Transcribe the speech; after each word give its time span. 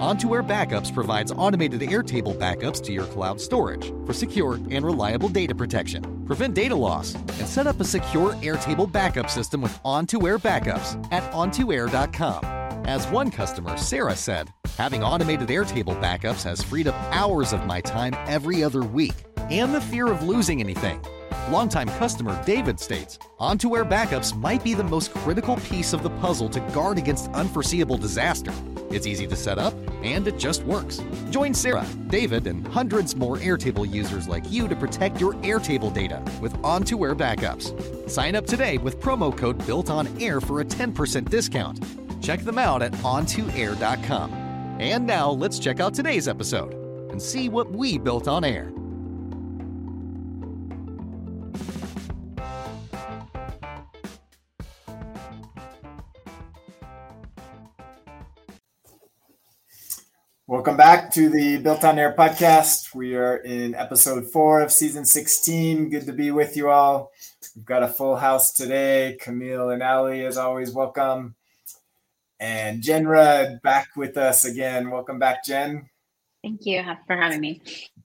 On2 0.00 0.34
Air 0.34 0.42
Backups 0.42 0.92
provides 0.92 1.30
automated 1.30 1.80
Airtable 1.80 2.36
backups 2.36 2.82
to 2.82 2.92
your 2.92 3.04
cloud 3.06 3.40
storage 3.40 3.92
for 4.04 4.12
secure 4.12 4.56
and 4.70 4.84
reliable 4.84 5.28
data 5.28 5.54
protection. 5.54 6.24
Prevent 6.26 6.52
data 6.52 6.74
loss 6.74 7.14
and 7.14 7.46
set 7.46 7.68
up 7.68 7.78
a 7.80 7.84
secure 7.84 8.32
Airtable 8.34 8.90
backup 8.90 9.30
system 9.30 9.60
with 9.60 9.80
On2 9.84 10.26
Air 10.26 10.38
Backups 10.38 11.00
at 11.12 11.22
on2air.com. 11.32 12.44
As 12.86 13.06
one 13.06 13.30
customer, 13.30 13.76
Sarah, 13.76 14.16
said, 14.16 14.52
having 14.76 15.04
automated 15.04 15.48
Airtable 15.48 15.98
backups 16.02 16.42
has 16.42 16.60
freed 16.60 16.88
up 16.88 16.96
hours 17.14 17.52
of 17.52 17.64
my 17.64 17.80
time 17.80 18.14
every 18.26 18.64
other 18.64 18.82
week 18.82 19.14
and 19.48 19.72
the 19.72 19.80
fear 19.80 20.08
of 20.08 20.24
losing 20.24 20.60
anything. 20.60 21.00
Longtime 21.50 21.88
customer 21.98 22.42
David 22.46 22.80
states 22.80 23.18
On2 23.38 23.76
Air 23.76 23.84
backups 23.84 24.34
might 24.34 24.64
be 24.64 24.72
the 24.72 24.82
most 24.82 25.12
critical 25.12 25.56
piece 25.56 25.92
of 25.92 26.02
the 26.02 26.08
puzzle 26.08 26.48
to 26.48 26.60
guard 26.72 26.96
against 26.96 27.30
unforeseeable 27.32 27.98
disaster. 27.98 28.52
It's 28.90 29.06
easy 29.06 29.26
to 29.26 29.36
set 29.36 29.58
up, 29.58 29.74
and 30.02 30.26
it 30.26 30.38
just 30.38 30.62
works. 30.64 31.02
Join 31.30 31.52
Sarah, 31.52 31.86
David, 32.08 32.46
and 32.46 32.66
hundreds 32.68 33.14
more 33.14 33.36
Airtable 33.36 33.90
users 33.90 34.26
like 34.26 34.50
you 34.50 34.68
to 34.68 34.76
protect 34.76 35.20
your 35.20 35.34
Airtable 35.34 35.92
data 35.92 36.22
with 36.40 36.54
On2 36.62 37.06
Air 37.06 37.14
backups. 37.14 38.08
Sign 38.08 38.36
up 38.36 38.46
today 38.46 38.78
with 38.78 38.98
promo 38.98 39.36
code 39.36 39.64
Built 39.66 39.90
On 39.90 40.08
Air 40.22 40.40
for 40.40 40.62
a 40.62 40.64
10% 40.64 41.28
discount. 41.28 41.84
Check 42.22 42.40
them 42.40 42.58
out 42.58 42.80
at 42.80 42.92
on2air.com. 42.92 44.32
And 44.80 45.06
now 45.06 45.30
let's 45.30 45.58
check 45.58 45.78
out 45.78 45.92
today's 45.92 46.26
episode 46.26 46.72
and 47.10 47.20
see 47.20 47.50
what 47.50 47.70
we 47.70 47.98
built 47.98 48.28
on 48.28 48.44
air. 48.44 48.72
Welcome 60.46 60.76
back 60.76 61.10
to 61.12 61.30
the 61.30 61.56
Built 61.56 61.84
on 61.84 61.98
Air 61.98 62.14
podcast. 62.14 62.94
We 62.94 63.16
are 63.16 63.38
in 63.38 63.74
episode 63.74 64.30
four 64.30 64.60
of 64.60 64.70
season 64.70 65.06
16. 65.06 65.88
Good 65.88 66.04
to 66.04 66.12
be 66.12 66.32
with 66.32 66.54
you 66.54 66.68
all. 66.68 67.12
We've 67.56 67.64
got 67.64 67.82
a 67.82 67.88
full 67.88 68.14
house 68.16 68.52
today. 68.52 69.16
Kamille 69.22 69.72
and 69.72 69.82
Alli, 69.82 70.22
as 70.26 70.36
always, 70.36 70.70
welcome. 70.70 71.34
And 72.38 72.82
Jen 72.82 73.06
Rudd 73.06 73.62
back 73.62 73.96
with 73.96 74.18
us 74.18 74.44
again. 74.44 74.90
Welcome 74.90 75.18
back, 75.18 75.46
Jen. 75.46 75.88
Thank 76.42 76.66
you 76.66 76.84
for 77.06 77.16
having 77.16 77.40
me. 77.40 77.62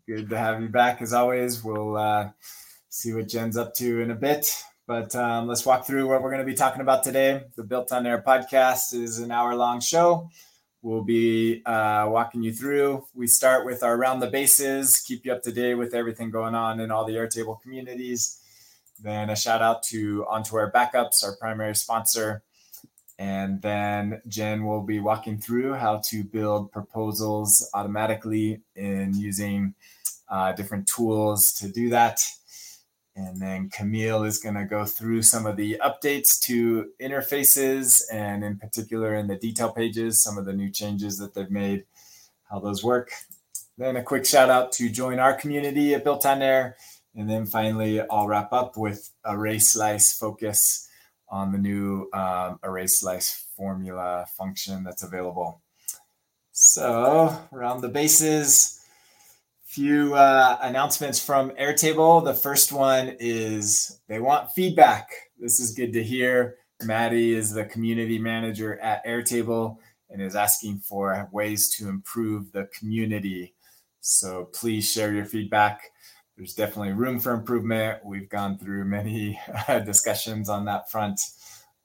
Good 0.08 0.30
to 0.30 0.38
have 0.38 0.62
you 0.62 0.70
back 0.70 1.02
as 1.02 1.12
always. 1.12 1.62
We'll 1.62 1.98
uh, 1.98 2.30
see 2.88 3.12
what 3.12 3.28
Jen's 3.28 3.58
up 3.58 3.74
to 3.74 4.00
in 4.00 4.12
a 4.12 4.16
bit. 4.16 4.50
But 4.88 5.14
um, 5.14 5.46
let's 5.46 5.66
walk 5.66 5.86
through 5.86 6.08
what 6.08 6.24
we're 6.24 6.32
going 6.32 6.46
to 6.46 6.50
be 6.50 6.56
talking 6.56 6.82
about 6.82 7.04
today. 7.04 7.44
The 7.58 7.64
Built 7.64 7.92
on 7.92 8.08
Air 8.08 8.24
podcast 8.26 8.94
is 8.94 9.20
an 9.20 9.30
hour 9.30 9.54
long 9.56 9.82
show 9.82 10.30
we'll 10.82 11.04
be 11.04 11.62
uh, 11.66 12.08
walking 12.10 12.44
you 12.44 12.54
through. 12.54 13.06
We 13.14 13.28
start 13.28 13.66
with 13.66 13.84
our 13.84 13.98
round 13.98 14.22
the 14.22 14.28
bases, 14.28 14.98
keep 14.98 15.26
you 15.26 15.34
up 15.34 15.44
to 15.44 15.52
date 15.52 15.76
with 15.76 15.94
everything 15.94 16.32
going 16.32 16.56
on 16.56 16.80
in 16.80 16.92
all 16.92 17.06
the 17.06 17.14
Airtable 17.14 17.62
communities. 17.62 18.42
Then 19.02 19.30
a 19.30 19.36
shout 19.36 19.62
out 19.62 19.84
to 19.84 20.26
On2 20.26 20.54
Air 20.54 20.72
Backups, 20.72 21.24
our 21.24 21.36
primary 21.38 21.76
sponsor. 21.76 22.44
And 23.18 23.62
then 23.62 24.22
Jen 24.28 24.66
will 24.66 24.82
be 24.82 25.00
walking 25.00 25.38
through 25.38 25.74
how 25.74 26.02
to 26.06 26.24
build 26.24 26.72
proposals 26.72 27.70
automatically 27.74 28.62
in 28.76 29.14
using 29.14 29.74
uh, 30.30 30.54
different 30.54 30.88
tools 30.88 31.52
to 31.54 31.70
do 31.70 31.90
that. 31.90 32.22
And 33.20 33.38
then 33.38 33.70
Kamille 33.70 34.26
is 34.26 34.38
going 34.38 34.56
to 34.56 34.64
go 34.64 34.86
through 34.86 35.24
some 35.24 35.46
of 35.46 35.58
the 35.58 35.78
updates 35.84 36.40
to 36.44 36.90
interfaces 37.02 38.02
and, 38.10 38.46
in 38.46 38.58
particular, 38.58 39.16
in 39.16 39.28
the 39.28 39.36
detail 39.36 39.72
pages, 39.72 40.24
some 40.24 40.38
of 40.38 40.46
the 40.46 40.54
new 40.54 40.70
changes 40.70 41.18
that 41.18 41.34
they've 41.34 41.52
made, 41.52 41.84
how 42.50 42.60
those 42.60 42.82
work. 42.82 43.12
Then 43.78 43.98
a 43.98 44.04
quick 44.04 44.26
shout 44.26 44.50
out 44.50 44.72
to 44.74 44.90
join 44.90 45.20
our 45.20 45.34
community 45.34 45.94
at 45.94 46.06
Built 46.06 46.26
on 46.26 46.42
Air. 46.42 46.78
And 47.14 47.30
then 47.30 47.46
finally, 47.46 48.00
I'll 48.00 48.28
wrap 48.28 48.54
up 48.54 48.78
with 48.78 49.12
ARRAYSLICE 49.26 50.18
focus 50.18 50.88
on 51.28 51.52
the 51.52 51.58
new 51.58 52.10
um, 52.14 52.58
ARRAYSLICE 52.64 53.48
formula 53.58 54.28
function 54.38 54.86
that's 54.86 55.04
available. 55.04 55.60
So, 56.54 57.38
around 57.52 57.82
the 57.82 57.90
bases 57.90 58.79
few 59.70 60.16
uh, 60.16 60.58
announcements 60.64 61.24
from 61.24 61.52
Airtable. 61.52 62.26
The 62.26 62.34
first 62.34 62.72
one 62.72 63.16
is 63.20 64.02
they 64.08 64.20
want 64.20 64.52
feedback. 64.52 65.12
This 65.38 65.60
is 65.60 65.76
good 65.76 65.94
to 65.94 66.04
hear. 66.04 66.56
Maddie 66.82 67.36
is 67.36 67.54
the 67.54 67.66
community 67.66 68.18
manager 68.18 68.80
at 68.80 69.06
Airtable 69.06 69.78
and 70.10 70.24
is 70.24 70.36
asking 70.36 70.80
for 70.80 71.30
ways 71.32 71.70
to 71.76 71.88
improve 71.88 72.52
the 72.52 72.68
community. 72.78 73.54
So 74.02 74.50
please 74.56 74.92
share 74.92 75.14
your 75.14 75.26
feedback. 75.26 75.82
There's 76.36 76.56
definitely 76.56 76.94
room 76.94 77.20
for 77.20 77.34
improvement. 77.34 78.04
We've 78.04 78.30
gone 78.30 78.58
through 78.58 78.86
many 78.86 79.40
discussions 79.86 80.50
on 80.50 80.66
that 80.66 80.90
front. 80.90 81.22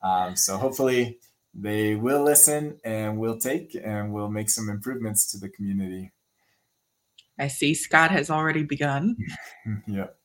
Um, 0.02 0.36
so 0.36 0.56
hopefully 0.56 1.18
they 1.52 1.96
will 1.96 2.24
listen 2.24 2.80
and 2.82 3.18
will 3.18 3.36
take 3.36 3.76
and 3.84 4.10
will 4.10 4.30
make 4.30 4.48
some 4.48 4.70
improvements 4.70 5.30
to 5.32 5.38
the 5.38 5.50
community. 5.50 6.12
I 7.38 7.48
see 7.48 7.74
Scott 7.74 8.10
has 8.10 8.30
already 8.30 8.62
begun. 8.62 9.16
yep. 9.86 10.16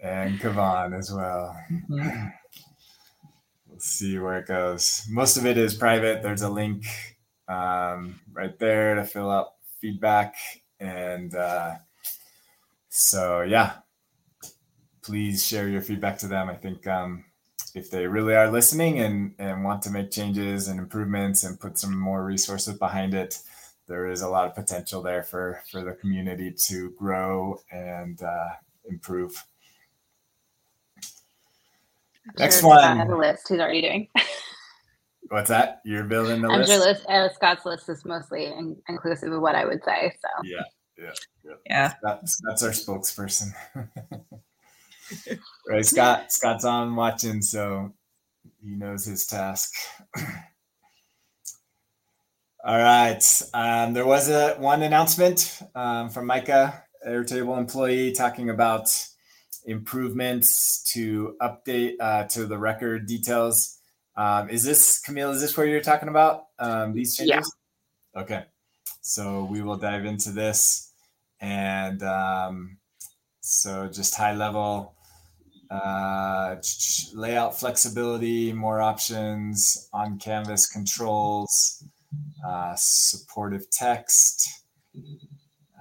and 0.00 0.38
Kuovonne 0.38 0.98
as 0.98 1.12
well. 1.12 1.56
Mm-hmm. 1.70 2.26
We'll 3.68 3.80
see 3.80 4.18
where 4.18 4.38
it 4.38 4.46
goes. 4.46 5.06
Most 5.10 5.36
of 5.36 5.46
it 5.46 5.56
is 5.56 5.74
private. 5.74 6.22
There's 6.22 6.42
a 6.42 6.50
link 6.50 6.84
um, 7.48 8.20
right 8.32 8.58
there 8.58 8.94
to 8.96 9.04
fill 9.04 9.30
out 9.30 9.48
feedback. 9.80 10.34
And 10.78 11.34
uh, 11.34 11.76
so, 12.88 13.42
yeah, 13.42 13.76
please 15.02 15.46
share 15.46 15.68
your 15.68 15.82
feedback 15.82 16.18
to 16.18 16.28
them. 16.28 16.48
I 16.48 16.54
think 16.54 16.86
um, 16.86 17.24
if 17.74 17.90
they 17.90 18.06
really 18.06 18.34
are 18.34 18.50
listening 18.50 19.00
and, 19.00 19.34
and 19.38 19.64
want 19.64 19.82
to 19.82 19.90
make 19.90 20.10
changes 20.10 20.68
and 20.68 20.78
improvements 20.78 21.44
and 21.44 21.58
put 21.58 21.78
some 21.78 21.98
more 21.98 22.24
resources 22.24 22.78
behind 22.78 23.14
it, 23.14 23.38
there 23.86 24.08
is 24.10 24.22
a 24.22 24.28
lot 24.28 24.46
of 24.46 24.54
potential 24.54 25.02
there 25.02 25.22
for 25.22 25.60
for 25.70 25.82
the 25.82 25.92
community 25.92 26.54
to 26.68 26.90
grow 26.92 27.58
and 27.70 28.20
uh, 28.22 28.48
improve. 28.88 29.42
I'm 32.26 32.34
Next 32.38 32.60
sure 32.60 32.70
one. 32.70 32.84
I 32.84 32.94
have 32.94 33.10
a 33.10 33.16
list. 33.16 33.48
Who's 33.48 33.60
already 33.60 33.82
doing? 33.82 34.08
What's 35.28 35.48
that? 35.48 35.80
You're 35.84 36.04
building 36.04 36.42
the 36.42 36.48
I'm 36.48 36.60
list. 36.60 36.70
Sure 36.70 36.80
list 36.80 37.06
uh, 37.06 37.32
Scott's 37.32 37.64
list 37.64 37.88
is 37.88 38.04
mostly 38.04 38.46
in, 38.46 38.76
inclusive 38.88 39.32
of 39.32 39.40
what 39.40 39.54
I 39.54 39.64
would 39.64 39.82
say. 39.84 40.12
So 40.20 40.28
yeah, 40.44 40.62
yeah, 40.98 41.10
yeah. 41.44 41.52
yeah. 41.66 41.94
That's 42.02 42.40
that's 42.46 42.62
our 42.62 42.70
spokesperson. 42.70 43.52
right, 45.68 45.84
Scott. 45.84 46.32
Scott's 46.32 46.64
on 46.64 46.96
watching, 46.96 47.42
so 47.42 47.92
he 48.62 48.74
knows 48.74 49.04
his 49.04 49.26
task. 49.26 49.72
All 52.66 52.78
right. 52.78 53.42
Um, 53.52 53.92
there 53.92 54.06
was 54.06 54.30
a 54.30 54.54
one 54.54 54.82
announcement 54.82 55.60
um, 55.74 56.08
from 56.08 56.24
Micah, 56.24 56.82
Airtable 57.06 57.58
employee, 57.58 58.12
talking 58.12 58.48
about 58.48 58.88
improvements 59.66 60.82
to 60.94 61.36
update 61.42 61.96
uh, 62.00 62.24
to 62.28 62.46
the 62.46 62.56
record 62.56 63.06
details. 63.06 63.78
Um, 64.16 64.48
is 64.48 64.64
this 64.64 64.98
Kamille? 65.06 65.34
Is 65.34 65.42
this 65.42 65.54
where 65.58 65.66
you're 65.66 65.82
talking 65.82 66.08
about 66.08 66.44
um, 66.58 66.94
these 66.94 67.14
changes? 67.14 67.54
Yeah. 68.14 68.22
Okay. 68.22 68.44
So 69.02 69.44
we 69.44 69.60
will 69.60 69.76
dive 69.76 70.06
into 70.06 70.30
this, 70.30 70.90
and 71.42 72.02
um, 72.02 72.78
so 73.40 73.88
just 73.88 74.14
high 74.14 74.34
level 74.34 74.94
uh, 75.70 76.56
layout 77.12 77.60
flexibility, 77.60 78.54
more 78.54 78.80
options 78.80 79.86
on 79.92 80.18
canvas 80.18 80.66
controls 80.66 81.84
uh, 82.46 82.74
supportive 82.76 83.70
text, 83.70 84.64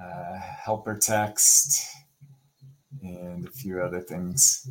uh, 0.01 0.39
helper 0.39 0.97
text, 0.97 1.85
and 3.01 3.47
a 3.47 3.51
few 3.51 3.81
other 3.81 3.99
things. 3.99 4.69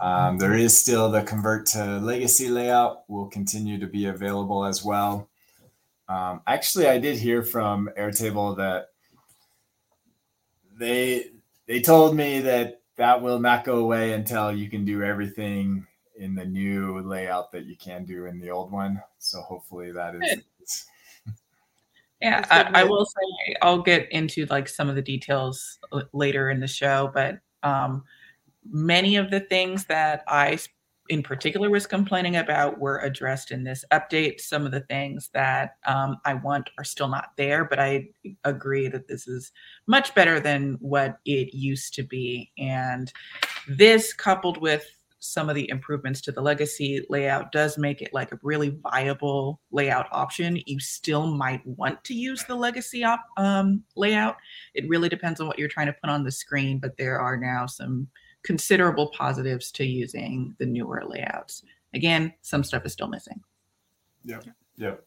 Um, 0.00 0.38
there 0.38 0.54
is 0.54 0.76
still 0.76 1.10
the 1.10 1.22
convert 1.22 1.66
to 1.66 1.98
legacy 1.98 2.48
layout 2.48 3.08
will 3.08 3.26
continue 3.26 3.78
to 3.78 3.86
be 3.86 4.06
available 4.06 4.64
as 4.64 4.84
well. 4.84 5.28
Um, 6.08 6.42
actually, 6.46 6.88
I 6.88 6.98
did 6.98 7.18
hear 7.18 7.42
from 7.42 7.90
Airtable 7.98 8.56
that 8.58 8.90
they 10.78 11.30
they 11.66 11.80
told 11.80 12.16
me 12.16 12.40
that 12.40 12.80
that 12.96 13.20
will 13.20 13.38
not 13.38 13.64
go 13.64 13.78
away 13.78 14.12
until 14.12 14.52
you 14.52 14.68
can 14.68 14.84
do 14.84 15.02
everything 15.02 15.86
in 16.16 16.34
the 16.34 16.44
new 16.44 16.98
layout 17.00 17.52
that 17.52 17.64
you 17.64 17.76
can 17.76 18.04
do 18.04 18.26
in 18.26 18.40
the 18.40 18.50
old 18.50 18.72
one. 18.72 19.02
So 19.18 19.40
hopefully 19.40 19.92
that 19.92 20.14
is. 20.16 20.42
Yeah, 22.20 22.44
I, 22.50 22.80
I, 22.80 22.84
will 22.84 23.06
say 23.06 23.54
I'll 23.62 23.82
get 23.82 24.10
into 24.10 24.44
like 24.46 24.68
some 24.68 24.88
of 24.88 24.96
the 24.96 25.02
details 25.02 25.78
later 26.12 26.50
in 26.50 26.58
the 26.58 26.66
show, 26.66 27.12
but 27.14 27.38
um, 27.62 28.02
many 28.68 29.16
of 29.16 29.30
the 29.30 29.40
things 29.40 29.84
that 29.84 30.24
I 30.26 30.58
in 31.08 31.22
particular 31.22 31.70
was 31.70 31.86
complaining 31.86 32.36
about 32.36 32.78
were 32.78 32.98
addressed 32.98 33.50
in 33.50 33.64
this 33.64 33.84
update. 33.92 34.40
Some 34.40 34.66
of 34.66 34.72
the 34.72 34.80
things 34.82 35.30
that 35.32 35.76
um, 35.86 36.18
I 36.24 36.34
want 36.34 36.70
are 36.78 36.84
still 36.84 37.08
not 37.08 37.30
there, 37.36 37.64
but 37.64 37.78
I 37.78 38.08
agree 38.44 38.88
that 38.88 39.08
this 39.08 39.26
is 39.26 39.52
much 39.86 40.14
better 40.14 40.38
than 40.40 40.76
what 40.80 41.18
it 41.24 41.54
used 41.54 41.94
to 41.94 42.02
be. 42.02 42.52
And 42.58 43.12
this, 43.68 44.12
coupled 44.12 44.60
with 44.60 44.86
some 45.20 45.48
of 45.48 45.54
the 45.54 45.68
improvements 45.70 46.20
to 46.22 46.32
the 46.32 46.40
legacy 46.40 47.04
layout, 47.08 47.52
does 47.52 47.76
make 47.76 48.02
it 48.02 48.14
like 48.14 48.32
a 48.32 48.38
really 48.42 48.78
viable 48.82 49.60
layout 49.70 50.06
option. 50.12 50.60
You 50.66 50.78
still 50.80 51.26
might 51.26 51.66
want 51.66 52.02
to 52.04 52.14
use 52.14 52.44
the 52.44 52.54
legacy 52.54 53.04
op- 53.04 53.26
um, 53.36 53.82
layout. 53.96 54.36
It 54.74 54.88
really 54.88 55.08
depends 55.08 55.40
on 55.40 55.46
what 55.46 55.58
you're 55.58 55.68
trying 55.68 55.86
to 55.86 55.92
put 55.92 56.10
on 56.10 56.24
the 56.24 56.30
screen, 56.30 56.78
but 56.78 56.96
there 56.96 57.20
are 57.20 57.36
now 57.36 57.66
some 57.66 58.08
considerable 58.42 59.08
positives 59.08 59.70
to 59.72 59.84
using 59.84 60.54
the 60.58 60.66
newer 60.66 61.04
layouts. 61.06 61.62
Again, 61.94 62.32
some 62.42 62.62
stuff 62.62 62.86
is 62.86 62.92
still 62.92 63.08
missing. 63.08 63.40
Yep. 64.24 64.44
Yep. 64.76 65.04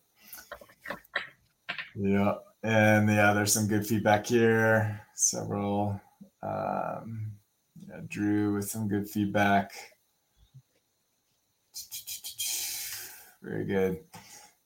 Yeah. 1.95 2.33
And 2.63 3.09
yeah, 3.09 3.33
there's 3.33 3.53
some 3.53 3.67
good 3.67 3.85
feedback 3.85 4.25
here. 4.25 5.01
Several 5.15 5.99
um 6.43 7.31
yeah, 7.87 7.99
Drew 8.07 8.55
with 8.55 8.69
some 8.69 8.87
good 8.87 9.09
feedback. 9.09 9.71
Very 13.41 13.65
good. 13.65 13.99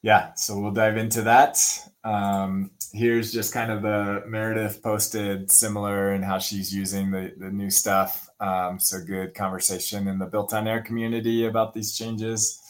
Yeah, 0.01 0.33
so 0.35 0.59
we'll 0.59 0.71
dive 0.71 0.97
into 0.97 1.23
that. 1.23 1.57
Um, 2.03 2.71
here's 2.93 3.33
just 3.33 3.53
kind 3.53 3.71
of 3.71 3.81
the 3.81 4.23
Meredith 4.27 4.83
posted 4.83 5.51
similar 5.51 6.11
and 6.11 6.23
how 6.23 6.37
she's 6.37 6.73
using 6.73 7.09
the, 7.09 7.33
the 7.37 7.49
new 7.49 7.71
stuff. 7.71 8.29
Um, 8.39 8.79
so 8.79 8.99
good 9.03 9.33
conversation 9.33 10.07
in 10.07 10.19
the 10.19 10.25
built 10.25 10.53
on 10.53 10.67
air 10.67 10.81
community 10.81 11.45
about 11.45 11.73
these 11.73 11.97
changes. 11.97 12.61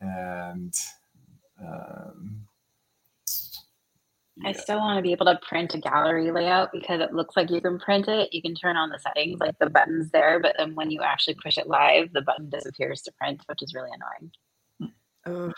And 0.00 0.74
um, 1.60 2.46
yeah. 4.36 4.48
I 4.48 4.52
still 4.52 4.78
want 4.78 4.98
to 4.98 5.02
be 5.02 5.12
able 5.12 5.26
to 5.26 5.38
print 5.46 5.74
a 5.74 5.78
gallery 5.78 6.30
layout 6.32 6.70
because 6.72 7.00
it 7.00 7.12
looks 7.12 7.36
like 7.36 7.50
you 7.50 7.60
can 7.60 7.78
print 7.78 8.08
it. 8.08 8.32
You 8.32 8.42
can 8.42 8.54
turn 8.54 8.76
on 8.76 8.90
the 8.90 8.98
settings, 8.98 9.38
like 9.38 9.58
the 9.60 9.70
button's 9.70 10.10
there, 10.10 10.40
but 10.40 10.56
then 10.58 10.74
when 10.74 10.90
you 10.90 11.02
actually 11.02 11.34
push 11.34 11.58
it 11.58 11.68
live, 11.68 12.12
the 12.12 12.22
button 12.22 12.50
disappears 12.50 13.02
to 13.02 13.12
print, 13.12 13.42
which 13.46 13.62
is 13.62 13.74
really 13.74 13.90
annoying. 13.94 14.32
Oh. 15.26 15.52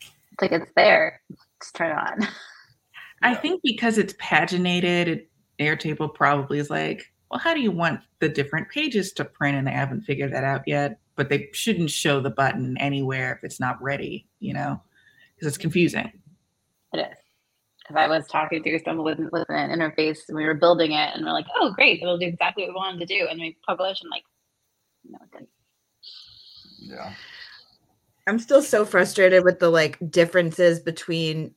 It's 0.00 0.42
like 0.42 0.52
it's 0.52 0.70
there. 0.76 1.20
Just 1.60 1.74
turn 1.74 1.90
it 1.90 1.98
on. 1.98 2.28
I 3.22 3.34
think 3.34 3.60
because 3.64 3.98
it's 3.98 4.12
paginated, 4.14 5.26
Airtable 5.58 6.14
probably 6.14 6.58
is 6.58 6.70
like, 6.70 7.04
well, 7.30 7.40
how 7.40 7.52
do 7.52 7.60
you 7.60 7.72
want 7.72 8.00
the 8.20 8.28
different 8.28 8.68
pages 8.70 9.12
to 9.14 9.24
print? 9.24 9.58
And 9.58 9.66
they 9.66 9.72
haven't 9.72 10.02
figured 10.02 10.32
that 10.32 10.44
out 10.44 10.62
yet. 10.66 11.00
But 11.16 11.28
they 11.28 11.48
shouldn't 11.52 11.90
show 11.90 12.20
the 12.20 12.30
button 12.30 12.76
anywhere 12.78 13.34
if 13.34 13.44
it's 13.44 13.58
not 13.58 13.82
ready, 13.82 14.28
you 14.38 14.54
know, 14.54 14.80
because 15.34 15.48
it's 15.48 15.58
confusing. 15.58 16.12
It 16.92 17.00
is. 17.00 17.18
Because 17.80 17.96
I 17.96 18.06
was 18.06 18.26
talking 18.28 18.62
to 18.62 18.78
someone 18.84 19.04
with, 19.04 19.32
with 19.32 19.46
an 19.48 19.70
interface 19.76 20.20
and 20.28 20.36
we 20.36 20.44
were 20.44 20.54
building 20.54 20.92
it 20.92 21.10
and 21.14 21.24
we're 21.24 21.32
like, 21.32 21.46
oh, 21.56 21.72
great, 21.72 22.00
it'll 22.00 22.18
do 22.18 22.26
exactly 22.26 22.64
what 22.64 22.70
we 22.70 22.74
wanted 22.76 23.00
to 23.00 23.06
do. 23.06 23.26
And 23.28 23.40
we 23.40 23.56
publish 23.66 24.00
and 24.00 24.10
like, 24.10 24.22
no, 25.04 25.18
it 25.22 25.32
didn't. 25.32 25.48
Yeah. 26.78 27.14
I'm 28.28 28.38
still 28.38 28.62
so 28.62 28.84
frustrated 28.84 29.42
with 29.42 29.58
the 29.58 29.70
like 29.70 29.98
differences 30.10 30.80
between 30.80 31.54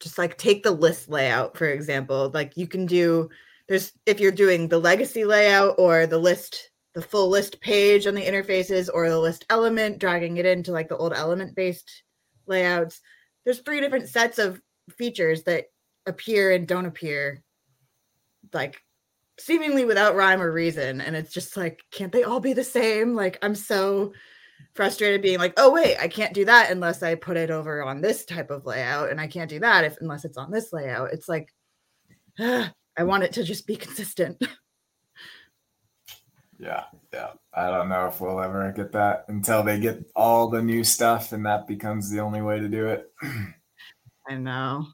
just 0.00 0.16
like 0.16 0.38
take 0.38 0.62
the 0.62 0.70
list 0.70 1.08
layout, 1.08 1.56
for 1.56 1.66
example. 1.66 2.30
Like 2.32 2.56
you 2.56 2.66
can 2.66 2.86
do 2.86 3.30
there's 3.68 3.92
if 4.06 4.20
you're 4.20 4.32
doing 4.32 4.68
the 4.68 4.78
legacy 4.78 5.24
layout 5.24 5.74
or 5.78 6.06
the 6.06 6.18
list 6.18 6.70
the 6.94 7.02
full 7.02 7.28
list 7.28 7.60
page 7.60 8.06
on 8.06 8.14
the 8.14 8.24
interfaces 8.24 8.88
or 8.92 9.08
the 9.08 9.18
list 9.18 9.44
element 9.50 9.98
dragging 9.98 10.36
it 10.36 10.46
into 10.46 10.70
like 10.70 10.88
the 10.88 10.96
old 10.96 11.12
element 11.12 11.56
based 11.56 12.04
layouts 12.46 13.00
there's 13.44 13.60
three 13.60 13.80
different 13.80 14.08
sets 14.08 14.38
of 14.38 14.60
features 14.96 15.42
that 15.44 15.64
appear 16.06 16.52
and 16.52 16.68
don't 16.68 16.86
appear 16.86 17.42
like 18.52 18.80
seemingly 19.40 19.84
without 19.84 20.14
rhyme 20.14 20.40
or 20.40 20.52
reason 20.52 21.00
and 21.00 21.16
it's 21.16 21.32
just 21.32 21.56
like 21.56 21.82
can't 21.90 22.12
they 22.12 22.22
all 22.22 22.38
be 22.38 22.52
the 22.52 22.62
same 22.62 23.14
like 23.14 23.38
i'm 23.42 23.54
so 23.54 24.12
frustrated 24.74 25.22
being 25.22 25.38
like 25.38 25.52
oh 25.56 25.70
wait 25.72 25.96
i 25.98 26.08
can't 26.08 26.34
do 26.34 26.44
that 26.44 26.70
unless 26.70 27.02
i 27.02 27.14
put 27.14 27.36
it 27.36 27.50
over 27.50 27.82
on 27.82 28.00
this 28.00 28.24
type 28.24 28.50
of 28.50 28.66
layout 28.66 29.10
and 29.10 29.20
i 29.20 29.26
can't 29.26 29.50
do 29.50 29.60
that 29.60 29.84
if 29.84 29.96
unless 30.00 30.24
it's 30.24 30.36
on 30.36 30.50
this 30.50 30.72
layout 30.72 31.12
it's 31.12 31.28
like 31.28 31.48
ah, 32.40 32.72
I 32.96 33.04
want 33.04 33.24
it 33.24 33.32
to 33.32 33.44
just 33.44 33.66
be 33.66 33.76
consistent. 33.84 34.42
yeah, 36.58 36.84
yeah. 37.12 37.30
I 37.52 37.70
don't 37.70 37.88
know 37.88 38.06
if 38.06 38.20
we'll 38.20 38.40
ever 38.40 38.72
get 38.72 38.92
that 38.92 39.24
until 39.28 39.62
they 39.62 39.78
get 39.78 40.04
all 40.14 40.48
the 40.48 40.62
new 40.62 40.84
stuff 40.84 41.32
and 41.32 41.44
that 41.46 41.66
becomes 41.66 42.10
the 42.10 42.20
only 42.20 42.42
way 42.42 42.60
to 42.60 42.68
do 42.68 42.86
it. 42.88 43.12
I 44.28 44.36
know. 44.36 44.86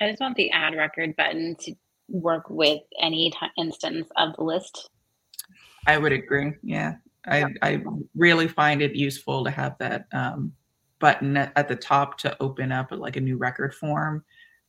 I 0.00 0.08
just 0.08 0.20
want 0.20 0.36
the 0.36 0.50
add 0.50 0.74
record 0.74 1.14
button 1.16 1.56
to 1.60 1.74
work 2.08 2.48
with 2.48 2.80
any 3.00 3.30
t- 3.30 3.46
instance 3.58 4.08
of 4.16 4.36
the 4.36 4.44
list. 4.44 4.88
I 5.86 5.98
would 5.98 6.12
agree. 6.12 6.52
Yeah. 6.62 6.94
I. 7.26 7.46
I 7.62 7.82
really 8.14 8.48
find 8.48 8.82
it 8.82 8.94
useful 8.94 9.44
to 9.44 9.50
have 9.50 9.76
that 9.78 10.06
um, 10.12 10.52
button 10.98 11.36
at, 11.36 11.52
at, 11.56 11.68
the 11.68 11.76
top 11.76 12.18
to 12.18 12.36
open 12.40 12.72
up 12.72 12.88
like 12.90 13.16
a 13.16 13.20
new 13.20 13.36
record 13.36 13.74
form 13.74 14.24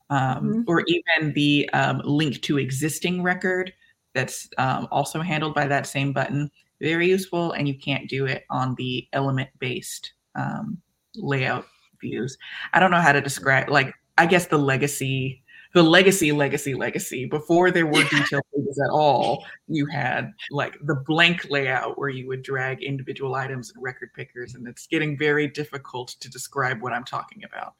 um, 0.09 0.19
mm-hmm. 0.19 0.61
or 0.67 0.83
even 0.87 1.33
the 1.33 1.69
um, 1.73 2.01
link 2.03 2.41
to 2.41 2.57
existing 2.57 3.23
record 3.23 3.73
that's 4.13 4.49
um, 4.57 4.87
also 4.91 5.21
handled 5.21 5.55
by 5.55 5.67
that 5.67 5.87
same 5.87 6.13
button. 6.13 6.49
Very 6.81 7.07
useful, 7.07 7.53
and 7.53 7.67
you 7.67 7.77
can't 7.77 8.09
do 8.09 8.25
it 8.25 8.45
on 8.49 8.75
the 8.75 9.07
element 9.13 9.49
based 9.59 10.13
um, 10.35 10.77
layout 11.15 11.65
views. 12.01 12.37
I 12.73 12.79
don't 12.79 12.91
know 12.91 13.01
how 13.01 13.13
to 13.13 13.21
describe, 13.21 13.69
like, 13.69 13.93
I 14.17 14.25
guess 14.25 14.47
the 14.47 14.57
legacy. 14.57 15.42
The 15.73 15.83
legacy, 15.83 16.31
legacy, 16.31 16.75
legacy. 16.75 17.25
Before 17.25 17.71
there 17.71 17.87
were 17.87 18.03
detailed 18.03 18.43
pages 18.53 18.79
at 18.83 18.91
all, 18.91 19.43
you 19.67 19.85
had 19.87 20.31
like 20.51 20.77
the 20.83 20.95
blank 21.07 21.47
layout 21.49 21.97
where 21.97 22.09
you 22.09 22.27
would 22.27 22.43
drag 22.43 22.83
individual 22.83 23.33
items 23.33 23.71
and 23.73 23.83
record 23.83 24.11
pickers, 24.15 24.53
and 24.53 24.67
it's 24.67 24.85
getting 24.85 25.17
very 25.17 25.47
difficult 25.47 26.09
to 26.19 26.29
describe 26.29 26.81
what 26.81 26.93
I'm 26.93 27.03
talking 27.03 27.43
about. 27.43 27.73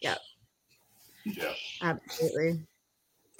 Yeah, 0.00 0.16
yeah. 1.24 1.52
Absolutely. 1.82 2.62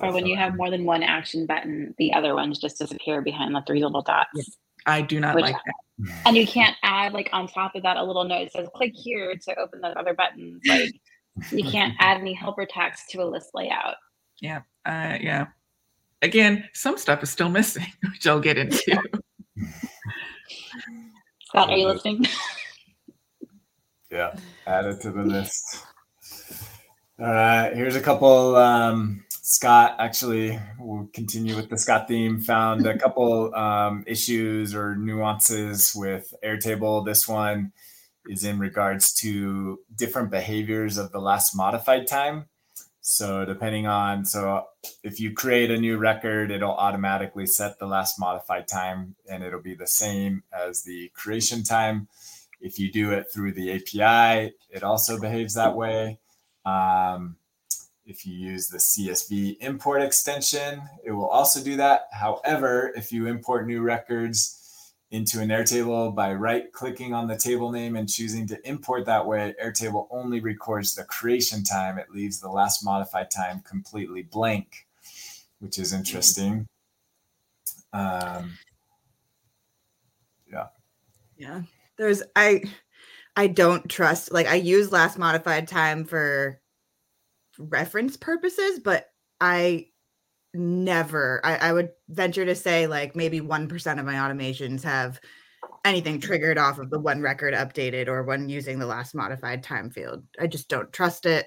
Or 0.01 0.13
when 0.13 0.27
you 0.27 0.37
have 0.37 0.57
more 0.57 0.71
than 0.71 0.85
one 0.85 1.03
action 1.03 1.47
button, 1.47 1.95
the 1.99 2.13
other 2.13 2.35
ones 2.35 2.59
just 2.59 2.79
disappear 2.79 3.23
behind 3.23 3.55
the 3.55 3.63
three 3.67 3.83
little 3.83 4.03
dots. 4.03 4.31
Yes. 4.35 4.51
I 4.87 5.01
do 5.01 5.19
not 5.21 5.35
Which, 5.35 5.45
like 5.45 5.55
that. 5.55 6.15
And 6.27 6.37
you 6.37 6.47
can't 6.47 6.77
add 6.83 7.13
like 7.13 7.31
on 7.33 7.49
top 7.49 7.75
of 7.75 7.83
that 7.85 7.97
a 7.97 8.05
little 8.05 8.25
note 8.25 8.45
that 8.45 8.53
says 8.53 8.69
click 8.75 8.93
here 8.95 9.35
to 9.35 9.59
open 9.59 9.81
the 9.81 9.99
other 9.99 10.13
buttons. 10.13 10.61
Like 10.67 10.93
you 11.51 11.71
can't 11.71 11.95
add 12.01 12.21
any 12.21 12.35
helper 12.35 12.67
tags 12.67 13.03
to 13.11 13.23
a 13.23 13.25
list 13.25 13.51
layout. 13.55 13.97
Yeah. 14.41 14.63
Uh, 14.85 15.19
yeah. 15.21 15.47
Again, 16.23 16.69
some 16.73 16.97
stuff 16.97 17.23
is 17.23 17.31
still 17.31 17.49
missing, 17.49 17.87
which 18.13 18.27
I'll 18.27 18.41
get 18.41 18.59
into. 18.59 18.99
Scott, 21.47 21.71
are 21.71 21.77
you 21.77 21.87
listening? 21.87 22.27
yeah. 24.11 24.35
Add 24.67 24.87
it 24.87 25.01
to 25.03 25.11
the 25.11 25.23
list. 25.23 25.85
All 27.21 27.27
right, 27.27 27.73
here's 27.75 27.95
a 27.95 28.01
couple. 28.01 28.57
Um, 28.57 29.25
Scott 29.31 29.95
actually 30.01 30.59
will 30.81 31.09
continue 31.13 31.55
with 31.55 31.69
the 31.69 31.79
Scott 31.79 32.09
theme. 32.09 32.41
Found 32.41 32.87
a 32.87 32.99
couple 32.99 33.55
um, 33.55 34.03
issues 34.07 34.75
or 34.75 34.97
nuances 34.97 35.95
with 35.95 36.35
Airtable. 36.43 37.05
This 37.05 37.29
one 37.29 37.73
is 38.29 38.45
in 38.45 38.59
regards 38.59 39.13
to 39.15 39.81
different 39.95 40.31
behaviors 40.31 40.99
of 40.99 41.13
the 41.13 41.21
last 41.21 41.55
modified 41.55 42.07
time. 42.07 42.47
So 43.01 43.45
depending 43.45 43.87
on 43.87 44.25
so 44.25 44.65
if 45.03 45.21
you 45.21 45.33
create 45.33 45.71
a 45.71 45.77
new 45.77 45.99
record, 45.99 46.51
it'll 46.51 46.73
automatically 46.73 47.47
set 47.47 47.79
the 47.79 47.87
last 47.87 48.19
modified 48.19 48.67
time, 48.67 49.15
and 49.29 49.45
it'll 49.45 49.61
be 49.61 49.75
the 49.75 49.87
same 49.87 50.43
as 50.53 50.83
the 50.83 51.11
creation 51.15 51.63
time. 51.63 52.09
If 52.61 52.79
you 52.79 52.91
do 52.91 53.13
it 53.13 53.27
through 53.31 53.53
the 53.53 53.73
API, 53.73 54.55
it 54.71 54.83
also 54.83 55.21
behaves 55.21 55.53
that 55.55 55.77
way. 55.77 56.19
Um, 56.65 57.37
if 58.07 58.27
you 58.27 58.35
use 58.35 58.69
the 58.69 58.79
CSV 58.79 59.59
import 59.61 60.03
extension, 60.03 60.83
it 61.05 61.13
will 61.13 61.29
also 61.29 61.63
do 61.63 61.77
that. 61.77 62.09
However, 62.13 62.93
if 62.97 63.13
you 63.13 63.27
import 63.27 63.67
new 63.67 63.83
records 63.83 64.64
into 65.15 65.41
an 65.41 65.51
Airtable 65.51 66.13
by 66.13 66.35
right 66.35 66.73
clicking 66.73 67.15
on 67.15 67.29
the 67.29 67.37
table 67.37 67.71
name 67.71 67.95
and 67.95 68.09
choosing 68.09 68.49
to 68.49 68.69
import 68.69 69.07
that 69.07 69.25
way. 69.25 69.55
Airtable 69.65 70.09
only 70.11 70.41
records 70.41 70.93
the 70.93 71.05
creation 71.05 71.63
time, 71.63 71.99
it 71.99 72.11
leaves 72.11 72.41
the 72.41 72.49
last 72.49 72.85
modified 72.85 73.31
time 73.31 73.61
completely 73.61 74.23
blank, 74.23 74.89
which 75.61 75.79
is 75.79 75.93
interesting. 75.93 76.67
Um, 77.93 78.59
yeah. 80.51 80.67
Yeah. 81.39 81.63
There's, 81.97 82.25
I, 82.35 82.65
I 83.37 83.47
don't 83.47 83.89
trust, 83.89 84.33
like, 84.33 84.49
I 84.49 84.57
use 84.57 84.91
last 84.91 85.17
modified 85.17 85.69
time 85.69 86.05
for 86.05 86.61
reference 87.57 88.17
purposes, 88.17 88.81
but 88.81 89.13
I 89.41 89.91
never 90.55 91.41
I, 91.45 91.57
I 91.57 91.73
would 91.73 91.91
venture 92.09 92.45
to 92.45 92.55
say 92.55 92.87
like 92.87 93.17
maybe 93.17 93.41
1% 93.41 93.99
of 93.99 94.07
my 94.07 94.15
automations 94.15 94.83
have 94.85 95.21
anything 95.85 96.21
triggered 96.21 96.59
off 96.59 96.79
of 96.79 96.91
the 96.91 96.99
one 96.99 97.21
record 97.21 97.55
updated 97.55 98.09
or 98.09 98.23
when 98.23 98.49
using 98.49 98.79
the 98.79 98.87
last 98.87 99.15
modified 99.15 99.63
time 99.63 99.91
field. 99.91 100.25
I 100.41 100.47
just 100.47 100.69
don't 100.69 100.93
trust 100.93 101.27
it. 101.27 101.47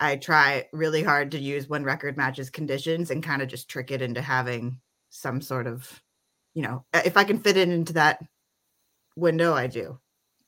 I 0.00 0.16
try 0.16 0.66
really 0.72 1.02
hard 1.02 1.32
to 1.32 1.38
use 1.38 1.68
when 1.68 1.84
record 1.84 2.16
matches 2.16 2.50
conditions 2.50 3.10
and 3.10 3.22
kind 3.22 3.42
of 3.42 3.48
just 3.48 3.68
trick 3.68 3.90
it 3.90 4.00
into 4.00 4.22
having 4.22 4.80
some 5.10 5.40
sort 5.40 5.66
of, 5.66 6.02
you 6.54 6.62
know, 6.62 6.84
if 6.94 7.16
I 7.16 7.24
can 7.24 7.40
fit 7.40 7.56
it 7.56 7.68
into 7.68 7.94
that 7.94 8.24
window, 9.16 9.54
I 9.54 9.66
do 9.66 9.98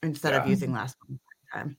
instead 0.03 0.33
yeah. 0.33 0.43
of 0.43 0.49
using 0.49 0.73
last 0.73 0.97
time. 1.53 1.77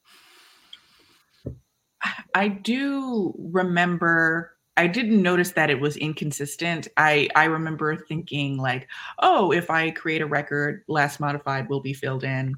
I 2.35 2.47
do 2.47 3.33
remember 3.37 4.55
I 4.77 4.87
didn't 4.87 5.21
notice 5.21 5.51
that 5.51 5.69
it 5.69 5.79
was 5.79 5.97
inconsistent. 5.97 6.87
I 6.97 7.27
I 7.35 7.45
remember 7.45 7.95
thinking 7.95 8.57
like, 8.57 8.87
oh, 9.19 9.51
if 9.51 9.69
I 9.69 9.91
create 9.91 10.21
a 10.21 10.25
record, 10.25 10.83
last 10.87 11.19
modified 11.19 11.69
will 11.69 11.81
be 11.81 11.93
filled 11.93 12.23
in. 12.23 12.55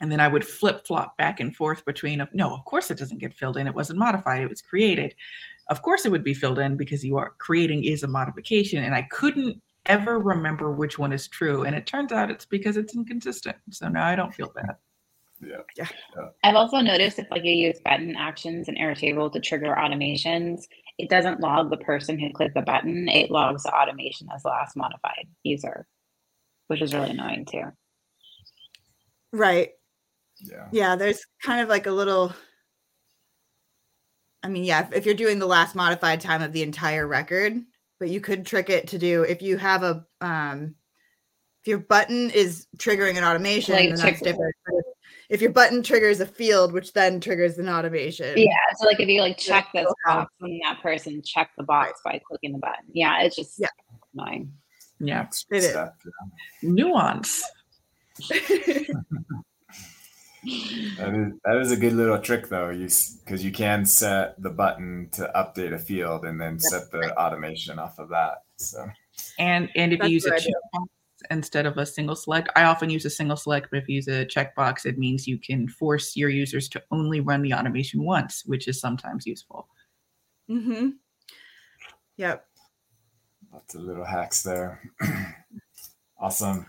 And 0.00 0.10
then 0.10 0.20
I 0.20 0.28
would 0.28 0.46
flip 0.46 0.86
flop 0.86 1.16
back 1.18 1.40
and 1.40 1.54
forth 1.54 1.84
between 1.84 2.26
no, 2.32 2.54
of 2.54 2.64
course 2.64 2.90
it 2.90 2.98
doesn't 2.98 3.18
get 3.18 3.34
filled 3.34 3.56
in. 3.56 3.66
It 3.66 3.74
wasn't 3.74 3.98
modified, 3.98 4.42
it 4.42 4.48
was 4.48 4.62
created. 4.62 5.14
Of 5.68 5.82
course 5.82 6.04
it 6.04 6.10
would 6.10 6.24
be 6.24 6.34
filled 6.34 6.58
in 6.58 6.76
because 6.76 7.04
you 7.04 7.16
are 7.16 7.34
creating 7.38 7.84
is 7.84 8.02
a 8.02 8.08
modification. 8.08 8.82
And 8.84 8.94
I 8.94 9.02
couldn't 9.02 9.60
ever 9.86 10.18
remember 10.18 10.72
which 10.72 10.98
one 10.98 11.12
is 11.12 11.28
true. 11.28 11.64
And 11.64 11.74
it 11.76 11.86
turns 11.86 12.12
out 12.12 12.30
it's 12.30 12.44
because 12.44 12.76
it's 12.76 12.94
inconsistent. 12.94 13.56
So 13.70 13.88
now 13.88 14.06
I 14.06 14.16
don't 14.16 14.34
feel 14.34 14.52
bad. 14.54 14.76
Yeah. 15.40 15.56
yeah. 15.76 15.88
I've 16.44 16.54
also 16.54 16.78
noticed 16.80 17.18
if 17.18 17.30
like 17.30 17.44
you 17.44 17.52
use 17.52 17.80
button 17.84 18.14
actions 18.16 18.68
in 18.68 18.74
Airtable 18.76 19.32
to 19.32 19.40
trigger 19.40 19.74
automations, 19.78 20.64
it 21.00 21.08
doesn't 21.08 21.40
log 21.40 21.70
the 21.70 21.78
person 21.78 22.18
who 22.18 22.32
clicked 22.32 22.54
the 22.54 22.62
button. 22.62 23.08
It 23.08 23.30
logs 23.30 23.62
the 23.62 23.74
automation 23.74 24.28
as 24.34 24.42
the 24.42 24.48
last 24.50 24.76
modified 24.76 25.28
user, 25.42 25.86
which 26.66 26.82
is 26.82 26.92
really 26.92 27.10
annoying 27.10 27.46
too. 27.46 27.64
Right. 29.32 29.70
Yeah. 30.40 30.68
Yeah. 30.72 30.96
There's 30.96 31.24
kind 31.42 31.60
of 31.60 31.68
like 31.68 31.86
a 31.86 31.92
little. 31.92 32.34
I 34.42 34.48
mean, 34.48 34.64
yeah, 34.64 34.86
if, 34.86 34.92
if 34.92 35.06
you're 35.06 35.14
doing 35.14 35.38
the 35.38 35.46
last 35.46 35.74
modified 35.74 36.20
time 36.20 36.42
of 36.42 36.52
the 36.52 36.62
entire 36.62 37.06
record, 37.06 37.60
but 37.98 38.08
you 38.08 38.20
could 38.20 38.46
trick 38.46 38.70
it 38.70 38.88
to 38.88 38.98
do 38.98 39.22
if 39.22 39.42
you 39.42 39.56
have 39.56 39.82
a 39.82 40.04
um 40.20 40.74
if 41.62 41.68
your 41.68 41.78
button 41.78 42.30
is 42.30 42.66
triggering 42.78 43.18
an 43.18 43.24
automation, 43.24 43.74
like, 43.74 43.90
then 43.90 43.98
that's 43.98 44.20
different. 44.20 44.54
But 45.30 45.34
if 45.34 45.40
your 45.40 45.52
button 45.52 45.82
triggers 45.82 46.20
a 46.20 46.26
field, 46.26 46.72
which 46.72 46.92
then 46.92 47.20
triggers 47.20 47.58
an 47.58 47.68
automation. 47.68 48.36
Yeah. 48.36 48.48
So 48.76 48.86
like 48.86 48.98
if 48.98 49.08
you 49.08 49.20
like 49.20 49.38
check 49.38 49.68
this 49.72 49.86
box 50.04 50.32
and 50.40 50.60
that 50.64 50.82
person 50.82 51.22
check 51.22 51.50
the 51.56 51.62
box 51.62 52.00
by 52.04 52.20
clicking 52.26 52.52
the 52.52 52.58
button. 52.58 52.84
Yeah, 52.92 53.22
it's 53.22 53.36
just 53.36 53.58
yeah. 53.58 53.68
annoying. 54.14 54.52
Yeah. 54.98 55.28
It 55.50 55.64
is. 55.64 55.76
Nuance. 56.62 57.42
that 58.28 59.04
is 61.14 61.32
that 61.44 61.56
is 61.58 61.72
a 61.72 61.76
good 61.76 61.92
little 61.92 62.18
trick 62.18 62.48
though. 62.48 62.70
You 62.70 62.88
because 63.24 63.44
you 63.44 63.52
can 63.52 63.86
set 63.86 64.40
the 64.42 64.50
button 64.50 65.08
to 65.12 65.30
update 65.36 65.72
a 65.72 65.78
field 65.78 66.24
and 66.24 66.40
then 66.40 66.58
set 66.58 66.90
the 66.90 67.16
automation 67.16 67.78
off 67.78 67.98
of 67.98 68.08
that. 68.08 68.42
So 68.56 68.84
and 69.38 69.70
and 69.76 69.92
if 69.92 70.00
That's 70.00 70.10
you 70.10 70.14
use 70.14 70.26
a 70.26 70.32
checkbox 70.32 70.88
instead 71.30 71.66
of 71.66 71.78
a 71.78 71.86
single 71.86 72.16
select. 72.16 72.48
I 72.56 72.64
often 72.64 72.90
use 72.90 73.04
a 73.04 73.10
single 73.10 73.36
select, 73.36 73.68
but 73.70 73.78
if 73.78 73.88
you 73.88 73.96
use 73.96 74.08
a 74.08 74.26
checkbox, 74.26 74.86
it 74.86 74.98
means 74.98 75.26
you 75.26 75.38
can 75.38 75.68
force 75.68 76.16
your 76.16 76.30
users 76.30 76.68
to 76.70 76.82
only 76.90 77.20
run 77.20 77.42
the 77.42 77.54
automation 77.54 78.02
once, 78.02 78.44
which 78.46 78.68
is 78.68 78.80
sometimes 78.80 79.26
useful. 79.26 79.68
Mm-hmm. 80.50 80.90
Yep. 82.16 82.44
Lots 83.52 83.74
of 83.74 83.82
little 83.82 84.04
hacks 84.04 84.42
there. 84.42 84.82
awesome. 86.20 86.66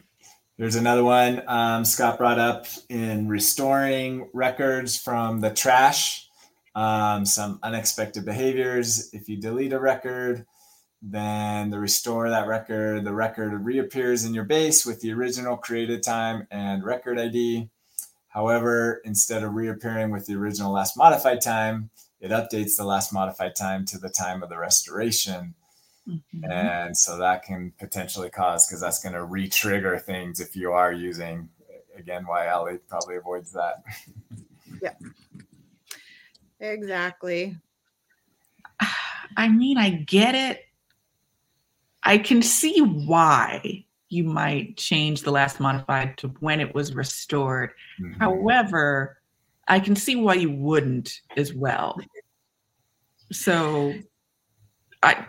There's 0.57 0.75
another 0.75 1.03
one 1.03 1.41
um, 1.47 1.83
Scott 1.83 2.17
brought 2.17 2.39
up 2.39 2.67
in 2.89 3.27
restoring 3.27 4.29
records 4.33 4.97
from 4.97 5.39
the 5.41 5.49
trash. 5.49 6.27
Um, 6.75 7.25
some 7.25 7.59
unexpected 7.63 8.25
behaviors. 8.25 9.13
If 9.13 9.27
you 9.27 9.37
delete 9.37 9.73
a 9.73 9.79
record, 9.79 10.45
then 11.01 11.71
the 11.71 11.79
restore 11.79 12.29
that 12.29 12.47
record, 12.47 13.03
the 13.03 13.13
record 13.13 13.53
reappears 13.65 14.23
in 14.23 14.33
your 14.33 14.43
base 14.43 14.85
with 14.85 15.01
the 15.01 15.11
original 15.11 15.57
created 15.57 16.03
time 16.03 16.47
and 16.51 16.83
record 16.83 17.17
ID. 17.17 17.69
However, 18.27 19.01
instead 19.03 19.43
of 19.43 19.55
reappearing 19.55 20.11
with 20.11 20.27
the 20.27 20.35
original 20.35 20.71
last 20.71 20.95
modified 20.95 21.41
time, 21.41 21.89
it 22.19 22.29
updates 22.29 22.77
the 22.77 22.85
last 22.85 23.11
modified 23.11 23.55
time 23.55 23.83
to 23.87 23.97
the 23.97 24.09
time 24.09 24.43
of 24.43 24.49
the 24.49 24.57
restoration. 24.57 25.55
Mm-hmm. 26.07 26.51
And 26.51 26.95
so 26.95 27.17
that 27.17 27.43
can 27.43 27.73
potentially 27.79 28.29
cause, 28.29 28.67
because 28.67 28.79
that's 28.79 29.01
going 29.01 29.13
to 29.13 29.23
re 29.23 29.49
trigger 29.49 29.97
things 29.97 30.39
if 30.39 30.55
you 30.55 30.71
are 30.71 30.93
using, 30.93 31.49
again, 31.97 32.27
why 32.27 32.45
Alli 32.45 32.77
probably 32.87 33.15
avoids 33.15 33.51
that. 33.53 33.83
yeah. 34.81 34.93
Exactly. 36.59 37.57
I 39.37 39.47
mean, 39.47 39.79
I 39.79 39.89
get 39.89 40.35
it 40.35 40.65
I 42.03 42.17
can 42.17 42.41
see 42.41 42.79
why 42.81 43.85
you 44.09 44.23
might 44.25 44.75
change 44.77 45.21
the 45.21 45.31
last 45.31 45.59
modified 45.59 46.17
to 46.17 46.27
when 46.39 46.59
it 46.59 46.75
was 46.75 46.93
restored. 46.93 47.71
Mm-hmm. 47.99 48.19
However, 48.19 49.17
I 49.67 49.79
can 49.79 49.95
see 49.95 50.15
why 50.15 50.33
you 50.33 50.51
wouldn't 50.51 51.21
as 51.37 51.53
well. 51.53 51.99
So 53.31 53.93
I 55.01 55.25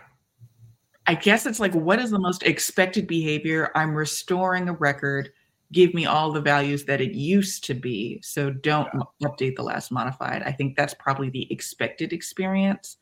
I 1.07 1.14
guess 1.14 1.47
it's 1.47 1.61
like 1.61 1.75
what 1.75 2.00
is 2.00 2.11
the 2.11 2.19
most 2.19 2.43
expected 2.43 3.07
behavior? 3.07 3.71
I'm 3.75 3.95
restoring 3.95 4.69
a 4.69 4.73
record. 4.73 5.31
Give 5.71 5.95
me 5.95 6.07
all 6.07 6.33
the 6.33 6.41
values 6.41 6.85
that 6.87 7.00
it 7.00 7.12
used 7.12 7.64
to 7.64 7.75
be. 7.75 8.21
So 8.23 8.50
don't 8.50 8.88
yeah. 8.95 9.29
update 9.29 9.57
the 9.57 9.62
last 9.62 9.93
modified. 9.93 10.43
I 10.43 10.52
think 10.52 10.76
that's 10.76 10.95
probably 10.95 11.31
the 11.31 11.50
expected 11.52 12.12
experience. 12.12 12.97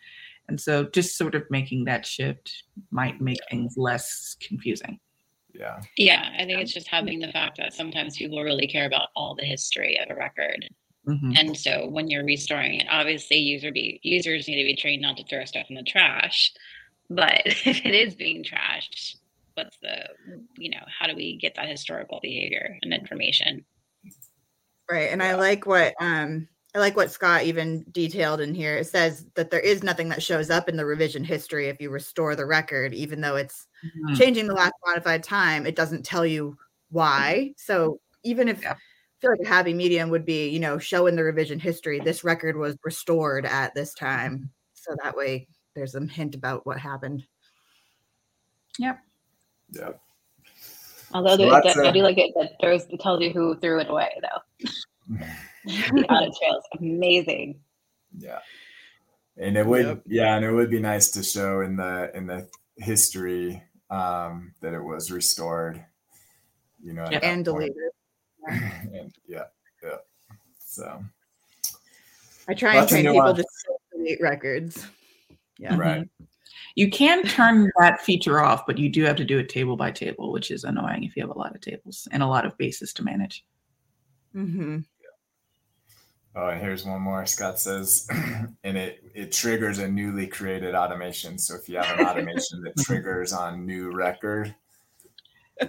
And 0.51 0.61
so 0.61 0.85
just 0.85 1.17
sort 1.17 1.37
of 1.37 1.45
making 1.49 1.85
that 1.85 2.05
shift 2.05 2.65
might 2.91 3.21
make 3.21 3.39
things 3.49 3.77
less 3.77 4.37
confusing. 4.41 4.99
Yeah. 5.55 5.81
Yeah. 5.97 6.29
I 6.37 6.45
think 6.45 6.61
it's 6.61 6.73
just 6.73 6.89
having 6.89 7.21
the 7.21 7.31
fact 7.31 7.57
that 7.59 7.73
sometimes 7.73 8.17
people 8.17 8.43
really 8.43 8.67
care 8.67 8.87
about 8.87 9.11
all 9.15 9.37
the 9.37 9.45
history 9.45 9.97
of 9.99 10.11
a 10.11 10.19
record. 10.19 10.69
Mm-hmm. 11.07 11.33
And 11.37 11.57
so 11.57 11.89
when 11.89 12.11
you're 12.11 12.25
restoring 12.25 12.81
it, 12.81 12.89
obviously 12.91 13.37
user 13.37 13.71
be 13.71 14.01
users 14.03 14.49
need 14.49 14.61
to 14.61 14.67
be 14.67 14.75
trained 14.75 15.03
not 15.03 15.17
to 15.19 15.25
throw 15.25 15.45
stuff 15.45 15.67
in 15.71 15.77
the 15.77 15.85
trash. 15.85 16.53
But 17.09 17.43
if 17.45 17.87
it 17.87 17.95
is 17.95 18.17
being 18.17 18.43
trashed, 18.43 19.17
what's 19.55 19.77
the 19.79 20.09
you 20.59 20.71
know, 20.71 20.85
how 20.99 21.07
do 21.07 21.15
we 21.15 21.37
get 21.37 21.55
that 21.55 21.69
historical 21.69 22.19
behavior 22.21 22.77
and 22.83 22.93
information? 22.93 23.65
Right. 24.91 25.13
And 25.13 25.23
I 25.23 25.37
like 25.37 25.65
what 25.65 25.95
um 26.01 26.49
I 26.75 26.79
like 26.79 26.97
what 26.97 27.11
Scott 27.11 27.45
even 27.45 27.85
detailed 27.91 28.41
in 28.41 28.55
here. 28.55 28.77
It 28.77 28.87
says 28.87 29.27
that 29.35 29.51
there 29.51 29.61
is 29.61 29.83
nothing 29.83 30.09
that 30.11 30.23
shows 30.23 30.51
up 30.51 30.69
in 30.69 30.77
the 30.77 30.87
revision 30.87 31.25
history 31.25 31.69
if 31.69 31.81
you 31.81 31.91
restore 31.91 32.37
the 32.37 32.47
record, 32.47 32.95
even 32.95 33.21
though 33.21 33.35
it's 33.35 33.67
mm-hmm. 33.85 34.15
changing 34.15 34.47
the 34.47 34.55
last 34.55 34.75
modified 34.87 35.25
time, 35.25 35.67
it 35.67 35.75
doesn't 35.75 36.05
tell 36.05 36.25
you 36.25 36.57
why. 36.91 37.39
Mm-hmm. 37.39 37.53
So 37.57 38.01
even 38.23 38.47
if 38.47 38.63
yeah. 38.63 38.73
I 38.73 38.77
feel 39.21 39.31
like 39.33 39.41
a 39.45 39.49
happy 39.49 39.75
medium 39.75 40.11
would 40.11 40.25
be, 40.25 40.49
you 40.49 40.61
know, 40.61 40.79
showing 40.79 41.17
the 41.17 41.25
revision 41.25 41.59
history, 41.59 41.99
this 41.99 42.23
record 42.23 42.57
was 42.57 42.77
restored 42.85 43.47
at 43.47 43.75
this 43.75 43.93
time. 43.93 44.35
Mm-hmm. 44.35 44.45
So 44.75 44.97
that 45.03 45.17
way 45.17 45.49
there's 45.75 45.93
some 45.93 46.09
hint 46.09 46.37
about 46.37 46.65
what 46.67 46.79
happened. 46.79 47.25
Yep. 48.79 49.01
Yeah. 49.73 49.91
Although 51.13 51.31
so 51.31 51.37
the, 51.37 51.89
I 51.89 51.91
do 51.91 52.03
like 52.03 52.19
it 52.19 52.33
that 52.37 52.53
there's 52.61 52.87
tells 53.01 53.21
you 53.21 53.31
who 53.31 53.59
threw 53.59 53.81
it 53.81 53.91
away 53.91 54.11
though. 54.23 54.69
Mm-hmm. 55.15 55.31
The 55.65 56.07
audit 56.09 56.35
trails. 56.41 56.65
Amazing. 56.79 57.61
Yeah. 58.17 58.39
And 59.37 59.57
it 59.57 59.67
would 59.67 59.87
yep. 59.87 60.03
yeah 60.07 60.37
and 60.37 60.45
it 60.45 60.53
would 60.53 60.71
be 60.71 60.81
nice 60.81 61.11
to 61.13 61.23
show 61.23 61.61
in 61.61 61.77
the 61.77 62.11
in 62.15 62.27
the 62.27 62.49
history 62.77 63.63
um 63.89 64.55
that 64.61 64.75
it 64.75 64.83
was 64.83 65.11
restored 65.11 65.85
you 66.83 66.93
know 66.93 67.05
and 67.05 67.45
deleted. 67.45 67.77
And, 68.49 69.15
yeah 69.27 69.45
yeah. 69.83 69.97
So. 70.59 71.05
I 72.49 72.55
try 72.55 72.77
and 72.77 72.89
train 72.89 73.07
people 73.07 73.35
to 73.35 73.45
delete 73.93 74.21
records. 74.21 74.87
Yeah. 75.59 75.77
Right. 75.77 76.09
You 76.75 76.91
can 76.91 77.25
turn 77.25 77.71
that 77.79 78.01
feature 78.01 78.41
off, 78.41 78.67
but 78.67 78.79
you 78.79 78.89
do 78.89 79.05
have 79.05 79.17
to 79.17 79.25
do 79.25 79.39
it 79.39 79.49
table 79.49 79.77
by 79.77 79.91
table, 79.91 80.33
which 80.33 80.51
is 80.51 80.65
annoying 80.65 81.05
if 81.05 81.17
you 81.17 81.23
have 81.23 81.35
a 81.35 81.39
lot 81.39 81.55
of 81.55 81.61
tables 81.61 82.09
and 82.13 82.23
a 82.23 82.27
lot 82.27 82.47
of 82.47 82.57
bases 82.59 82.93
to 82.95 83.05
manage. 83.05 83.45
Mm-hmm. 84.35 84.79
Oh, 86.37 86.49
and 86.49 86.61
here's 86.61 86.85
one 86.85 87.03
more. 87.03 87.27
Scott 87.27 87.59
says, 87.59 88.07
and 88.65 88.77
it 88.77 89.03
it 89.15 89.33
triggers 89.33 89.79
a 89.79 89.89
newly 89.89 90.27
created 90.27 90.75
automation. 90.75 91.39
So 91.39 91.57
if 91.57 91.69
you 91.69 91.77
have 91.77 91.99
an 91.99 92.07
automation 92.07 92.63
that 92.63 92.77
triggers 92.85 93.33
on 93.33 93.67
new 93.67 93.91
record, 93.91 94.55
I 95.61 95.67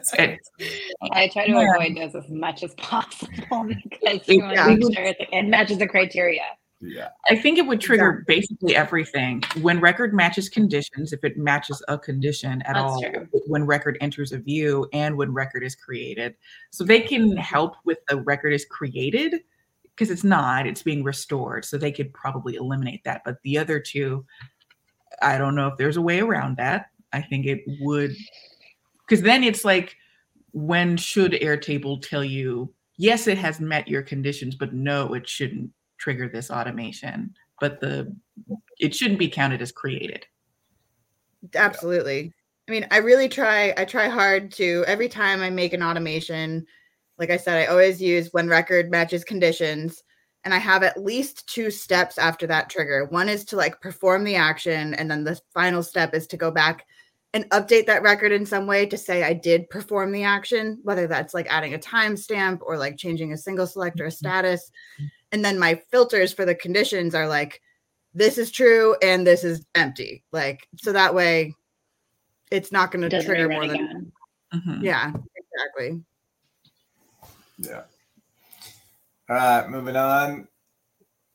try 1.33 1.47
to 1.47 1.51
yeah. 1.51 1.73
avoid 1.75 1.97
those 1.97 2.15
as 2.15 2.29
much 2.29 2.63
as 2.63 2.73
possible 2.75 3.67
because 3.89 4.27
you 4.27 4.41
want 4.41 4.55
to 4.55 4.67
make 4.67 4.95
sure 4.95 5.13
it 5.31 5.47
matches 5.47 5.79
the 5.79 5.87
criteria. 5.87 6.43
Yeah. 6.81 7.09
I 7.29 7.35
think 7.35 7.59
it 7.59 7.67
would 7.67 7.79
trigger 7.79 8.23
basically 8.25 8.75
everything. 8.75 9.43
When 9.61 9.79
record 9.79 10.15
matches 10.15 10.49
conditions, 10.49 11.13
if 11.13 11.23
it 11.23 11.37
matches 11.37 11.83
a 11.87 11.97
condition 11.97 12.63
at 12.63 12.73
That's 12.73 12.79
all, 12.79 13.01
true. 13.01 13.27
when 13.45 13.65
record 13.65 13.97
enters 14.01 14.31
a 14.31 14.39
view 14.39 14.87
and 14.91 15.15
when 15.15 15.31
record 15.31 15.63
is 15.63 15.75
created. 15.75 16.35
So 16.71 16.83
they 16.83 17.01
can 17.01 17.37
help 17.37 17.75
with 17.85 17.99
the 18.07 18.21
record 18.21 18.53
is 18.53 18.65
created 18.65 19.43
because 19.95 20.09
it's 20.09 20.23
not, 20.23 20.67
it's 20.67 20.83
being 20.83 21.03
restored. 21.03 21.65
So 21.65 21.77
they 21.77 21.91
could 21.91 22.13
probably 22.13 22.55
eliminate 22.55 23.03
that. 23.03 23.21
But 23.25 23.37
the 23.43 23.57
other 23.57 23.79
two, 23.79 24.25
I 25.21 25.37
don't 25.37 25.55
know 25.55 25.67
if 25.67 25.77
there's 25.77 25.97
a 25.97 26.01
way 26.01 26.19
around 26.19 26.57
that. 26.57 26.87
I 27.13 27.21
think 27.21 27.45
it 27.45 27.61
would, 27.81 28.15
because 29.05 29.21
then 29.21 29.43
it's 29.43 29.65
like, 29.65 29.95
when 30.53 30.97
should 30.97 31.33
Airtable 31.33 32.01
tell 32.01 32.23
you, 32.23 32.73
yes, 32.97 33.27
it 33.27 33.37
has 33.37 33.59
met 33.59 33.87
your 33.87 34.01
conditions, 34.01 34.55
but 34.55 34.73
no, 34.73 35.13
it 35.13 35.27
shouldn't 35.27 35.71
trigger 35.97 36.29
this 36.29 36.49
automation? 36.49 37.33
But 37.59 37.79
the 37.79 38.15
it 38.79 38.95
shouldn't 38.95 39.19
be 39.19 39.29
counted 39.29 39.61
as 39.61 39.71
created. 39.71 40.25
Absolutely. 41.55 42.33
I 42.67 42.71
mean, 42.71 42.87
I 42.91 42.97
really 42.97 43.29
try, 43.29 43.73
I 43.77 43.85
try 43.85 44.07
hard 44.07 44.51
to 44.53 44.83
every 44.87 45.09
time 45.09 45.41
I 45.41 45.49
make 45.49 45.73
an 45.73 45.83
automation, 45.83 46.65
like 47.21 47.29
I 47.29 47.37
said, 47.37 47.59
I 47.59 47.67
always 47.67 48.01
use 48.01 48.29
when 48.31 48.49
record 48.49 48.89
matches 48.89 49.23
conditions. 49.23 50.03
And 50.43 50.55
I 50.55 50.57
have 50.57 50.81
at 50.81 51.01
least 51.01 51.47
two 51.47 51.69
steps 51.69 52.17
after 52.17 52.47
that 52.47 52.67
trigger. 52.67 53.05
One 53.05 53.29
is 53.29 53.45
to 53.45 53.55
like 53.55 53.79
perform 53.79 54.23
the 54.23 54.35
action. 54.35 54.95
And 54.95 55.09
then 55.09 55.23
the 55.23 55.39
final 55.53 55.83
step 55.83 56.15
is 56.15 56.25
to 56.27 56.37
go 56.37 56.49
back 56.49 56.83
and 57.33 57.47
update 57.51 57.85
that 57.85 58.01
record 58.01 58.31
in 58.31 58.43
some 58.43 58.65
way 58.65 58.87
to 58.87 58.97
say 58.97 59.21
I 59.21 59.33
did 59.33 59.69
perform 59.69 60.11
the 60.11 60.23
action, 60.23 60.79
whether 60.81 61.05
that's 61.05 61.35
like 61.35 61.45
adding 61.47 61.75
a 61.75 61.77
timestamp 61.77 62.61
or 62.63 62.75
like 62.75 62.97
changing 62.97 63.33
a 63.33 63.37
single 63.37 63.67
select 63.67 64.01
or 64.01 64.05
a 64.05 64.07
mm-hmm. 64.07 64.15
status. 64.15 64.71
And 65.31 65.45
then 65.45 65.59
my 65.59 65.79
filters 65.91 66.33
for 66.33 66.43
the 66.43 66.55
conditions 66.55 67.13
are 67.13 67.27
like, 67.27 67.61
this 68.15 68.39
is 68.39 68.49
true 68.49 68.95
and 69.03 69.27
this 69.27 69.43
is 69.43 69.63
empty. 69.75 70.23
Like, 70.31 70.67
so 70.75 70.91
that 70.91 71.13
way 71.13 71.53
it's 72.49 72.71
not 72.71 72.91
going 72.91 73.07
to 73.07 73.23
trigger 73.23 73.47
more 73.47 73.67
than. 73.67 74.11
Mm-hmm. 74.55 74.83
Yeah, 74.83 75.13
exactly. 75.35 76.01
Yeah. 77.61 77.83
All 79.29 79.35
right, 79.35 79.69
moving 79.69 79.95
on. 79.95 80.47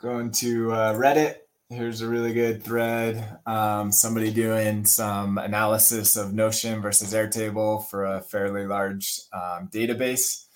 Going 0.01 0.33
to 0.33 0.73
uh, 0.73 0.95
Reddit. 0.95 1.37
Here's 1.69 2.01
a 2.01 2.09
really 2.09 2.33
good 2.33 2.63
thread. 2.63 3.39
Um, 3.47 3.93
somebody 3.93 4.33
doing 4.33 4.85
some 4.85 5.39
analysis 5.39 6.17
of 6.17 6.35
Notion 6.35 6.83
versus 6.83 7.15
Airtable 7.15 7.89
for 7.89 8.05
a 8.05 8.21
fairly 8.21 8.67
large 8.67 9.21
um, 9.33 9.69
database, 9.73 10.47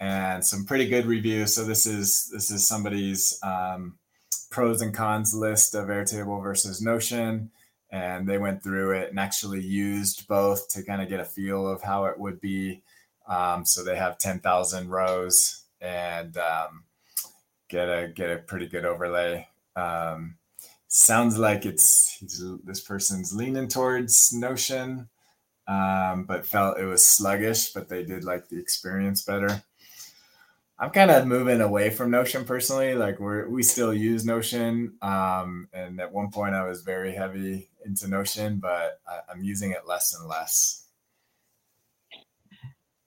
and 0.00 0.44
some 0.44 0.66
pretty 0.66 0.86
good 0.86 1.06
reviews. 1.06 1.54
So 1.54 1.64
this 1.64 1.86
is 1.86 2.30
this 2.32 2.50
is 2.50 2.68
somebody's 2.68 3.38
um, 3.42 3.98
pros 4.50 4.82
and 4.82 4.94
cons 4.94 5.34
list 5.34 5.74
of 5.74 5.88
Airtable 5.88 6.42
versus 6.42 6.82
Notion, 6.82 7.50
and 7.90 8.28
they 8.28 8.38
went 8.38 8.62
through 8.62 8.92
it 8.92 9.10
and 9.10 9.18
actually 9.18 9.62
used 9.62 10.28
both 10.28 10.68
to 10.70 10.82
kind 10.82 11.00
of 11.00 11.08
get 11.08 11.20
a 11.20 11.24
feel 11.24 11.66
of 11.66 11.82
how 11.82 12.04
it 12.04 12.18
would 12.18 12.40
be 12.40 12.82
um, 13.26 13.64
so 13.64 13.82
they 13.82 13.96
have 13.96 14.18
10,000 14.18 14.88
rows 14.88 15.64
and 15.80 16.36
um, 16.36 16.84
get 17.68 17.88
a 17.88 18.08
get 18.08 18.30
a 18.30 18.38
pretty 18.38 18.66
good 18.66 18.84
overlay. 18.84 19.48
Um, 19.74 20.36
sounds 20.88 21.38
like 21.38 21.66
it's 21.66 22.18
this 22.64 22.80
person's 22.80 23.34
leaning 23.34 23.68
towards 23.68 24.32
Notion, 24.32 25.08
um, 25.68 26.24
but 26.24 26.46
felt 26.46 26.78
it 26.78 26.86
was 26.86 27.04
sluggish. 27.04 27.72
But 27.72 27.88
they 27.88 28.04
did 28.04 28.24
like 28.24 28.48
the 28.48 28.58
experience 28.58 29.22
better. 29.22 29.62
I'm 30.78 30.90
kind 30.90 31.10
of 31.10 31.26
moving 31.26 31.62
away 31.62 31.90
from 31.90 32.10
Notion 32.10 32.44
personally. 32.44 32.94
Like 32.94 33.18
we 33.18 33.44
we 33.44 33.62
still 33.62 33.94
use 33.94 34.24
Notion, 34.24 34.94
um, 35.02 35.68
and 35.72 36.00
at 36.00 36.12
one 36.12 36.30
point 36.30 36.54
I 36.54 36.66
was 36.68 36.82
very 36.82 37.14
heavy 37.14 37.68
into 37.84 38.08
Notion, 38.08 38.58
but 38.58 39.00
I, 39.08 39.20
I'm 39.30 39.42
using 39.42 39.72
it 39.72 39.86
less 39.86 40.14
and 40.14 40.28
less. 40.28 40.85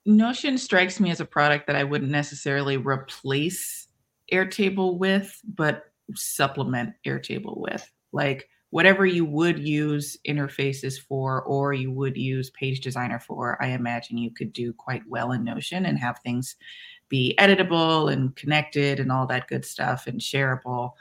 Notion 0.10 0.58
strikes 0.58 1.00
me 1.00 1.12
as 1.12 1.20
a 1.20 1.26
product 1.26 1.68
that 1.68 1.76
I 1.76 1.84
wouldn't 1.84 2.10
necessarily 2.10 2.78
replace 2.78 3.88
Airtable 4.34 4.98
with, 4.98 5.40
but 5.54 5.84
supplement 6.16 6.96
Airtable 7.06 7.58
with. 7.58 7.88
Like 8.12 8.50
whatever 8.72 9.06
you 9.06 9.24
would 9.24 9.60
use 9.60 10.18
interfaces 10.28 11.00
for 11.00 11.44
or 11.44 11.74
you 11.74 11.92
would 11.92 12.18
use 12.18 12.50
Page 12.50 12.82
Designer 12.82 13.20
for, 13.20 13.62
I 13.62 13.68
imagine 13.68 14.18
you 14.18 14.32
could 14.32 14.52
do 14.52 14.74
quite 14.74 15.04
well 15.08 15.32
in 15.32 15.44
Notion 15.44 15.86
and 15.86 16.00
have 16.00 16.18
things 16.20 16.56
be 17.08 17.36
editable 17.38 18.12
and 18.12 18.36
connected 18.36 19.00
and 19.00 19.12
all 19.12 19.28
that 19.28 19.48
good 19.48 19.64
stuff 19.64 20.08
and 20.08 20.20
shareable. 20.20 20.94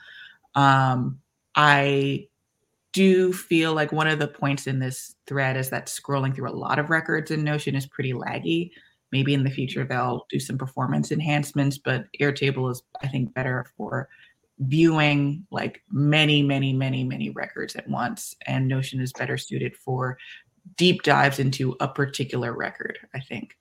Um, 0.54 1.20
I 1.54 2.28
do 2.92 3.32
feel 3.32 3.72
like 3.72 3.90
one 3.90 4.06
of 4.06 4.18
the 4.18 4.28
points 4.28 4.66
in 4.66 4.80
this 4.80 5.14
thread 5.26 5.56
is 5.56 5.70
that 5.70 5.86
scrolling 5.86 6.34
through 6.34 6.50
a 6.50 6.52
lot 6.52 6.78
of 6.78 6.90
records 6.90 7.30
in 7.30 7.42
Notion 7.42 7.74
is 7.74 7.86
pretty 7.86 8.12
laggy 8.12 8.70
maybe 9.12 9.34
in 9.34 9.44
the 9.44 9.50
future 9.50 9.84
they'll 9.84 10.26
do 10.30 10.38
some 10.38 10.58
performance 10.58 11.12
enhancements 11.12 11.78
but 11.78 12.04
airtable 12.20 12.70
is 12.70 12.82
i 13.02 13.08
think 13.08 13.32
better 13.34 13.66
for 13.76 14.08
viewing 14.60 15.46
like 15.50 15.82
many 15.90 16.42
many 16.42 16.72
many 16.72 17.04
many 17.04 17.30
records 17.30 17.76
at 17.76 17.88
once 17.88 18.34
and 18.46 18.66
notion 18.66 19.00
is 19.00 19.12
better 19.12 19.38
suited 19.38 19.76
for 19.76 20.18
deep 20.76 21.02
dives 21.02 21.38
into 21.38 21.76
a 21.80 21.88
particular 21.88 22.52
record 22.52 22.98
i 23.14 23.20
think 23.20 23.56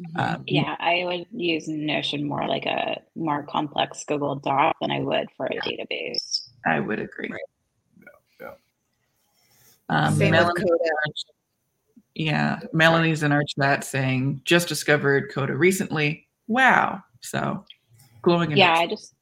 mm-hmm. 0.00 0.20
um, 0.20 0.44
yeah 0.46 0.76
i 0.78 1.02
would 1.04 1.26
use 1.32 1.66
notion 1.66 2.26
more 2.26 2.46
like 2.46 2.64
a 2.64 3.00
more 3.16 3.42
complex 3.42 4.04
google 4.04 4.36
doc 4.36 4.76
than 4.80 4.92
i 4.92 5.00
would 5.00 5.28
for 5.36 5.46
a 5.46 5.56
database 5.68 6.48
i 6.64 6.78
would 6.78 7.00
agree 7.00 7.28
right. 7.28 7.40
yeah, 7.98 8.46
yeah. 9.90 10.06
Um, 10.06 10.14
Same 10.14 10.32
with 10.32 10.54
yeah, 12.14 12.60
Melanie's 12.72 13.22
in 13.22 13.32
our 13.32 13.42
chat 13.58 13.84
saying 13.84 14.42
just 14.44 14.68
discovered 14.68 15.30
Coda 15.32 15.56
recently. 15.56 16.28
Wow. 16.46 17.02
So 17.20 17.64
glowing. 18.22 18.56
Yeah, 18.56 18.74
I 18.74 18.86
just 18.86 19.14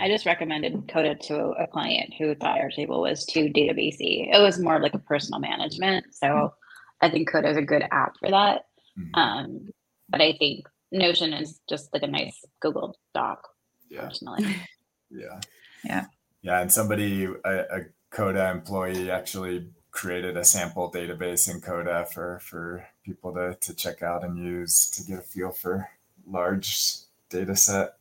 I 0.00 0.08
just 0.08 0.26
recommended 0.26 0.88
Coda 0.88 1.14
to 1.14 1.50
a 1.52 1.66
client 1.66 2.14
who 2.18 2.34
thought 2.34 2.58
Airtable 2.58 3.00
was 3.00 3.24
too 3.24 3.52
databasey. 3.54 4.34
It 4.34 4.40
was 4.40 4.58
more 4.58 4.80
like 4.80 4.94
a 4.94 4.98
personal 4.98 5.40
management. 5.40 6.06
So 6.12 6.26
mm-hmm. 6.26 7.06
I 7.06 7.10
think 7.10 7.30
Coda 7.30 7.50
is 7.50 7.56
a 7.56 7.62
good 7.62 7.84
app 7.90 8.14
for 8.18 8.30
that. 8.30 8.64
Mm-hmm. 8.98 9.14
Um, 9.14 9.68
but 10.08 10.20
I 10.20 10.34
think 10.38 10.66
Notion 10.90 11.32
is 11.32 11.60
just 11.68 11.92
like 11.92 12.02
a 12.02 12.08
nice 12.08 12.44
Google 12.60 12.96
Doc. 13.14 13.46
Yeah. 13.88 14.02
Personally. 14.02 14.44
yeah. 15.10 15.40
Yeah. 15.84 16.06
Yeah, 16.42 16.60
and 16.60 16.72
somebody 16.72 17.24
a, 17.44 17.58
a 17.60 17.80
Coda 18.10 18.50
employee 18.50 19.10
actually 19.10 19.70
created 19.92 20.36
a 20.36 20.44
sample 20.44 20.90
database 20.90 21.52
in 21.52 21.60
Coda 21.60 22.06
for 22.12 22.40
for 22.40 22.84
people 23.04 23.32
to 23.34 23.54
to 23.60 23.74
check 23.74 24.02
out 24.02 24.24
and 24.24 24.36
use 24.36 24.90
to 24.90 25.04
get 25.04 25.20
a 25.20 25.22
feel 25.22 25.52
for 25.52 25.88
large 26.26 26.96
data 27.28 27.54
set. 27.54 27.94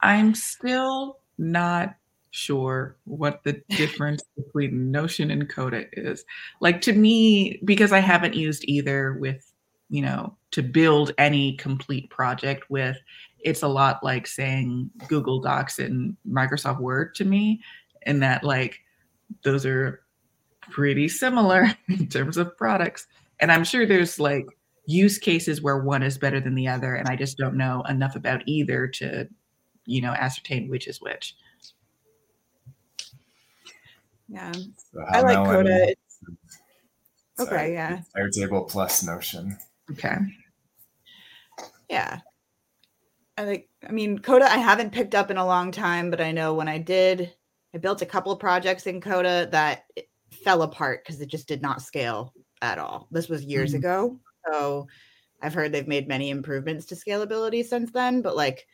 I'm 0.00 0.34
still 0.34 1.18
not 1.38 1.94
sure 2.30 2.96
what 3.04 3.42
the 3.44 3.62
difference 3.70 4.22
between 4.36 4.90
Notion 4.90 5.30
and 5.30 5.48
Coda 5.48 5.84
is. 5.92 6.24
Like 6.60 6.80
to 6.82 6.92
me, 6.92 7.60
because 7.64 7.92
I 7.92 8.00
haven't 8.00 8.34
used 8.34 8.64
either 8.66 9.14
with, 9.14 9.52
you 9.88 10.02
know, 10.02 10.36
to 10.52 10.62
build 10.62 11.12
any 11.18 11.56
complete 11.56 12.10
project 12.10 12.68
with, 12.70 12.96
it's 13.40 13.62
a 13.62 13.68
lot 13.68 14.02
like 14.02 14.26
saying 14.26 14.90
Google 15.08 15.40
Docs 15.40 15.78
and 15.78 16.16
Microsoft 16.28 16.80
Word 16.80 17.14
to 17.16 17.24
me, 17.24 17.60
in 18.06 18.20
that 18.20 18.44
like 18.44 18.80
those 19.42 19.66
are 19.66 20.02
pretty 20.70 21.08
similar 21.08 21.72
in 21.88 22.08
terms 22.08 22.36
of 22.36 22.56
products. 22.56 23.06
And 23.40 23.52
I'm 23.52 23.64
sure 23.64 23.86
there's 23.86 24.18
like 24.18 24.46
use 24.86 25.18
cases 25.18 25.60
where 25.60 25.78
one 25.78 26.02
is 26.02 26.18
better 26.18 26.40
than 26.40 26.54
the 26.54 26.68
other. 26.68 26.94
And 26.94 27.08
I 27.08 27.16
just 27.16 27.36
don't 27.36 27.56
know 27.56 27.82
enough 27.88 28.16
about 28.16 28.42
either 28.46 28.86
to, 28.86 29.28
you 29.84 30.00
know, 30.00 30.12
ascertain 30.12 30.68
which 30.68 30.86
is 30.86 31.00
which. 31.00 31.34
Yeah. 34.28 34.52
So 34.52 35.00
I 35.08 35.20
like 35.20 35.36
Coda. 35.36 35.94
okay, 37.38 37.72
yeah. 37.72 38.00
Airtable 38.16 38.68
plus 38.68 39.04
Notion. 39.04 39.56
Okay. 39.92 40.16
Yeah. 41.88 42.20
I 43.38 43.44
like 43.44 43.68
I 43.86 43.92
mean 43.92 44.18
Coda 44.18 44.50
I 44.50 44.56
haven't 44.56 44.92
picked 44.92 45.14
up 45.14 45.30
in 45.30 45.36
a 45.36 45.46
long 45.46 45.70
time, 45.70 46.10
but 46.10 46.20
I 46.20 46.32
know 46.32 46.54
when 46.54 46.68
I 46.68 46.78
did, 46.78 47.32
I 47.74 47.78
built 47.78 48.02
a 48.02 48.06
couple 48.06 48.32
of 48.32 48.40
projects 48.40 48.86
in 48.86 49.00
Coda 49.00 49.48
that 49.52 49.84
fell 50.44 50.62
apart 50.62 51.04
because 51.04 51.20
it 51.20 51.28
just 51.28 51.48
did 51.48 51.62
not 51.62 51.82
scale 51.82 52.32
at 52.62 52.78
all. 52.78 53.08
This 53.10 53.28
was 53.28 53.44
years 53.44 53.70
mm-hmm. 53.70 53.78
ago. 53.78 54.20
So 54.50 54.86
I've 55.42 55.54
heard 55.54 55.72
they've 55.72 55.88
made 55.88 56.08
many 56.08 56.30
improvements 56.30 56.86
to 56.86 56.94
scalability 56.94 57.64
since 57.64 57.90
then, 57.90 58.22
but 58.22 58.36
like 58.36 58.66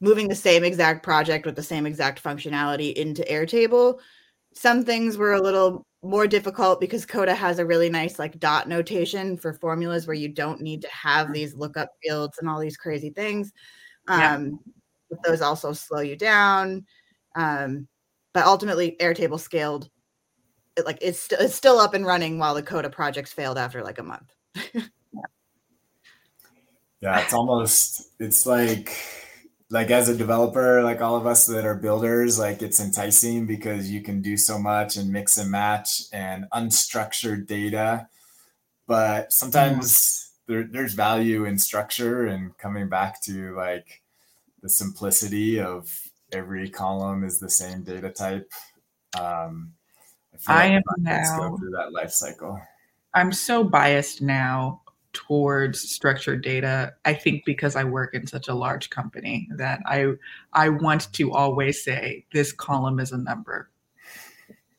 moving 0.00 0.28
the 0.28 0.34
same 0.34 0.64
exact 0.64 1.02
project 1.02 1.46
with 1.46 1.56
the 1.56 1.62
same 1.62 1.86
exact 1.86 2.22
functionality 2.22 2.92
into 2.94 3.22
Airtable, 3.22 3.98
some 4.54 4.84
things 4.84 5.16
were 5.16 5.34
a 5.34 5.42
little 5.42 5.86
more 6.02 6.26
difficult 6.26 6.80
because 6.80 7.04
Coda 7.04 7.34
has 7.34 7.58
a 7.58 7.66
really 7.66 7.90
nice 7.90 8.18
like 8.18 8.38
dot 8.38 8.68
notation 8.68 9.36
for 9.36 9.52
formulas 9.52 10.06
where 10.06 10.14
you 10.14 10.28
don't 10.28 10.60
need 10.60 10.82
to 10.82 10.88
have 10.88 11.32
these 11.32 11.54
lookup 11.54 11.90
fields 12.02 12.38
and 12.38 12.48
all 12.48 12.58
these 12.58 12.76
crazy 12.76 13.10
things. 13.10 13.52
Um, 14.08 14.58
yeah. 15.10 15.18
those 15.24 15.42
also 15.42 15.72
slow 15.72 16.00
you 16.00 16.16
down. 16.16 16.86
Um, 17.36 17.86
but 18.32 18.46
ultimately, 18.46 18.96
Airtable 19.00 19.40
scaled. 19.40 19.90
It, 20.76 20.86
like 20.86 20.98
it's, 21.00 21.20
st- 21.20 21.40
it's 21.40 21.54
still 21.54 21.78
up 21.78 21.94
and 21.94 22.06
running 22.06 22.38
while 22.38 22.54
the 22.54 22.62
Coda 22.62 22.90
projects 22.90 23.32
failed 23.32 23.58
after 23.58 23.82
like 23.82 23.98
a 23.98 24.02
month. 24.02 24.32
yeah, 27.00 27.20
it's 27.20 27.32
almost 27.32 28.10
it's 28.18 28.46
like 28.46 28.96
like 29.70 29.90
as 29.90 30.08
a 30.08 30.16
developer, 30.16 30.82
like 30.82 31.00
all 31.00 31.16
of 31.16 31.26
us 31.26 31.46
that 31.46 31.64
are 31.64 31.76
builders, 31.76 32.38
like 32.38 32.60
it's 32.60 32.80
enticing 32.80 33.46
because 33.46 33.90
you 33.90 34.02
can 34.02 34.20
do 34.20 34.36
so 34.36 34.58
much 34.58 34.96
and 34.96 35.10
mix 35.10 35.38
and 35.38 35.50
match 35.50 36.02
and 36.12 36.44
unstructured 36.52 37.46
data. 37.46 38.08
But 38.88 39.32
sometimes 39.32 39.92
mm-hmm. 40.48 40.52
there, 40.52 40.68
there's 40.70 40.94
value 40.94 41.44
in 41.44 41.56
structure 41.56 42.26
and 42.26 42.56
coming 42.58 42.88
back 42.88 43.22
to 43.22 43.54
like 43.56 44.02
the 44.60 44.68
simplicity 44.68 45.60
of 45.60 45.88
every 46.32 46.68
column 46.68 47.22
is 47.22 47.38
the 47.38 47.50
same 47.50 47.84
data 47.84 48.10
type. 48.10 48.50
Um, 49.18 49.72
I, 50.46 50.62
I 50.62 50.66
am 50.66 50.82
now 50.98 51.50
go 51.50 51.56
through 51.56 51.70
that 51.70 51.92
life 51.92 52.10
cycle. 52.10 52.60
I'm 53.14 53.32
so 53.32 53.64
biased 53.64 54.22
now 54.22 54.82
towards 55.12 55.80
structured 55.80 56.40
data 56.40 56.94
i 57.04 57.12
think 57.12 57.44
because 57.44 57.74
i 57.74 57.82
work 57.82 58.14
in 58.14 58.24
such 58.28 58.46
a 58.46 58.54
large 58.54 58.90
company 58.90 59.48
that 59.56 59.80
i 59.84 60.06
i 60.52 60.68
want 60.68 61.12
to 61.12 61.32
always 61.32 61.82
say 61.82 62.24
this 62.32 62.52
column 62.52 63.00
is 63.00 63.10
a 63.10 63.18
number. 63.18 63.70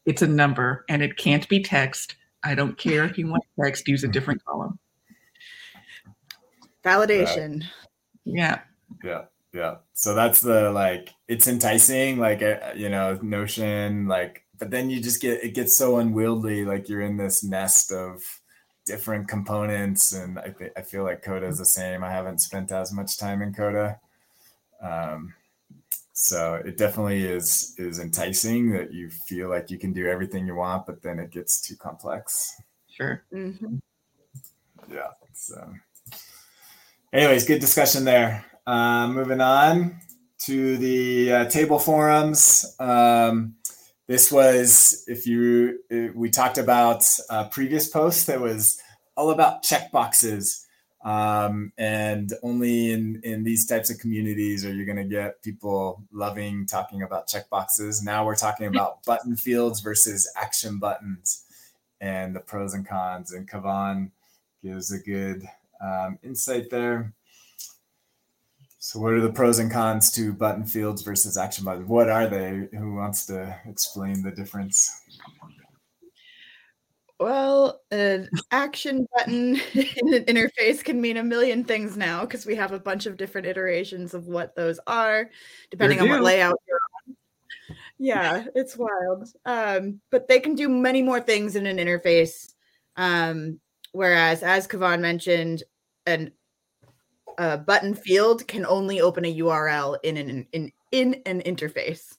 It's 0.06 0.22
a 0.22 0.28
number 0.28 0.86
and 0.88 1.04
it 1.04 1.18
can't 1.18 1.48
be 1.50 1.62
text. 1.62 2.16
I 2.44 2.56
don't 2.56 2.78
care 2.78 3.04
if 3.04 3.18
you 3.18 3.28
want 3.28 3.44
text 3.62 3.88
use 3.88 4.04
a 4.04 4.08
different 4.08 4.44
column. 4.46 4.80
Validation. 6.84 7.60
Right. 7.60 7.70
yeah. 8.26 8.60
Yeah 9.04 9.22
yeah. 9.54 9.78
So 9.94 10.14
that's 10.14 10.42
the 10.42 10.72
like 10.72 11.14
it's 11.28 11.48
enticing 11.48 12.20
like 12.20 12.42
uh, 12.42 12.74
you 12.76 12.90
know 12.90 13.20
notion 13.22 14.08
like 14.08 14.44
but 14.62 14.70
then 14.70 14.92
you 14.92 15.02
just 15.02 15.20
get 15.20 15.44
it 15.44 15.56
gets 15.56 15.76
so 15.76 15.98
unwieldy 15.98 16.64
like 16.64 16.88
you're 16.88 17.02
in 17.02 17.18
this 17.18 17.44
nest 17.44 17.92
of 17.92 18.22
different 18.86 19.28
components 19.28 20.14
and 20.14 20.38
I, 20.38 20.50
th- 20.50 20.72
I 20.78 20.84
feel 20.84 21.04
like 21.04 21.24
coda 21.24 21.48
is 21.48 21.58
the 21.58 21.66
same. 21.66 22.04
I 22.04 22.12
haven't 22.12 22.42
spent 22.42 22.72
as 22.72 22.94
much 22.94 23.18
time 23.18 23.42
in 23.42 23.56
coda. 23.56 24.00
Um, 24.80 25.34
so 26.14 26.62
it 26.64 26.78
definitely 26.78 27.24
is 27.24 27.74
is 27.80 27.98
enticing 27.98 28.70
that 28.74 28.94
you 28.94 29.10
feel 29.10 29.50
like 29.50 29.72
you 29.72 29.80
can 29.80 29.94
do 29.94 30.06
everything 30.06 30.46
you 30.46 30.54
want 30.54 30.86
but 30.86 31.02
then 31.02 31.18
it 31.18 31.32
gets 31.32 31.60
too 31.60 31.76
complex. 31.76 32.62
Sure. 32.88 33.24
Mm-hmm. 33.34 33.78
yeah 34.94 35.10
so. 35.34 35.74
Anyways 37.12 37.48
good 37.48 37.62
discussion 37.62 38.06
there. 38.06 38.46
Uh, 38.68 39.08
moving 39.08 39.42
on 39.42 40.00
to 40.42 40.78
the 40.78 41.34
uh, 41.34 41.46
table 41.46 41.80
forums. 41.80 42.76
Um, 42.80 43.56
this 44.12 44.30
was, 44.30 45.06
if 45.08 45.26
you, 45.26 45.80
we 46.14 46.30
talked 46.30 46.58
about 46.58 47.06
a 47.30 47.46
previous 47.46 47.88
post 47.88 48.28
that 48.28 48.42
was 48.42 48.78
all 49.16 49.30
about 49.30 49.64
checkboxes. 49.64 50.66
Um, 51.02 51.72
and 51.78 52.34
only 52.44 52.92
in, 52.92 53.22
in 53.24 53.46
these 53.46 53.66
types 53.66 53.90
of 53.90 54.00
communities 54.00 54.66
are 54.66 54.74
you 54.74 54.86
going 54.86 54.98
to 54.98 55.06
get 55.06 55.42
people 55.42 56.04
loving 56.12 56.66
talking 56.66 57.04
about 57.04 57.30
checkboxes. 57.30 58.04
Now 58.04 58.26
we're 58.26 58.36
talking 58.36 58.68
about 58.68 59.02
button 59.06 59.38
fields 59.38 59.80
versus 59.80 60.30
action 60.36 60.78
buttons 60.78 61.46
and 62.02 62.36
the 62.36 62.42
pros 62.42 62.74
and 62.74 62.86
cons. 62.86 63.32
And 63.32 63.50
Kuovonne 63.50 64.12
gives 64.62 64.92
a 64.92 65.00
good 65.00 65.48
um, 65.82 66.20
insight 66.22 66.70
there. 66.70 67.14
So, 68.84 69.00
what 69.00 69.14
are 69.14 69.22
the 69.22 69.32
pros 69.32 69.60
and 69.60 69.72
cons 69.72 70.10
to 70.14 70.34
button 70.34 70.66
fields 70.66 71.04
versus 71.04 71.38
action 71.38 71.64
buttons? 71.64 71.88
What 71.88 72.10
are 72.10 72.26
they? 72.26 72.68
Who 72.76 72.96
wants 72.96 73.28
to 73.28 73.56
explain 73.68 74.24
the 74.24 74.32
difference? 74.32 74.90
Well, 77.20 77.80
an 77.92 78.28
action 78.50 79.06
button 79.16 79.62
in 79.76 80.14
an 80.16 80.26
interface 80.26 80.84
can 80.84 81.00
mean 81.00 81.18
a 81.18 81.24
million 81.24 81.64
things 81.64 81.96
now 81.96 82.22
because 82.22 82.48
we 82.48 82.56
have 82.56 82.72
a 82.72 82.80
bunch 82.80 83.06
of 83.06 83.18
different 83.18 83.46
iterations 83.46 84.16
of 84.16 84.26
what 84.26 84.56
those 84.56 84.80
are, 84.88 85.30
depending 85.70 86.02
on 86.02 86.10
what 86.10 86.24
layout 86.24 86.60
you're 86.68 86.80
on. 87.08 87.16
Yeah, 88.00 88.46
it's 88.56 88.76
wild. 88.76 89.30
Um, 89.46 90.02
but 90.10 90.28
they 90.28 90.40
can 90.40 90.56
do 90.56 90.68
many 90.68 91.04
more 91.04 91.22
things 91.22 91.56
in 91.56 91.68
an 91.68 91.78
interface. 91.78 92.52
Um, 92.96 93.60
whereas, 93.92 94.42
as 94.42 94.68
Kuovonne 94.68 95.02
mentioned, 95.02 95.62
an 96.08 96.32
a 97.42 97.58
button 97.58 97.96
field 97.96 98.48
can 98.48 98.68
only 98.68 99.02
open 99.02 99.26
a 99.26 99.40
URL 99.40 99.98
in 100.04 100.16
an 100.16 100.48
in 100.52 100.72
in 100.92 101.22
an 101.26 101.42
interface, 101.42 102.16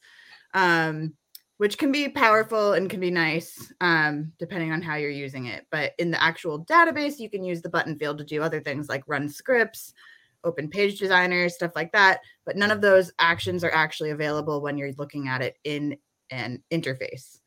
um, 0.52 1.14
which 1.58 1.78
can 1.78 1.92
be 1.92 2.08
powerful 2.08 2.72
and 2.72 2.90
can 2.90 2.98
be 2.98 3.10
nice 3.12 3.72
um, 3.80 4.32
depending 4.40 4.72
on 4.72 4.82
how 4.82 4.96
you're 4.96 5.10
using 5.10 5.46
it. 5.46 5.64
But 5.70 5.92
in 5.98 6.10
the 6.10 6.20
actual 6.20 6.64
database, 6.64 7.20
you 7.20 7.30
can 7.30 7.44
use 7.44 7.62
the 7.62 7.68
button 7.68 7.96
field 7.96 8.18
to 8.18 8.24
do 8.24 8.42
other 8.42 8.60
things 8.60 8.88
like 8.88 9.04
run 9.06 9.28
scripts, 9.28 9.94
open 10.42 10.68
page 10.68 10.98
designer, 10.98 11.48
stuff 11.48 11.70
like 11.76 11.92
that. 11.92 12.20
But 12.44 12.56
none 12.56 12.72
of 12.72 12.80
those 12.80 13.12
actions 13.20 13.62
are 13.62 13.72
actually 13.72 14.10
available 14.10 14.60
when 14.60 14.76
you're 14.76 14.92
looking 14.98 15.28
at 15.28 15.40
it 15.40 15.56
in 15.62 15.98
an 16.30 16.64
interface. 16.72 17.38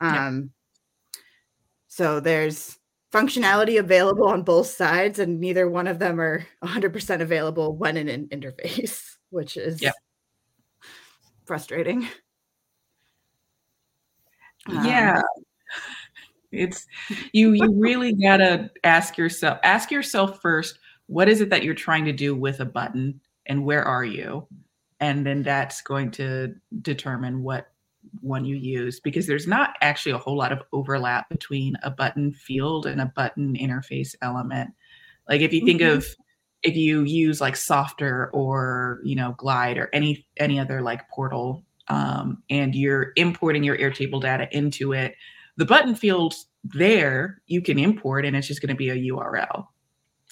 Um, 0.00 0.50
So 1.86 2.20
there's 2.20 2.78
functionality 3.12 3.78
available 3.78 4.26
on 4.26 4.42
both 4.42 4.66
sides, 4.66 5.18
and 5.18 5.40
neither 5.40 5.68
one 5.68 5.86
of 5.86 5.98
them 5.98 6.20
are 6.20 6.46
100% 6.64 7.20
available 7.20 7.76
when 7.76 7.96
in 7.96 8.08
an 8.08 8.28
interface, 8.28 9.16
which 9.30 9.56
is 9.56 9.82
frustrating. 11.44 12.08
Yeah. 14.68 15.18
Um, 15.18 15.44
it's 16.52 16.86
you 17.32 17.52
you 17.52 17.72
really 17.74 18.12
got 18.12 18.36
to 18.36 18.70
ask 18.84 19.16
yourself 19.16 19.58
ask 19.64 19.90
yourself 19.90 20.40
first 20.42 20.78
what 21.06 21.28
is 21.28 21.40
it 21.40 21.48
that 21.50 21.64
you're 21.64 21.74
trying 21.74 22.04
to 22.04 22.12
do 22.12 22.34
with 22.34 22.60
a 22.60 22.64
button 22.64 23.20
and 23.46 23.64
where 23.64 23.84
are 23.84 24.04
you? 24.04 24.46
And 25.00 25.26
then 25.26 25.42
that's 25.42 25.80
going 25.82 26.10
to 26.12 26.54
determine 26.82 27.42
what 27.42 27.71
one 28.20 28.44
you 28.44 28.56
use 28.56 29.00
because 29.00 29.26
there's 29.26 29.46
not 29.46 29.74
actually 29.80 30.12
a 30.12 30.18
whole 30.18 30.36
lot 30.36 30.52
of 30.52 30.62
overlap 30.72 31.28
between 31.28 31.76
a 31.82 31.90
button 31.90 32.32
field 32.32 32.86
and 32.86 33.00
a 33.00 33.12
button 33.14 33.56
interface 33.56 34.14
element. 34.22 34.70
Like 35.28 35.40
if 35.40 35.52
you 35.52 35.64
think 35.64 35.80
mm-hmm. 35.80 35.96
of 35.98 36.06
if 36.62 36.76
you 36.76 37.02
use 37.02 37.40
like 37.40 37.54
Softr 37.54 38.28
or 38.32 39.00
you 39.04 39.16
know 39.16 39.34
Glide 39.38 39.78
or 39.78 39.88
any 39.92 40.26
any 40.36 40.58
other 40.58 40.82
like 40.82 41.08
portal 41.08 41.64
um, 41.88 42.42
and 42.50 42.74
you're 42.74 43.12
importing 43.16 43.64
your 43.64 43.76
Airtable 43.76 44.20
data 44.20 44.48
into 44.56 44.92
it, 44.92 45.14
the 45.56 45.64
button 45.64 45.94
field 45.94 46.34
there 46.64 47.40
you 47.46 47.60
can 47.60 47.78
import 47.78 48.24
and 48.24 48.36
it's 48.36 48.46
just 48.46 48.60
going 48.60 48.68
to 48.68 48.74
be 48.74 48.90
a 48.90 49.12
URL. 49.12 49.66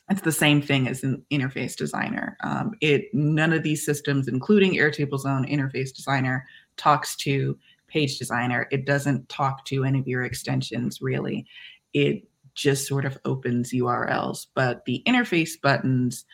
It's 0.08 0.22
the 0.22 0.32
same 0.32 0.60
thing 0.60 0.88
as 0.88 1.04
an 1.04 1.24
interface 1.30 1.76
designer. 1.76 2.36
Um, 2.42 2.72
it 2.80 3.06
none 3.12 3.52
of 3.52 3.62
these 3.62 3.84
systems, 3.84 4.26
including 4.26 4.74
Airtable's 4.74 5.24
own 5.24 5.46
interface 5.46 5.94
designer, 5.94 6.46
talks 6.76 7.14
to 7.16 7.56
page 7.90 8.18
designer. 8.18 8.66
It 8.70 8.86
doesn't 8.86 9.28
talk 9.28 9.64
to 9.66 9.84
any 9.84 9.98
of 9.98 10.08
your 10.08 10.24
extensions 10.24 11.02
really. 11.02 11.46
It 11.92 12.24
just 12.54 12.86
sort 12.86 13.04
of 13.04 13.18
opens 13.24 13.72
URLs. 13.72 14.46
But 14.54 14.84
the 14.84 15.02
interface 15.06 15.60
buttons 15.60 16.24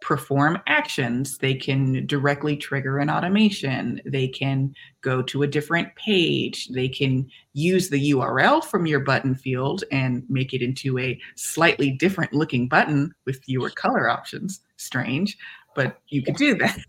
perform 0.00 0.60
actions. 0.66 1.38
They 1.38 1.54
can 1.54 2.06
directly 2.06 2.56
trigger 2.56 2.98
an 2.98 3.10
automation. 3.10 4.00
They 4.04 4.28
can 4.28 4.74
go 5.00 5.22
to 5.22 5.42
a 5.42 5.46
different 5.46 5.94
page. 5.96 6.68
They 6.68 6.88
can 6.88 7.28
use 7.54 7.88
the 7.88 8.10
URL 8.10 8.62
from 8.62 8.86
your 8.86 9.00
button 9.00 9.34
field 9.34 9.84
and 9.90 10.22
make 10.28 10.52
it 10.52 10.62
into 10.62 10.98
a 10.98 11.18
slightly 11.34 11.90
different 11.90 12.32
looking 12.32 12.68
button 12.68 13.14
with 13.24 13.42
fewer 13.44 13.70
color 13.70 14.08
options. 14.08 14.60
Strange, 14.76 15.36
but 15.74 16.00
you 16.08 16.22
could 16.22 16.36
do 16.36 16.54
that. 16.56 16.78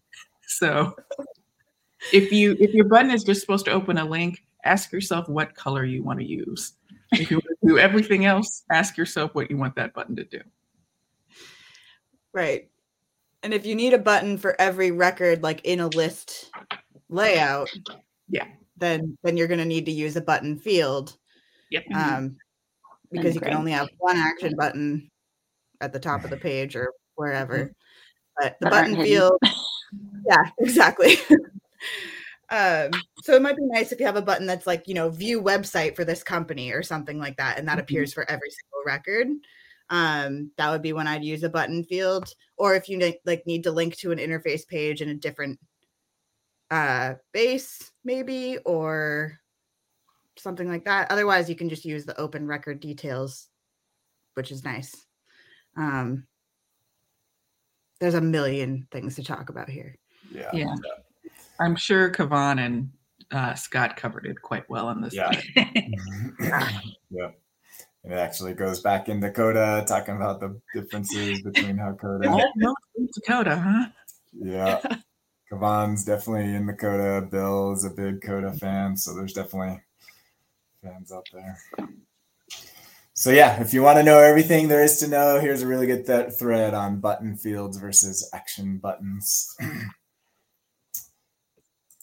So 0.50 0.96
if 2.14 2.32
you 2.32 2.56
if 2.60 2.74
your 2.74 2.86
button 2.86 3.12
is 3.12 3.24
just 3.24 3.42
supposed 3.42 3.66
to 3.66 3.72
open 3.72 3.98
a 3.98 4.06
link, 4.06 4.44
ask 4.64 4.92
yourself 4.92 5.28
what 5.30 5.56
color 5.56 5.86
you 5.86 6.04
want 6.04 6.20
to 6.20 6.26
use. 6.26 6.74
If 7.14 7.32
you 7.32 7.38
want 7.38 7.58
to 7.62 7.68
do 7.68 7.78
everything 7.78 8.26
else, 8.26 8.64
ask 8.72 8.98
yourself 8.98 9.34
what 9.34 9.50
you 9.50 9.58
want 9.58 9.76
that 9.76 9.94
button 9.94 10.16
to 10.18 10.24
do. 10.24 10.42
Right. 12.34 12.70
And 13.44 13.54
if 13.54 13.66
you 13.66 13.76
need 13.76 13.94
a 13.94 13.98
button 13.98 14.38
for 14.38 14.60
every 14.60 14.92
record, 14.92 15.44
like 15.44 15.62
in 15.64 15.80
a 15.80 15.88
list 15.88 16.52
layout, 17.10 17.70
yeah, 18.28 18.48
then 18.76 19.18
then 19.24 19.38
you're 19.38 19.48
going 19.48 19.60
to 19.60 19.66
need 19.66 19.86
to 19.86 19.92
use 19.92 20.16
a 20.16 20.22
button 20.22 20.58
field. 20.58 21.18
Yep. 21.72 21.84
Um, 21.94 22.38
because 23.12 23.36
you 23.36 23.42
can 23.42 23.54
only 23.54 23.72
have 23.72 23.90
one 24.00 24.18
action 24.18 24.54
button 24.58 25.10
at 25.82 25.94
the 25.94 26.00
top 26.00 26.24
of 26.24 26.30
the 26.30 26.38
page 26.38 26.76
or 26.76 26.92
wherever. 27.16 27.58
Mm-hmm. 27.58 27.72
But 28.40 28.58
the 28.60 28.70
button 28.70 29.02
field, 29.02 29.40
yeah, 30.26 30.50
exactly. 30.60 31.18
Um, 32.50 32.92
so 33.22 33.34
it 33.34 33.42
might 33.42 33.58
be 33.58 33.66
nice 33.66 33.92
if 33.92 34.00
you 34.00 34.06
have 34.06 34.16
a 34.16 34.22
button 34.22 34.46
that's 34.46 34.68
like, 34.68 34.88
you 34.88 34.94
know, 34.94 35.10
view 35.10 35.42
website 35.42 35.96
for 35.96 36.06
this 36.06 36.24
company 36.24 36.72
or 36.72 36.84
something 36.84 37.20
like 37.20 37.38
that, 37.38 37.58
and 37.60 37.68
that 37.68 37.74
mm-hmm. 37.74 37.82
appears 37.82 38.14
for 38.14 38.30
every 38.30 38.50
single 38.50 38.84
record. 38.86 39.28
Um, 39.90 40.52
that 40.58 40.70
would 40.70 40.82
be 40.82 40.94
when 40.94 41.08
I'd 41.08 41.24
use 41.24 41.44
a 41.44 41.50
button 41.50 41.84
field, 41.84 42.34
or 42.58 42.76
if 42.76 42.90
you 42.90 42.98
ne- 42.98 43.22
like 43.26 43.46
need 43.48 43.64
to 43.64 43.72
link 43.72 43.96
to 43.98 44.12
an 44.12 44.20
interface 44.20 44.68
page 44.68 45.02
in 45.02 45.10
a 45.10 45.16
different 45.16 45.60
uh 46.70 47.14
base, 47.32 47.92
maybe, 48.04 48.58
or 48.66 49.40
something 50.38 50.68
like 50.68 50.86
that. 50.86 51.12
Otherwise, 51.12 51.50
you 51.50 51.56
can 51.56 51.70
just 51.70 51.86
use 51.86 52.06
the 52.06 52.20
open 52.20 52.48
record 52.48 52.80
details, 52.80 53.48
which 54.34 54.52
is 54.52 54.64
nice. 54.64 54.94
Um, 55.78 56.28
there's 58.00 58.14
a 58.14 58.22
million 58.22 58.88
things 58.92 59.16
to 59.16 59.24
talk 59.24 59.50
about 59.50 59.70
here. 59.70 59.96
Yeah. 60.32 60.50
Yeah. 60.54 60.76
I'm 61.60 61.76
sure 61.76 62.12
Kuovonne 62.12 62.66
and 62.66 62.92
uh, 63.32 63.54
Scott 63.56 63.96
covered 63.96 64.26
it 64.26 64.42
quite 64.42 64.70
well 64.70 64.90
in 64.90 65.02
this. 65.02 65.14
Yeah. 65.14 65.32
yeah. 67.10 67.32
And 68.04 68.14
it 68.14 68.18
actually 68.18 68.54
goes 68.54 68.80
back 68.80 69.10
in 69.10 69.20
Dakota, 69.20 69.84
talking 69.88 70.16
about 70.16 70.40
the 70.40 70.60
differences 70.74 71.42
between 71.42 71.78
how 71.78 71.92
Dakota. 71.92 72.30
Oh, 72.30 72.76
Coda, 73.28 73.58
huh? 73.60 73.88
Yeah. 74.34 74.82
Kuovonne's 75.52 76.04
definitely 76.06 76.54
in 76.54 76.68
Dakota. 76.68 77.22
Coda. 77.22 77.28
Bill 77.28 77.74
is 77.74 77.86
a 77.86 77.90
big 77.90 78.22
Coda 78.22 78.54
fan, 78.54 78.96
so 78.96 79.16
there's 79.16 79.34
definitely 79.34 79.82
fans 80.84 81.12
out 81.12 81.28
there. 81.34 81.58
So 83.14 83.32
yeah, 83.32 83.60
if 83.60 83.74
you 83.74 83.82
want 83.82 83.98
to 83.98 84.04
know 84.04 84.20
everything 84.20 84.68
there 84.68 84.84
is 84.84 85.00
to 85.00 85.08
know, 85.08 85.40
here's 85.40 85.64
a 85.64 85.68
really 85.68 85.88
good 85.88 86.06
th- 86.06 86.34
thread 86.34 86.76
on 86.76 87.00
button 87.00 87.36
fields 87.36 87.78
versus 87.78 88.30
action 88.34 88.78
buttons. 88.78 89.56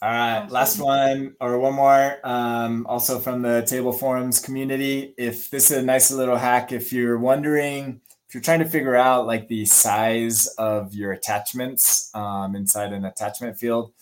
All 0.05 0.11
right, 0.11 0.51
last 0.51 0.79
one 0.79 1.35
or 1.41 1.59
one 1.59 1.73
more. 1.73 2.19
Um, 2.25 2.85
also 2.87 3.19
from 3.21 3.41
the 3.41 3.63
table 3.63 3.91
forums 3.91 4.39
community. 4.39 5.15
If 5.17 5.49
this 5.49 5.71
is 5.71 5.79
a 5.79 5.83
nice 5.83 6.11
little 6.11 6.37
hack, 6.37 6.73
if 6.73 6.93
you're 6.93 7.19
wondering, 7.19 8.03
if 8.29 8.35
you're 8.35 8.43
trying 8.43 8.59
to 8.59 8.69
figure 8.69 8.97
out 8.97 9.27
like 9.27 9.49
the 9.49 9.65
size 9.65 10.47
of 10.59 10.95
your 10.95 11.13
attachments 11.13 12.11
um, 12.15 12.55
inside 12.55 12.93
an 12.93 13.07
attachment 13.07 13.57
field, 13.57 13.95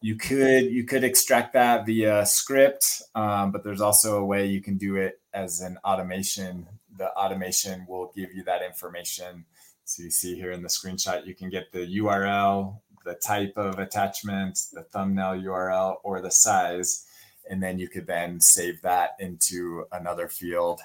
you 0.00 0.16
could 0.16 0.64
you 0.64 0.84
could 0.84 1.04
extract 1.04 1.52
that 1.52 1.86
via 1.86 2.26
script 2.26 3.02
um, 3.14 3.52
but 3.52 3.62
there's 3.62 3.80
also 3.80 4.18
a 4.18 4.24
way 4.24 4.46
you 4.46 4.60
can 4.60 4.76
do 4.76 4.96
it 4.96 5.20
as 5.32 5.60
an 5.60 5.78
automation 5.84 6.66
the 6.98 7.08
automation 7.12 7.86
will 7.88 8.12
give 8.14 8.32
you 8.34 8.42
that 8.44 8.62
information 8.62 9.44
so 9.84 10.02
you 10.02 10.10
see 10.10 10.34
here 10.34 10.50
in 10.50 10.62
the 10.62 10.68
screenshot 10.68 11.24
you 11.24 11.34
can 11.34 11.48
get 11.48 11.72
the 11.72 11.86
url 11.98 12.78
the 13.06 13.14
type 13.14 13.52
of 13.56 13.78
attachment 13.78 14.58
the 14.72 14.82
thumbnail 14.82 15.40
url 15.42 15.96
or 16.02 16.20
the 16.20 16.30
size 16.30 17.06
and 17.48 17.62
then 17.62 17.78
you 17.78 17.88
could 17.88 18.06
then 18.06 18.40
save 18.40 18.80
that 18.82 19.10
into 19.20 19.84
another 19.92 20.28
field 20.28 20.80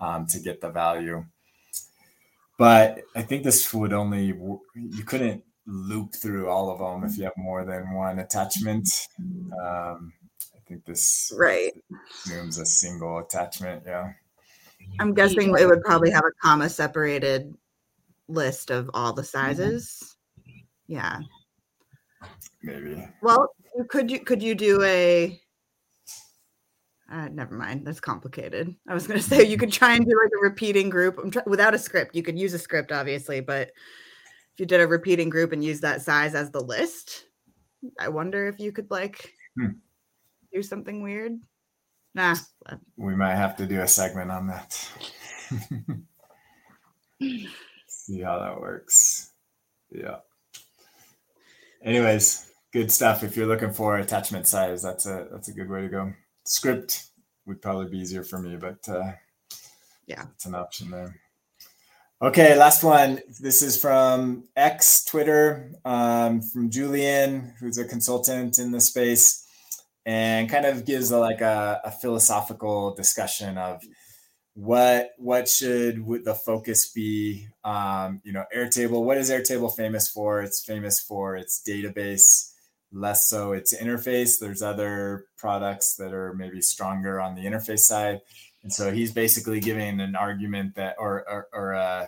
um, 0.00 0.26
to 0.26 0.40
get 0.40 0.60
the 0.60 0.70
value 0.70 1.24
but 2.58 3.02
i 3.14 3.22
think 3.22 3.44
this 3.44 3.72
would 3.72 3.92
only 3.92 4.26
you 4.74 5.04
couldn't 5.04 5.44
loop 5.66 6.14
through 6.14 6.48
all 6.48 6.70
of 6.70 6.78
them 6.78 7.08
if 7.08 7.18
you 7.18 7.24
have 7.24 7.36
more 7.36 7.64
than 7.64 7.92
one 7.92 8.20
attachment. 8.20 8.88
Um, 9.18 10.12
I 10.54 10.58
think 10.66 10.84
this 10.84 11.32
right 11.36 11.72
assumes 12.10 12.58
a 12.58 12.66
single 12.66 13.18
attachment. 13.18 13.82
Yeah. 13.86 14.12
I'm 15.00 15.14
guessing 15.14 15.54
it 15.58 15.66
would 15.66 15.82
probably 15.82 16.10
have 16.10 16.24
a 16.24 16.32
comma 16.40 16.68
separated 16.68 17.54
list 18.28 18.70
of 18.70 18.90
all 18.94 19.12
the 19.12 19.24
sizes. 19.24 20.16
Yeah. 20.86 21.20
Maybe. 22.62 23.06
Well, 23.22 23.48
could 23.88 24.10
you 24.10 24.20
could 24.20 24.42
you 24.42 24.54
do 24.54 24.82
a 24.82 25.40
uh, 27.10 27.28
never 27.28 27.54
mind. 27.54 27.86
That's 27.86 28.00
complicated. 28.00 28.74
I 28.88 28.94
was 28.94 29.06
going 29.06 29.20
to 29.20 29.26
say 29.26 29.44
you 29.44 29.56
could 29.56 29.72
try 29.72 29.94
and 29.94 30.04
do 30.04 30.20
like 30.22 30.32
a 30.36 30.42
repeating 30.42 30.90
group 30.90 31.32
try- 31.32 31.42
without 31.46 31.74
a 31.74 31.78
script. 31.78 32.16
You 32.16 32.22
could 32.22 32.38
use 32.38 32.54
a 32.54 32.58
script, 32.58 32.92
obviously, 32.92 33.40
but 33.40 33.68
if 33.68 34.60
you 34.60 34.66
did 34.66 34.80
a 34.80 34.86
repeating 34.86 35.28
group 35.28 35.52
and 35.52 35.62
use 35.62 35.80
that 35.80 36.02
size 36.02 36.34
as 36.34 36.50
the 36.50 36.60
list, 36.60 37.26
I 38.00 38.08
wonder 38.08 38.46
if 38.48 38.58
you 38.58 38.72
could 38.72 38.90
like 38.90 39.32
hmm. 39.56 39.72
do 40.52 40.62
something 40.62 41.02
weird. 41.02 41.38
Nah. 42.14 42.36
We 42.96 43.14
might 43.14 43.34
have 43.34 43.56
to 43.56 43.66
do 43.66 43.82
a 43.82 43.86
segment 43.86 44.30
on 44.30 44.46
that. 44.46 44.90
See 47.88 48.20
how 48.20 48.38
that 48.38 48.60
works. 48.60 49.32
Yeah. 49.90 50.16
Anyways, 51.82 52.50
good 52.72 52.90
stuff. 52.90 53.22
If 53.22 53.36
you're 53.36 53.46
looking 53.46 53.72
for 53.72 53.98
attachment 53.98 54.46
size, 54.46 54.82
that's 54.82 55.06
a 55.06 55.28
that's 55.30 55.48
a 55.48 55.52
good 55.52 55.70
way 55.70 55.82
to 55.82 55.88
go. 55.88 56.12
Script 56.44 57.06
would 57.46 57.62
probably 57.62 57.88
be 57.88 57.98
easier 57.98 58.22
for 58.22 58.38
me, 58.38 58.56
but 58.56 58.88
uh, 58.88 59.12
yeah, 60.06 60.24
it's 60.34 60.46
an 60.46 60.54
option 60.54 60.90
there. 60.90 61.20
Okay, 62.22 62.56
last 62.56 62.82
one. 62.82 63.20
This 63.40 63.60
is 63.60 63.78
from 63.78 64.44
X 64.56 65.04
Twitter 65.04 65.72
um, 65.84 66.40
from 66.40 66.70
Julian, 66.70 67.52
who's 67.60 67.76
a 67.76 67.84
consultant 67.84 68.58
in 68.58 68.70
the 68.70 68.80
space, 68.80 69.46
and 70.06 70.48
kind 70.48 70.64
of 70.64 70.86
gives 70.86 71.10
a, 71.10 71.18
like 71.18 71.42
a, 71.42 71.80
a, 71.84 71.90
philosophical 71.90 72.94
discussion 72.94 73.58
of 73.58 73.82
what 74.56 75.10
what 75.18 75.48
should 75.48 76.04
the 76.24 76.34
focus 76.34 76.90
be. 76.90 77.48
Um, 77.64 78.20
you 78.24 78.32
know, 78.32 78.44
Airtable. 78.54 79.04
What 79.04 79.18
is 79.18 79.30
Airtable 79.30 79.74
famous 79.74 80.08
for? 80.08 80.42
It's 80.42 80.64
famous 80.64 81.00
for 81.00 81.36
its 81.36 81.62
database, 81.66 82.52
less 82.92 83.28
so 83.28 83.52
its 83.52 83.74
interface. 83.74 84.40
There's 84.40 84.62
other 84.62 85.26
products 85.36 85.96
that 85.96 86.12
are 86.12 86.32
maybe 86.34 86.60
stronger 86.60 87.20
on 87.20 87.34
the 87.34 87.44
interface 87.44 87.80
side 87.80 88.20
and 88.66 88.72
so 88.72 88.90
he's 88.90 89.12
basically 89.12 89.60
giving 89.60 90.00
an 90.00 90.16
argument 90.16 90.74
that, 90.74 90.96
or, 90.98 91.24
or, 91.30 91.46
or 91.52 91.74
uh, 91.74 92.06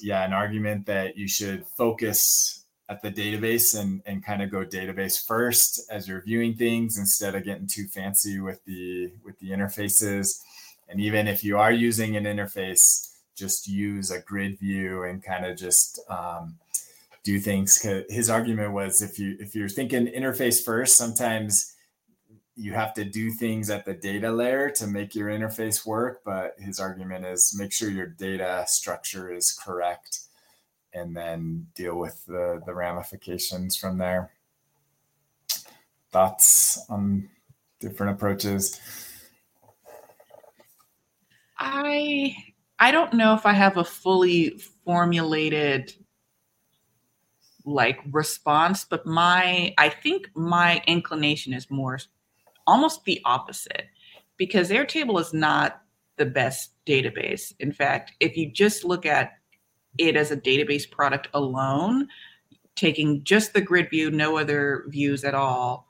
yeah, 0.00 0.24
an 0.24 0.32
argument 0.32 0.86
that 0.86 1.16
you 1.16 1.28
should 1.28 1.64
focus 1.78 2.64
at 2.88 3.02
the 3.02 3.10
database 3.12 3.78
and, 3.78 4.02
and 4.04 4.24
kind 4.24 4.42
of 4.42 4.50
go 4.50 4.64
database 4.64 5.24
first 5.24 5.88
as 5.88 6.08
you're 6.08 6.22
viewing 6.22 6.54
things 6.54 6.98
instead 6.98 7.36
of 7.36 7.44
getting 7.44 7.68
too 7.68 7.86
fancy 7.86 8.40
with 8.40 8.64
the 8.64 9.12
with 9.24 9.38
the 9.38 9.50
interfaces. 9.50 10.40
And 10.88 11.00
even 11.00 11.26
if 11.26 11.42
you 11.42 11.58
are 11.58 11.72
using 11.72 12.16
an 12.16 12.24
interface, 12.24 13.12
just 13.34 13.68
use 13.68 14.10
a 14.10 14.20
grid 14.20 14.58
view 14.58 15.02
and 15.04 15.22
kind 15.22 15.44
of 15.44 15.56
just 15.56 16.00
um, 16.08 16.56
do 17.22 17.38
things. 17.38 17.80
His 18.08 18.30
argument 18.30 18.72
was 18.72 19.02
if 19.02 19.18
you 19.18 19.36
if 19.40 19.54
you're 19.54 19.68
thinking 19.68 20.06
interface 20.06 20.64
first, 20.64 20.96
sometimes 20.96 21.74
you 22.56 22.72
have 22.72 22.94
to 22.94 23.04
do 23.04 23.30
things 23.30 23.68
at 23.68 23.84
the 23.84 23.92
data 23.92 24.30
layer 24.30 24.70
to 24.70 24.86
make 24.86 25.14
your 25.14 25.28
interface 25.28 25.86
work. 25.86 26.22
But 26.24 26.54
his 26.58 26.80
argument 26.80 27.26
is 27.26 27.54
make 27.58 27.72
sure 27.72 27.90
your 27.90 28.06
data 28.06 28.64
structure 28.66 29.30
is 29.30 29.52
correct 29.52 30.20
and 30.94 31.14
then 31.14 31.66
deal 31.74 31.98
with 31.98 32.24
the, 32.26 32.62
the 32.64 32.74
ramifications 32.74 33.76
from 33.76 33.98
there. 33.98 34.30
Thoughts 36.10 36.82
on 36.88 37.28
different 37.80 38.16
approaches? 38.16 38.80
I 41.58 42.36
I 42.78 42.90
don't 42.90 43.14
know 43.14 43.34
if 43.34 43.46
I 43.46 43.52
have 43.52 43.76
a 43.76 43.84
fully 43.84 44.58
formulated 44.84 45.94
like 47.64 47.98
response, 48.12 48.84
but 48.84 49.06
my 49.06 49.74
I 49.78 49.88
think 49.88 50.30
my 50.34 50.82
inclination 50.86 51.52
is 51.52 51.70
more 51.70 51.98
almost 52.66 53.04
the 53.04 53.20
opposite 53.24 53.86
because 54.36 54.70
Airtable 54.70 55.20
is 55.20 55.32
not 55.32 55.82
the 56.16 56.26
best 56.26 56.72
database. 56.86 57.52
In 57.60 57.72
fact, 57.72 58.12
if 58.20 58.36
you 58.36 58.50
just 58.50 58.84
look 58.84 59.06
at 59.06 59.32
it 59.98 60.16
as 60.16 60.30
a 60.30 60.36
database 60.36 60.90
product 60.90 61.28
alone, 61.34 62.08
taking 62.74 63.24
just 63.24 63.54
the 63.54 63.60
grid 63.60 63.90
view, 63.90 64.10
no 64.10 64.36
other 64.36 64.84
views 64.88 65.24
at 65.24 65.34
all, 65.34 65.88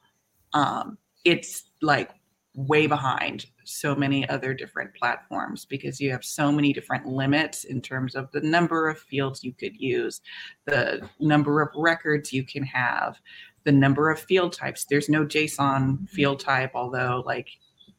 um, 0.53 0.99
it's 1.25 1.65
like 1.83 2.11
way 2.57 2.87
behind 2.87 3.47
so 3.65 3.95
many 3.95 4.27
other 4.31 4.55
different 4.55 4.93
platforms 4.95 5.67
because 5.67 6.01
you 6.01 6.11
have 6.11 6.25
so 6.25 6.51
many 6.51 6.73
different 6.73 7.07
limits 7.07 7.65
in 7.65 7.83
terms 7.83 8.15
of 8.15 8.33
the 8.33 8.41
number 8.41 8.89
of 8.89 8.99
fields 8.99 9.45
you 9.45 9.53
could 9.53 9.77
use, 9.79 10.23
the 10.65 11.07
number 11.21 11.61
of 11.61 11.69
records 11.77 12.33
you 12.33 12.43
can 12.43 12.65
have, 12.65 13.19
the 13.65 13.73
number 13.73 14.11
of 14.11 14.19
field 14.19 14.55
types. 14.55 14.87
There's 14.87 15.11
no 15.11 15.27
JSON 15.27 16.09
field 16.09 16.41
type, 16.41 16.71
although 16.75 17.23
like 17.27 17.49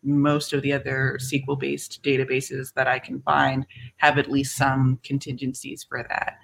most 0.03 0.53
of 0.53 0.63
the 0.63 0.73
other 0.73 1.19
SQL 1.21 1.59
based 1.59 2.01
databases 2.01 2.73
that 2.73 2.87
I 2.87 2.97
can 2.97 3.21
find 3.21 3.65
have 3.97 4.17
at 4.17 4.31
least 4.31 4.55
some 4.55 4.99
contingencies 5.03 5.83
for 5.87 6.03
that. 6.09 6.39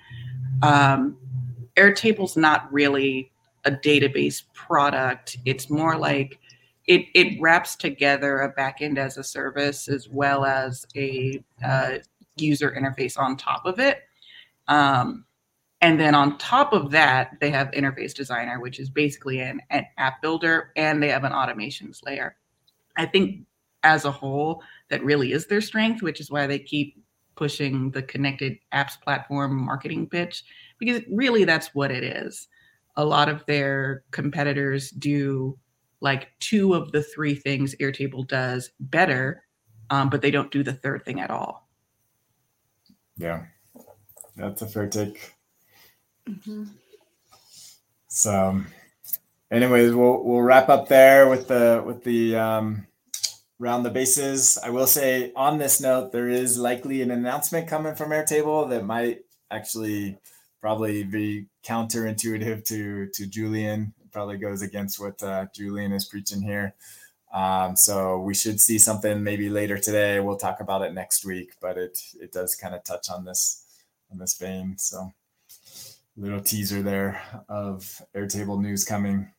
Um, 0.61 1.17
Airtable's 1.75 2.37
not 2.37 2.71
really 2.71 3.31
a 3.65 3.71
database 3.71 4.43
product. 4.53 5.37
It's 5.45 5.69
more 5.69 5.97
like 5.97 6.39
it 6.87 7.05
it 7.13 7.41
wraps 7.41 7.75
together 7.75 8.39
a 8.39 8.53
backend 8.53 8.97
as 8.97 9.17
a 9.17 9.23
service 9.23 9.87
as 9.87 10.09
well 10.09 10.45
as 10.45 10.85
a 10.95 11.43
uh, 11.65 11.97
user 12.35 12.75
interface 12.77 13.17
on 13.17 13.37
top 13.37 13.65
of 13.65 13.79
it. 13.79 14.01
Um, 14.67 15.25
and 15.81 15.99
then 15.99 16.15
on 16.15 16.37
top 16.37 16.71
of 16.71 16.91
that, 16.91 17.31
they 17.41 17.49
have 17.49 17.69
Interface 17.71 18.13
Designer, 18.13 18.61
which 18.61 18.79
is 18.79 18.89
basically 18.89 19.41
an, 19.41 19.61
an 19.69 19.85
app 19.97 20.21
builder, 20.21 20.71
and 20.77 21.03
they 21.03 21.09
have 21.09 21.25
an 21.25 21.33
automations 21.33 21.99
layer. 22.05 22.37
I 22.95 23.05
think 23.05 23.41
as 23.83 24.05
a 24.05 24.11
whole, 24.11 24.63
that 24.89 25.03
really 25.03 25.33
is 25.33 25.47
their 25.47 25.59
strength, 25.59 26.01
which 26.01 26.21
is 26.21 26.31
why 26.31 26.47
they 26.47 26.59
keep 26.59 27.03
pushing 27.35 27.91
the 27.91 28.01
connected 28.01 28.57
apps 28.73 28.99
platform 29.01 29.65
marketing 29.65 30.07
pitch, 30.07 30.45
because 30.79 31.01
really 31.11 31.43
that's 31.43 31.75
what 31.75 31.91
it 31.91 32.03
is. 32.03 32.47
A 32.95 33.03
lot 33.03 33.27
of 33.27 33.45
their 33.45 34.03
competitors 34.11 34.89
do 34.91 35.57
like 36.03 36.33
two 36.39 36.73
of 36.73 36.91
the 36.91 37.01
three 37.01 37.33
things 37.33 37.73
Airtable 37.79 38.27
does 38.27 38.69
better, 38.81 39.43
um, 39.89 40.09
but 40.09 40.21
they 40.21 40.31
don't 40.31 40.51
do 40.51 40.61
the 40.61 40.73
third 40.73 41.05
thing 41.05 41.21
at 41.21 41.31
all. 41.31 41.69
Yeah, 43.17 43.45
that's 44.35 44.61
a 44.61 44.67
fair 44.67 44.87
take. 44.87 45.33
Mm-hmm. 46.29 46.65
So, 48.09 48.61
anyways, 49.49 49.93
we'll 49.93 50.23
we'll 50.23 50.41
wrap 50.41 50.67
up 50.67 50.89
there 50.89 51.29
with 51.29 51.47
the 51.47 51.81
with 51.85 52.03
the 52.03 52.35
um, 52.35 52.85
round 53.59 53.85
the 53.85 53.89
bases. 53.89 54.57
I 54.61 54.71
will 54.71 54.87
say 54.87 55.31
on 55.37 55.57
this 55.57 55.79
note, 55.79 56.11
there 56.11 56.27
is 56.27 56.59
likely 56.59 57.01
an 57.01 57.11
announcement 57.11 57.69
coming 57.69 57.95
from 57.95 58.11
Airtable 58.11 58.69
that 58.69 58.85
might 58.85 59.21
actually 59.51 60.17
probably 60.59 61.03
be 61.03 61.45
counterintuitive 61.65 62.65
to 62.65 63.07
to 63.07 63.25
Julian. 63.25 63.93
Probably 64.13 64.37
goes 64.37 64.61
against 64.61 64.99
what 64.99 65.21
uh, 65.23 65.47
Julian 65.53 65.91
is 65.91 66.05
preaching 66.05 66.41
here. 66.41 66.75
Um, 67.33 67.75
so 67.75 68.19
we 68.19 68.35
should 68.35 68.61
see 68.61 68.77
something 68.77 69.23
maybe 69.23 69.49
later 69.49 69.79
today. 69.79 70.19
We'll 70.19 70.37
talk 70.37 70.59
about 70.59 70.83
it 70.83 70.93
next 70.93 71.25
week, 71.25 71.53
but 71.59 71.77
it 71.77 71.99
it 72.21 72.31
does 72.31 72.55
kind 72.55 72.75
of 72.75 72.83
touch 72.83 73.09
on 73.09 73.25
this 73.25 73.65
on 74.11 74.19
this 74.19 74.37
vein. 74.37 74.77
So 74.77 75.11
little 76.15 76.41
teaser 76.41 76.83
there 76.83 77.21
of 77.49 78.01
Airtable 78.15 78.61
news 78.61 78.83
coming. 78.83 79.31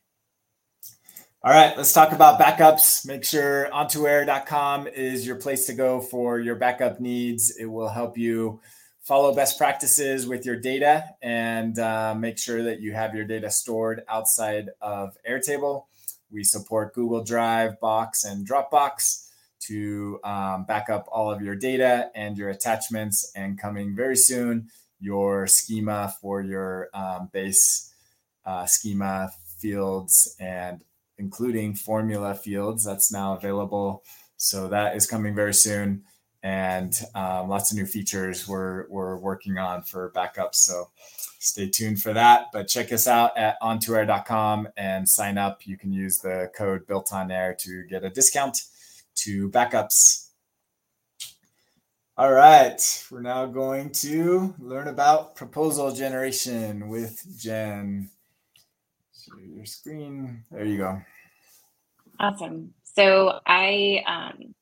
All 1.45 1.53
right, 1.53 1.77
let's 1.77 1.93
talk 1.93 2.13
about 2.13 2.41
backups. 2.41 3.07
Make 3.07 3.23
sure 3.23 3.69
on2air.com 3.71 4.87
is 4.89 5.27
your 5.27 5.37
place 5.37 5.67
to 5.67 5.75
go 5.75 6.01
for 6.01 6.41
your 6.41 6.55
backup 6.55 7.01
needs. 7.01 7.55
It 7.59 7.67
will 7.67 7.91
help 7.91 8.17
you 8.17 8.61
follow 9.05 9.35
best 9.35 9.59
practices 9.59 10.27
with 10.27 10.47
your 10.47 10.57
data 10.57 11.05
and 11.21 11.79
uh, 11.79 12.15
make 12.15 12.39
sure 12.39 12.63
that 12.63 12.81
you 12.81 12.95
have 12.95 13.15
your 13.15 13.25
data 13.25 13.51
stored 13.51 14.03
outside 14.09 14.71
of 14.81 15.17
Airtable. 15.29 15.85
We 16.31 16.43
support 16.43 16.95
Google 16.95 17.23
Drive, 17.23 17.79
Box, 17.81 18.25
and 18.25 18.49
Dropbox 18.49 19.29
to 19.67 20.21
um, 20.25 20.65
back 20.65 20.89
up 20.89 21.07
all 21.13 21.31
of 21.31 21.43
your 21.43 21.55
data 21.55 22.11
and 22.15 22.37
your 22.39 22.49
attachments. 22.49 23.31
And 23.37 23.59
coming 23.59 23.95
very 23.95 24.17
soon, 24.17 24.71
your 25.01 25.47
schema 25.47 26.15
for 26.21 26.41
your 26.41 26.89
um, 26.95 27.29
base 27.31 27.93
uh, 28.47 28.65
schema 28.65 29.31
fields 29.59 30.35
and 30.41 30.81
including 31.19 31.75
formula 31.75 32.35
fields 32.35 32.85
that's 32.85 33.13
now 33.13 33.37
available. 33.37 34.03
So 34.39 34.69
that 34.69 34.97
is 34.97 35.07
coming 35.07 35.35
very 35.35 35.55
soon 35.55 36.05
and 36.45 37.01
um, 37.15 37.49
lots 37.49 37.73
of 37.73 37.79
new 37.79 37.87
features 37.87 38.47
we're, 38.47 38.87
we're 38.89 39.17
working 39.17 39.57
on 39.57 39.83
for 39.83 40.13
backups. 40.15 40.57
So 40.57 40.91
stay 41.39 41.71
tuned 41.71 42.03
for 42.03 42.13
that. 42.13 42.49
But 42.53 42.69
check 42.69 42.93
us 42.93 43.09
out 43.09 43.37
at 43.37 43.59
on2air.com 43.63 44.69
and 44.77 45.09
sign 45.09 45.39
up. 45.39 45.67
You 45.67 45.79
can 45.79 45.91
use 45.91 46.19
the 46.19 46.51
code 46.55 46.87
built 46.87 47.15
on 47.15 47.31
air 47.31 47.57
to 47.61 47.85
get 47.85 48.05
a 48.05 48.11
discount 48.11 48.61
to 49.17 49.49
backups. 49.49 50.29
All 52.17 52.31
right, 52.31 53.07
we're 53.11 53.23
now 53.23 53.47
going 53.47 53.91
to 53.91 54.55
learn 54.61 54.87
about 54.87 55.35
proposal 55.35 55.93
generation 55.93 56.89
with 56.89 57.27
Jen. 57.41 58.09
Share 59.19 59.45
your 59.45 59.65
screen. 59.65 60.45
There 60.53 60.65
you 60.65 60.77
go. 60.77 61.01
Awesome. 62.21 62.73
So 62.85 63.41
I 63.47 64.05
um, 64.07 64.55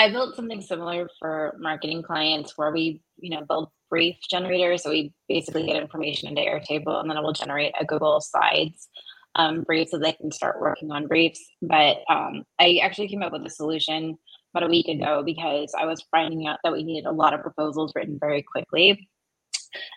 I 0.00 0.10
built 0.10 0.34
something 0.34 0.62
similar 0.62 1.10
for 1.18 1.54
marketing 1.60 2.02
clients 2.02 2.56
where 2.56 2.72
we 2.72 3.02
you 3.18 3.28
know 3.28 3.44
build 3.46 3.68
brief 3.90 4.16
generators. 4.30 4.82
So 4.82 4.90
we 4.90 5.12
basically 5.28 5.66
get 5.66 5.76
information 5.76 6.28
into 6.28 6.40
Airtable, 6.40 7.00
and 7.00 7.10
then 7.10 7.18
it 7.18 7.22
will 7.22 7.34
generate 7.34 7.74
a 7.78 7.84
Google 7.84 8.18
Slides 8.22 8.88
um, 9.34 9.60
brief 9.60 9.90
so 9.90 9.98
they 9.98 10.12
can 10.12 10.32
start 10.32 10.58
working 10.58 10.90
on 10.90 11.06
briefs. 11.06 11.44
But 11.60 11.98
um, 12.08 12.44
I 12.58 12.80
actually 12.82 13.08
came 13.08 13.22
up 13.22 13.32
with 13.32 13.44
a 13.44 13.50
solution 13.50 14.16
about 14.54 14.66
a 14.66 14.70
week 14.70 14.88
ago 14.88 15.22
because 15.22 15.74
I 15.78 15.84
was 15.84 16.02
finding 16.10 16.46
out 16.46 16.60
that 16.64 16.72
we 16.72 16.82
needed 16.82 17.06
a 17.06 17.12
lot 17.12 17.34
of 17.34 17.42
proposals 17.42 17.92
written 17.94 18.16
very 18.18 18.42
quickly. 18.42 19.06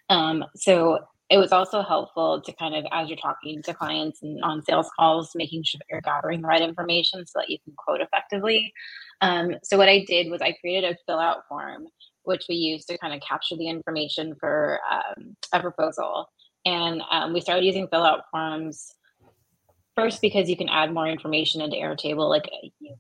Um, 0.09 0.43
so 0.53 0.99
it 1.33 1.39
was 1.39 1.51
also 1.51 1.81
helpful 1.81 2.41
to 2.41 2.53
kind 2.53 2.75
of, 2.75 2.85
as 2.91 3.09
you're 3.09 3.17
talking 3.17 3.63
to 3.63 3.73
clients 3.73 4.21
and 4.21 4.39
on 4.43 4.61
sales 4.63 4.87
calls, 4.99 5.31
making 5.33 5.63
sure 5.63 5.79
that 5.79 5.87
you're 5.89 6.01
gathering 6.01 6.41
the 6.41 6.47
right 6.47 6.61
information 6.61 7.25
so 7.25 7.39
that 7.39 7.49
you 7.49 7.57
can 7.63 7.73
quote 7.75 8.01
effectively. 8.01 8.71
Um, 9.21 9.55
so 9.63 9.75
what 9.75 9.89
I 9.89 10.05
did 10.05 10.29
was 10.29 10.43
I 10.43 10.51
created 10.61 10.95
a 10.95 11.11
Fillout 11.11 11.41
form, 11.49 11.87
which 12.21 12.45
we 12.47 12.53
used 12.53 12.87
to 12.89 12.99
kind 12.99 13.15
of 13.15 13.21
capture 13.27 13.57
the 13.57 13.67
information 13.67 14.35
for 14.39 14.79
um, 14.91 15.35
a 15.51 15.59
proposal. 15.59 16.27
And 16.65 17.01
um, 17.09 17.33
we 17.33 17.41
started 17.41 17.65
using 17.65 17.87
Fillout 17.87 18.21
forms 18.29 18.93
first 19.95 20.21
because 20.21 20.47
you 20.51 20.55
can 20.55 20.69
add 20.69 20.93
more 20.93 21.07
information 21.07 21.61
into 21.61 21.77
Airtable. 21.77 22.29
Like 22.29 22.47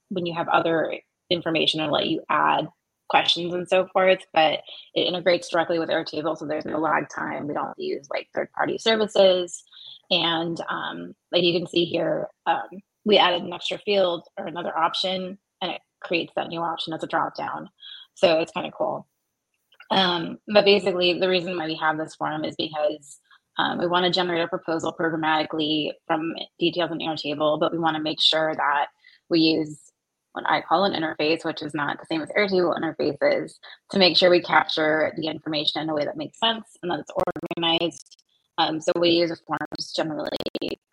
when 0.09 0.25
you 0.25 0.33
have 0.33 0.47
other 0.47 0.97
information 1.29 1.81
and 1.81 1.91
let 1.91 2.07
you 2.07 2.23
add 2.31 2.67
questions 3.13 3.53
and 3.53 3.69
so 3.69 3.85
forth, 3.93 4.25
but 4.33 4.61
it 4.95 5.01
integrates 5.01 5.47
directly 5.47 5.77
with 5.77 5.89
Airtable, 5.89 6.35
so 6.35 6.47
there's 6.47 6.65
no 6.65 6.79
lag 6.79 7.07
time. 7.15 7.47
We 7.47 7.53
don't 7.53 7.77
use 7.77 8.07
like 8.09 8.27
third-party 8.33 8.79
services, 8.79 9.63
and 10.09 10.59
um, 10.67 11.13
like 11.31 11.43
you 11.43 11.53
can 11.59 11.67
see 11.67 11.85
here, 11.85 12.27
um, 12.47 12.69
we 13.05 13.19
added 13.19 13.43
an 13.43 13.53
extra 13.53 13.77
field 13.77 14.23
or 14.35 14.47
another 14.47 14.75
option, 14.75 15.37
and 15.61 15.71
it 15.73 15.81
creates 16.01 16.33
that 16.35 16.47
new 16.47 16.61
option 16.61 16.91
as 16.91 17.03
a 17.03 17.07
drop 17.07 17.35
down. 17.35 17.69
So 18.15 18.39
it's 18.39 18.51
kind 18.51 18.65
of 18.65 18.73
cool. 18.73 19.07
Um, 19.91 20.39
but 20.51 20.65
basically, 20.65 21.19
the 21.19 21.29
reason 21.29 21.55
why 21.55 21.67
we 21.67 21.75
have 21.75 21.99
this 21.99 22.15
form 22.15 22.43
is 22.43 22.55
because 22.55 23.19
um, 23.59 23.77
we 23.77 23.85
want 23.85 24.05
to 24.05 24.11
generate 24.11 24.43
a 24.43 24.47
proposal 24.47 24.95
programmatically 24.99 25.91
from 26.07 26.33
details 26.57 26.89
in 26.89 26.97
Airtable, 26.97 27.59
but 27.59 27.71
we 27.71 27.77
want 27.77 27.95
to 27.95 28.01
make 28.01 28.19
sure 28.19 28.55
that 28.55 28.87
we 29.29 29.39
use 29.39 29.92
what 30.33 30.49
I 30.49 30.61
call 30.61 30.83
an 30.83 30.93
interface, 30.93 31.45
which 31.45 31.61
is 31.61 31.73
not 31.73 31.99
the 31.99 32.05
same 32.05 32.21
as 32.21 32.29
Airtable 32.29 32.77
interfaces, 32.77 33.53
to 33.91 33.99
make 33.99 34.17
sure 34.17 34.29
we 34.29 34.41
capture 34.41 35.13
the 35.15 35.27
information 35.27 35.81
in 35.81 35.89
a 35.89 35.93
way 35.93 36.05
that 36.05 36.17
makes 36.17 36.39
sense 36.39 36.65
and 36.81 36.91
that 36.91 36.99
it's 36.99 37.11
organized. 37.57 38.17
Um, 38.57 38.81
so 38.81 38.91
we 38.99 39.09
use 39.09 39.41
forms 39.47 39.93
generally 39.95 40.29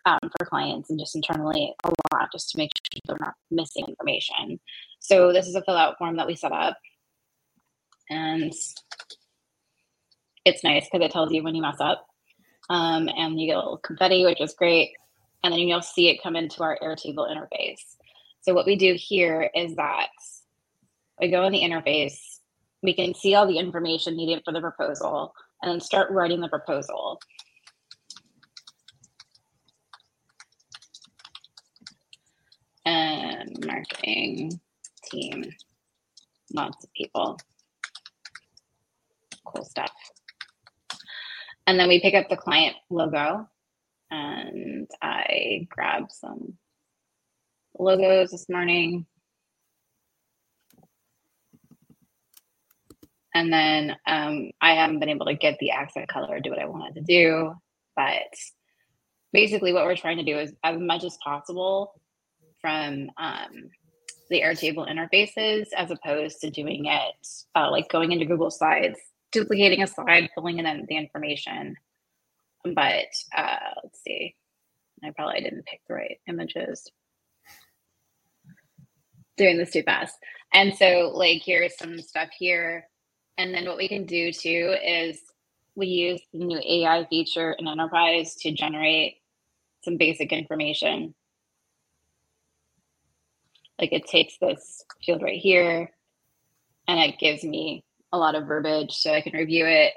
um, 0.07 0.19
for 0.23 0.47
clients 0.47 0.91
and 0.91 0.99
just 0.99 1.15
internally 1.15 1.75
a 1.85 1.91
lot 2.13 2.29
just 2.33 2.51
to 2.51 2.59
make 2.59 2.71
sure 2.93 3.01
they're 3.07 3.27
not 3.27 3.35
missing 3.51 3.85
information. 3.89 4.61
So 4.99 5.33
this 5.33 5.47
is 5.47 5.55
a 5.55 5.63
Fillout 5.63 5.99
form 5.99 6.17
that 6.17 6.27
we 6.27 6.37
set 6.37 6.53
up. 6.53 6.79
And 8.09 8.53
it's 10.45 10.65
nice 10.65 10.89
because 10.91 11.05
it 11.05 11.13
tells 11.13 11.33
you 11.33 11.43
when 11.43 11.55
you 11.55 11.63
mess 11.63 11.81
up. 11.81 12.07
Um, 12.69 13.09
and 13.17 13.41
you 13.41 13.49
get 13.49 13.57
a 13.57 13.59
little 13.59 13.79
confetti, 13.79 14.25
which 14.25 14.41
is 14.41 14.55
great. 14.55 14.93
And 15.43 15.53
then 15.53 15.61
you'll 15.61 15.83
see 15.83 16.09
it 16.09 16.23
come 16.23 16.37
into 16.37 16.63
our 16.63 16.79
Airtable 16.83 17.29
interface. 17.29 17.97
So 18.43 18.55
what 18.55 18.67
we 18.67 18.77
do 18.77 18.95
here 18.97 19.51
is 19.55 19.77
that 19.77 20.09
we 21.21 21.31
go 21.31 21.45
in 21.45 21.53
the 21.53 21.61
interface, 21.61 22.39
we 22.83 22.95
can 22.95 23.15
see 23.15 23.35
all 23.35 23.47
the 23.47 23.59
information 23.59 24.17
needed 24.17 24.43
for 24.45 24.53
the 24.53 24.61
proposal 24.61 25.35
and 25.63 25.71
then 25.71 25.81
start 25.81 26.11
writing 26.11 26.41
the 26.41 26.49
proposal. 26.49 27.21
And 32.87 33.65
marketing 33.67 34.59
team, 35.11 35.45
lots 36.55 36.83
of 36.83 36.93
people. 36.95 37.39
Cool 39.45 39.65
stuff. 39.67 39.93
And 41.67 41.79
then 41.79 41.89
we 41.89 42.01
pick 42.01 42.15
up 42.15 42.31
the 42.31 42.37
client 42.37 42.75
logo 42.89 43.47
and 44.11 44.91
I 45.03 45.69
grab 45.71 46.11
some 46.11 46.55
logos 47.81 48.31
this 48.31 48.49
morning. 48.49 49.07
And 53.35 53.53
then 53.53 53.97
um, 54.07 54.51
I 54.61 54.75
haven't 54.75 54.99
been 54.99 55.09
able 55.09 55.27
to 55.27 55.35
get 55.35 55.59
the 55.61 55.71
accent 55.71 56.09
color 56.09 56.41
do 56.41 56.51
what 56.51 56.59
I 56.59 56.67
wanted 56.67 56.97
to 56.97 57.01
do. 57.03 57.55
But 57.95 58.35
basically, 59.33 59.73
what 59.73 59.85
we're 59.85 59.97
trying 59.97 60.19
to 60.19 60.25
do 60.25 60.39
is 60.39 60.53
as 60.65 60.79
much 60.79 61.05
as 61.05 61.17
possible 61.23 61.95
from 62.61 63.11
um, 63.17 63.71
the 64.31 64.43
Airtable 64.43 64.89
interfaces 64.89 65.67
as 65.77 65.91
opposed 65.91 66.41
to 66.41 66.51
doing 66.51 66.87
it 66.87 67.27
uh, 67.55 67.71
like 67.71 67.89
going 67.89 68.13
into 68.13 68.27
Google 68.27 68.51
Slides, 68.51 68.99
duplicating 69.33 69.83
a 69.83 69.87
slide, 69.87 70.31
filling 70.35 70.59
in 70.59 70.87
the 70.89 70.97
information. 70.97 71.77
But 72.65 73.07
uh, 73.37 73.57
let's 73.83 74.03
see, 74.03 74.35
I 75.05 75.11
probably 75.11 75.41
didn't 75.41 75.67
pick 75.67 75.81
the 75.89 75.95
right 75.95 76.19
images. 76.29 76.91
Doing 79.37 79.59
this 79.59 79.71
too 79.71 79.83
fast. 79.83 80.17
And 80.53 80.75
so, 80.77 81.13
like, 81.15 81.43
here's 81.45 81.77
some 81.77 82.01
stuff 82.01 82.29
here. 82.39 82.87
And 83.39 83.55
then 83.55 83.67
what 83.67 83.79
we 83.79 83.89
can 83.89 84.05
do 84.05 84.33
too 84.33 84.77
is 84.85 85.21
we 85.75 85.87
use 85.87 86.21
the 86.33 86.45
new 86.45 86.59
AI 86.59 87.07
feature 87.09 87.53
in 87.59 87.67
Enterprise 87.67 88.35
to 88.37 88.53
generate 88.53 89.17
some 89.83 89.97
basic 89.97 90.33
information. 90.33 91.15
Like 93.81 93.93
it 93.93 94.07
takes 94.07 94.37
this 94.39 94.85
field 95.05 95.23
right 95.23 95.41
here 95.41 95.91
and 96.87 97.01
it 97.01 97.19
gives 97.19 97.43
me 97.45 97.85
a 98.13 98.19
lot 98.19 98.35
of 98.35 98.47
verbiage 98.47 98.93
so 98.93 99.13
I 99.13 99.23
can 99.23 99.33
review 99.33 99.65
it, 99.67 99.95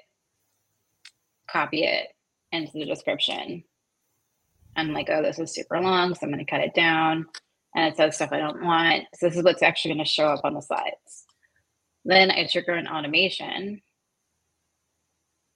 copy 1.50 1.84
it 1.84 2.08
into 2.52 2.72
the 2.74 2.86
description. 2.86 3.64
I'm 4.76 4.94
like, 4.94 5.10
oh, 5.10 5.22
this 5.22 5.40
is 5.40 5.54
super 5.54 5.80
long, 5.82 6.16
so 6.16 6.22
I'm 6.24 6.32
going 6.32 6.44
to 6.44 6.50
cut 6.50 6.62
it 6.62 6.74
down. 6.74 7.26
And 7.76 7.88
it 7.88 7.98
says 7.98 8.16
stuff 8.16 8.32
I 8.32 8.40
don't 8.40 8.64
want. 8.64 9.06
So 9.16 9.28
this 9.28 9.38
is 9.38 9.44
what's 9.44 9.64
actually 9.64 9.96
going 9.96 10.06
to 10.06 10.12
show 10.12 10.28
up 10.28 10.42
on 10.44 10.54
the 10.54 10.62
slides. 10.62 11.26
Then 12.06 12.30
I 12.30 12.46
trigger 12.46 12.74
an 12.74 12.88
automation 12.88 13.82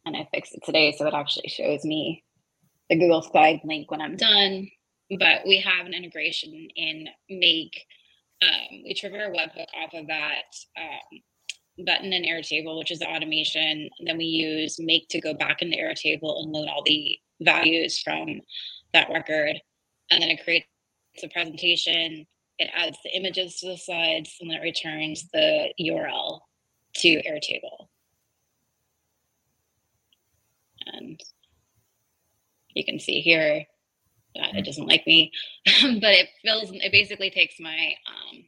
and 0.06 0.16
I 0.18 0.28
fixed 0.34 0.56
it 0.56 0.64
today. 0.64 0.96
So 0.98 1.06
it 1.06 1.14
actually 1.14 1.50
shows 1.50 1.84
me 1.84 2.24
the 2.90 2.98
Google 2.98 3.22
Slide 3.22 3.62
link 3.64 3.92
when 3.92 4.02
I'm 4.02 4.16
done. 4.16 4.68
But 5.10 5.42
we 5.46 5.60
have 5.62 5.86
an 5.86 5.94
integration 5.94 6.68
in 6.76 7.08
Make. 7.30 7.86
Um, 8.42 8.84
we 8.84 8.94
trigger 8.94 9.26
a 9.26 9.32
webhook 9.32 9.68
off 9.82 9.94
of 9.94 10.08
that 10.08 10.54
um, 10.78 11.86
button 11.86 12.14
in 12.14 12.24
Airtable, 12.24 12.78
which 12.78 12.92
is 12.92 13.00
the 13.00 13.08
automation. 13.08 13.90
Then 14.06 14.18
we 14.18 14.26
use 14.26 14.78
Make 14.80 15.08
to 15.10 15.22
go 15.22 15.34
back 15.34 15.62
into 15.62 15.78
Airtable 15.78 16.42
and 16.42 16.52
load 16.52 16.68
all 16.68 16.84
the 16.86 17.18
values 17.42 18.00
from 18.00 18.42
that 18.94 19.10
record. 19.10 19.56
And 20.12 20.22
then 20.22 20.30
it 20.30 20.44
creates 20.44 20.68
a 21.24 21.30
presentation. 21.30 22.26
It 22.60 22.70
adds 22.74 22.98
the 23.04 23.16
images 23.16 23.60
to 23.60 23.68
the 23.68 23.78
slides 23.78 24.36
and 24.42 24.50
then 24.50 24.58
it 24.58 24.64
returns 24.64 25.28
the 25.32 25.74
URL 25.80 26.40
to 26.98 27.22
Airtable. 27.24 27.88
And 30.88 31.20
you 32.74 32.84
can 32.86 33.00
see 33.00 33.22
here 33.22 33.66
that 34.36 34.56
it 34.56 34.66
doesn't 34.66 34.88
like 34.88 35.06
me, 35.06 35.32
but 35.66 36.14
it 36.14 36.30
fills, 36.44 36.72
it 36.72 36.92
basically 36.92 37.30
takes 37.30 37.60
my, 37.60 37.94
um, 38.08 38.44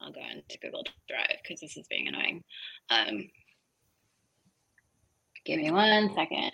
I'll 0.00 0.12
go 0.12 0.20
into 0.20 0.58
Google 0.60 0.84
Drive 1.08 1.38
because 1.42 1.60
this 1.60 1.76
is 1.76 1.86
being 1.88 2.08
annoying. 2.08 2.42
Um, 2.90 3.30
give 5.44 5.60
me 5.60 5.70
one 5.70 6.12
second. 6.14 6.52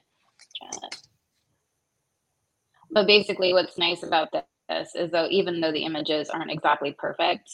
But 2.93 3.07
basically, 3.07 3.53
what's 3.53 3.78
nice 3.78 4.03
about 4.03 4.28
this 4.32 4.91
is 4.95 5.11
though, 5.11 5.28
even 5.30 5.61
though 5.61 5.72
the 5.72 5.84
images 5.84 6.30
aren't 6.30 6.51
exactly 6.51 6.95
perfect, 6.99 7.49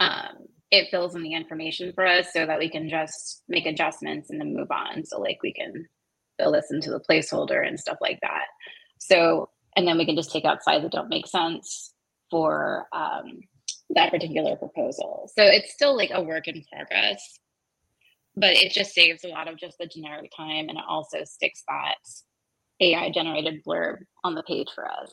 um, 0.00 0.46
it 0.70 0.88
fills 0.90 1.14
in 1.14 1.22
the 1.22 1.34
information 1.34 1.92
for 1.94 2.06
us 2.06 2.32
so 2.32 2.44
that 2.46 2.58
we 2.58 2.68
can 2.68 2.88
just 2.88 3.42
make 3.48 3.66
adjustments 3.66 4.30
and 4.30 4.40
then 4.40 4.54
move 4.54 4.70
on. 4.70 5.04
So 5.04 5.20
like 5.20 5.38
we 5.42 5.52
can 5.52 5.86
fill 6.38 6.52
this 6.52 6.70
into 6.70 6.90
the 6.90 7.00
placeholder 7.00 7.66
and 7.66 7.78
stuff 7.78 7.98
like 8.00 8.18
that. 8.22 8.46
So 8.98 9.48
and 9.76 9.86
then 9.86 9.98
we 9.98 10.06
can 10.06 10.16
just 10.16 10.32
take 10.32 10.44
out 10.44 10.62
slides 10.62 10.82
that 10.82 10.92
don't 10.92 11.08
make 11.08 11.26
sense 11.26 11.92
for 12.30 12.86
um, 12.92 13.40
that 13.90 14.10
particular 14.10 14.56
proposal. 14.56 15.30
So 15.36 15.44
it's 15.44 15.72
still 15.72 15.96
like 15.96 16.10
a 16.12 16.22
work 16.22 16.48
in 16.48 16.64
progress, 16.72 17.38
but 18.34 18.56
it 18.56 18.72
just 18.72 18.94
saves 18.94 19.22
a 19.24 19.28
lot 19.28 19.48
of 19.48 19.58
just 19.58 19.76
the 19.78 19.86
generic 19.86 20.30
time 20.36 20.68
and 20.68 20.78
it 20.78 20.84
also 20.88 21.24
sticks 21.24 21.62
that 21.68 21.96
AI 22.80 23.10
generated 23.10 23.62
blurb 23.66 23.98
on 24.24 24.34
the 24.34 24.42
page 24.42 24.68
for 24.74 24.86
us. 24.86 25.12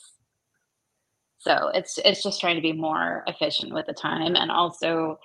So 1.39 1.69
it's 1.73 1.99
it's 2.05 2.23
just 2.23 2.39
trying 2.39 2.55
to 2.55 2.61
be 2.61 2.71
more 2.71 3.23
efficient 3.27 3.73
with 3.73 3.85
the 3.85 3.93
time 3.93 4.35
and 4.35 4.49
also 4.49 5.19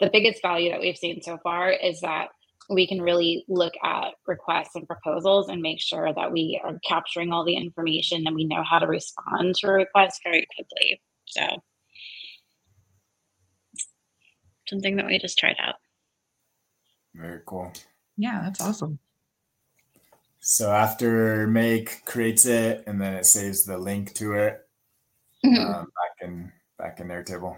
the 0.00 0.10
biggest 0.12 0.42
value 0.42 0.70
that 0.70 0.80
we've 0.80 0.96
seen 0.96 1.22
so 1.22 1.38
far 1.42 1.70
is 1.70 2.00
that 2.00 2.28
we 2.68 2.86
can 2.86 3.02
really 3.02 3.44
look 3.48 3.74
at 3.84 4.14
requests 4.26 4.74
and 4.74 4.86
proposals 4.86 5.48
and 5.48 5.60
make 5.60 5.80
sure 5.80 6.12
that 6.14 6.32
we 6.32 6.60
are 6.64 6.78
capturing 6.88 7.32
all 7.32 7.44
the 7.44 7.56
information 7.56 8.26
and 8.26 8.34
we 8.34 8.44
know 8.44 8.62
how 8.68 8.78
to 8.78 8.86
respond 8.86 9.54
to 9.56 9.66
a 9.68 9.72
request 9.72 10.20
very 10.24 10.46
quickly. 10.56 11.00
So 11.26 11.42
something 14.68 14.96
that 14.96 15.06
we 15.06 15.18
just 15.18 15.38
tried 15.38 15.56
out. 15.60 15.74
Very 17.14 17.40
cool. 17.46 17.72
Yeah, 18.16 18.40
that's 18.42 18.60
awesome. 18.60 18.98
So 20.40 20.72
after 20.72 21.46
make 21.46 22.04
creates 22.06 22.46
it 22.46 22.84
and 22.86 23.00
then 23.00 23.14
it 23.14 23.26
saves 23.26 23.64
the 23.64 23.78
link 23.78 24.14
to 24.14 24.32
it 24.32 24.60
mm-hmm. 25.44 25.60
um, 25.60 25.84
back 25.84 26.28
in 26.28 26.52
back 26.78 27.00
in 27.00 27.08
Airtable. 27.08 27.56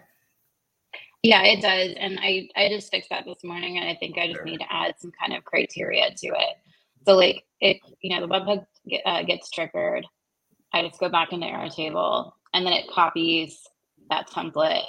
Yeah, 1.22 1.44
it 1.44 1.62
does. 1.62 1.94
And 1.98 2.18
I, 2.20 2.48
I 2.56 2.68
just 2.68 2.90
fixed 2.90 3.10
that 3.10 3.24
this 3.24 3.44
morning 3.44 3.78
and 3.78 3.88
I 3.88 3.94
think 3.94 4.18
I 4.18 4.26
just 4.26 4.44
need 4.44 4.58
to 4.58 4.72
add 4.72 4.94
some 4.98 5.12
kind 5.12 5.32
of 5.32 5.44
criteria 5.44 6.10
to 6.10 6.26
it. 6.26 6.56
So 7.06 7.14
like 7.14 7.44
if, 7.60 7.78
you 8.00 8.10
know, 8.10 8.26
the 8.26 8.32
webhook 8.32 8.66
get, 8.88 9.02
uh, 9.06 9.22
gets 9.22 9.48
triggered, 9.50 10.04
I 10.72 10.82
just 10.82 10.98
go 10.98 11.08
back 11.08 11.32
into 11.32 11.46
Airtable 11.46 12.32
and 12.52 12.66
then 12.66 12.72
it 12.72 12.90
copies 12.90 13.60
that 14.10 14.28
template. 14.28 14.86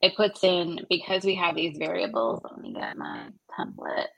It 0.00 0.16
puts 0.16 0.42
in, 0.42 0.80
because 0.90 1.24
we 1.24 1.36
have 1.36 1.54
these 1.54 1.78
variables, 1.78 2.40
let 2.42 2.58
me 2.60 2.74
get 2.74 2.96
my 2.96 3.28
template. 3.56 4.08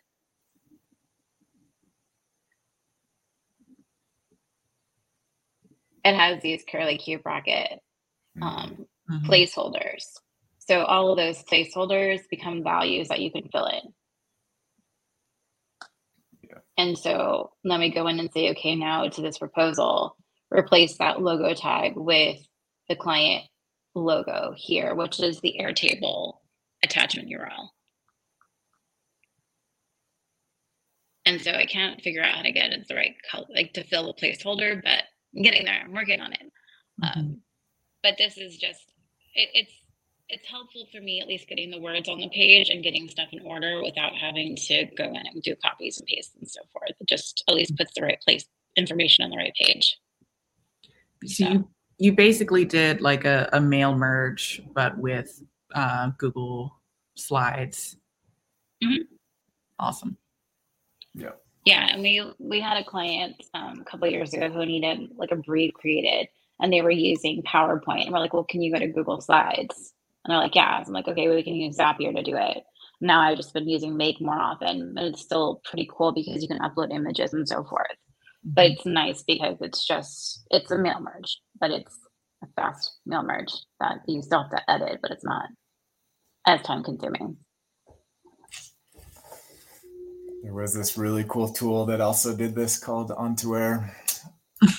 It 6.04 6.14
has 6.14 6.42
these 6.42 6.62
curly 6.70 6.98
Q 6.98 7.18
bracket 7.18 7.80
um, 8.40 8.86
mm-hmm. 9.10 9.26
placeholders. 9.26 10.04
So 10.58 10.82
all 10.82 11.10
of 11.10 11.16
those 11.16 11.42
placeholders 11.44 12.20
become 12.30 12.62
values 12.62 13.08
that 13.08 13.20
you 13.20 13.30
can 13.30 13.48
fill 13.50 13.66
in. 13.66 13.94
Yeah. 16.42 16.58
And 16.78 16.98
so 16.98 17.52
let 17.64 17.80
me 17.80 17.90
go 17.90 18.06
in 18.06 18.18
and 18.18 18.30
say, 18.32 18.50
okay, 18.50 18.74
now 18.74 19.08
to 19.08 19.20
this 19.20 19.38
proposal, 19.38 20.16
replace 20.50 20.98
that 20.98 21.20
logo 21.20 21.54
tag 21.54 21.94
with 21.96 22.38
the 22.88 22.96
client 22.96 23.44
logo 23.94 24.54
here, 24.56 24.94
which 24.94 25.20
is 25.20 25.40
the 25.40 25.56
Airtable 25.60 26.34
attachment 26.82 27.28
URL. 27.28 27.68
And 31.26 31.40
so 31.40 31.52
I 31.52 31.64
can't 31.64 32.02
figure 32.02 32.22
out 32.22 32.36
how 32.36 32.42
to 32.42 32.52
get 32.52 32.72
it 32.72 32.86
the 32.86 32.94
right 32.94 33.14
color, 33.30 33.46
like 33.54 33.72
to 33.74 33.84
fill 33.84 34.06
the 34.06 34.12
placeholder, 34.14 34.82
but 34.82 35.04
I'm 35.36 35.42
getting 35.42 35.64
there. 35.64 35.82
I'm 35.84 35.92
working 35.92 36.20
on 36.20 36.32
it. 36.32 36.52
Mm-hmm. 37.02 37.18
Um, 37.18 37.40
but 38.02 38.14
this 38.18 38.38
is 38.38 38.56
just, 38.56 38.92
it, 39.34 39.48
it's 39.54 39.72
it's 40.28 40.48
helpful 40.48 40.86
for 40.90 41.00
me 41.00 41.20
at 41.20 41.28
least 41.28 41.48
getting 41.48 41.70
the 41.70 41.78
words 41.78 42.08
on 42.08 42.18
the 42.18 42.28
page 42.30 42.70
and 42.70 42.82
getting 42.82 43.08
stuff 43.08 43.28
in 43.32 43.40
order 43.40 43.82
without 43.82 44.14
having 44.14 44.56
to 44.56 44.86
go 44.96 45.04
in 45.04 45.16
and 45.16 45.42
do 45.42 45.54
copies 45.56 45.98
and 45.98 46.06
pastes 46.06 46.34
and 46.40 46.48
so 46.48 46.60
forth. 46.72 46.90
It 46.98 47.08
just 47.08 47.44
at 47.48 47.54
least 47.54 47.76
puts 47.76 47.92
the 47.94 48.02
right 48.02 48.18
place 48.22 48.46
information 48.76 49.24
on 49.24 49.30
the 49.30 49.36
right 49.36 49.52
page. 49.54 49.98
So, 51.26 51.44
so. 51.44 51.50
you 51.50 51.68
you 51.98 52.12
basically 52.12 52.64
did 52.64 53.00
like 53.00 53.24
a, 53.24 53.48
a 53.52 53.60
mail 53.60 53.94
merge, 53.94 54.62
but 54.74 54.98
with 54.98 55.42
uh, 55.74 56.10
Google 56.18 56.80
Slides. 57.16 57.96
Mm-hmm. 58.82 59.02
Awesome. 59.78 60.16
Yeah. 61.14 61.30
Yeah, 61.64 61.88
and 61.90 62.02
we 62.02 62.22
we 62.38 62.60
had 62.60 62.76
a 62.76 62.84
client 62.84 63.36
um, 63.54 63.80
a 63.80 63.84
couple 63.84 64.08
years 64.08 64.34
ago 64.34 64.50
who 64.50 64.66
needed 64.66 65.10
like 65.16 65.30
a 65.30 65.36
brief 65.36 65.72
created, 65.74 66.28
and 66.60 66.72
they 66.72 66.82
were 66.82 66.90
using 66.90 67.42
PowerPoint, 67.42 68.04
and 68.04 68.12
we're 68.12 68.18
like, 68.20 68.34
"Well, 68.34 68.44
can 68.44 68.62
you 68.62 68.72
go 68.72 68.78
to 68.78 68.88
Google 68.88 69.20
Slides?" 69.20 69.94
And 70.24 70.32
they're 70.32 70.38
like, 70.40 70.54
yeah. 70.54 70.82
So 70.82 70.88
I'm 70.88 70.94
like, 70.94 71.08
okay, 71.08 71.26
well, 71.28 71.36
we 71.36 71.42
can 71.42 71.54
use 71.54 71.76
Zapier 71.76 72.14
to 72.14 72.22
do 72.22 72.36
it. 72.36 72.64
Now 73.00 73.20
I've 73.20 73.36
just 73.36 73.52
been 73.52 73.68
using 73.68 73.96
Make 73.96 74.20
more 74.20 74.38
often, 74.38 74.94
and 74.96 74.98
it's 74.98 75.20
still 75.20 75.60
pretty 75.64 75.88
cool 75.92 76.12
because 76.12 76.40
you 76.42 76.48
can 76.48 76.60
upload 76.60 76.92
images 76.94 77.34
and 77.34 77.46
so 77.46 77.64
forth. 77.64 77.86
But 78.44 78.62
mm-hmm. 78.62 78.72
it's 78.72 78.86
nice 78.86 79.22
because 79.22 79.56
it's 79.60 79.86
just 79.86 80.46
it's 80.50 80.70
a 80.70 80.78
mail 80.78 81.00
merge, 81.00 81.38
but 81.60 81.70
it's 81.70 81.98
a 82.42 82.46
fast 82.56 82.98
mail 83.04 83.22
merge 83.22 83.52
that 83.80 83.98
you 84.06 84.22
still 84.22 84.42
have 84.42 84.50
to 84.52 84.70
edit, 84.70 85.00
but 85.02 85.10
it's 85.10 85.24
not 85.24 85.46
as 86.46 86.62
time 86.62 86.82
consuming. 86.82 87.36
There 90.44 90.54
was 90.54 90.74
this 90.74 90.96
really 90.96 91.24
cool 91.26 91.48
tool 91.52 91.86
that 91.86 92.00
also 92.00 92.36
did 92.36 92.54
this 92.54 92.78
called 92.78 93.10
On2Air 93.10 93.90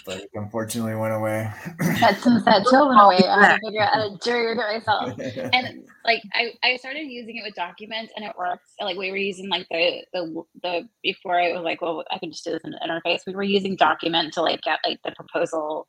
but 0.06 0.18
it 0.20 0.30
unfortunately 0.34 0.96
went 0.96 1.14
away. 1.14 1.52
That 2.00 2.20
since 2.22 2.44
that 2.46 2.66
tool 2.70 2.88
went 2.90 3.02
away, 3.02 3.28
I 3.28 3.46
had 3.46 3.56
to 3.56 3.60
figure 3.66 3.82
out 3.82 3.94
how 3.94 4.10
to 4.10 4.18
jury 4.24 4.52
it 4.52 4.58
myself. 4.58 5.20
And 5.54 5.86
like 6.04 6.22
I, 6.34 6.54
I 6.64 6.78
started 6.78 7.08
using 7.08 7.38
it 7.38 7.44
with 7.44 7.56
documents 7.56 8.14
and 8.16 8.26
it 8.26 8.36
works. 8.38 8.72
Like 8.80 8.98
we 8.98 9.12
were 9.12 9.18
using 9.18 9.50
like 9.50 9.68
the 9.70 10.04
the 10.14 10.44
the 10.62 10.90
before 11.04 11.40
I 11.40 11.52
was 11.54 11.64
like, 11.64 11.82
well, 11.82 12.04
I 12.12 12.20
can 12.20 12.32
just 12.32 12.44
do 12.44 12.52
this 12.52 12.62
in 12.64 12.74
an 12.74 12.90
interface. 12.90 13.22
We 13.26 13.36
were 13.36 13.44
using 13.44 13.76
document 13.76 14.34
to 14.34 14.42
like 14.42 14.62
get 14.62 14.80
like 14.86 15.00
the 15.04 15.12
proposal 15.12 15.88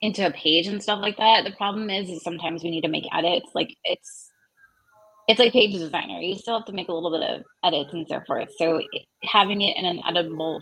into 0.00 0.26
a 0.26 0.30
page 0.30 0.66
and 0.66 0.82
stuff 0.82 1.00
like 1.00 1.18
that. 1.18 1.44
The 1.44 1.52
problem 1.52 1.90
is, 1.90 2.08
is 2.08 2.22
sometimes 2.22 2.62
we 2.62 2.70
need 2.70 2.82
to 2.82 2.88
make 2.88 3.04
edits. 3.12 3.50
Like 3.54 3.76
it's 3.84 4.29
it's 5.28 5.38
like 5.38 5.52
page 5.52 5.72
designer. 5.72 6.20
You 6.20 6.36
still 6.36 6.58
have 6.58 6.66
to 6.66 6.72
make 6.72 6.88
a 6.88 6.92
little 6.92 7.10
bit 7.10 7.28
of 7.28 7.42
edits 7.64 7.92
and 7.92 8.06
so 8.08 8.20
forth. 8.26 8.48
So 8.58 8.82
having 9.22 9.60
it 9.62 9.76
in 9.76 9.84
an 9.84 10.00
editable 10.02 10.60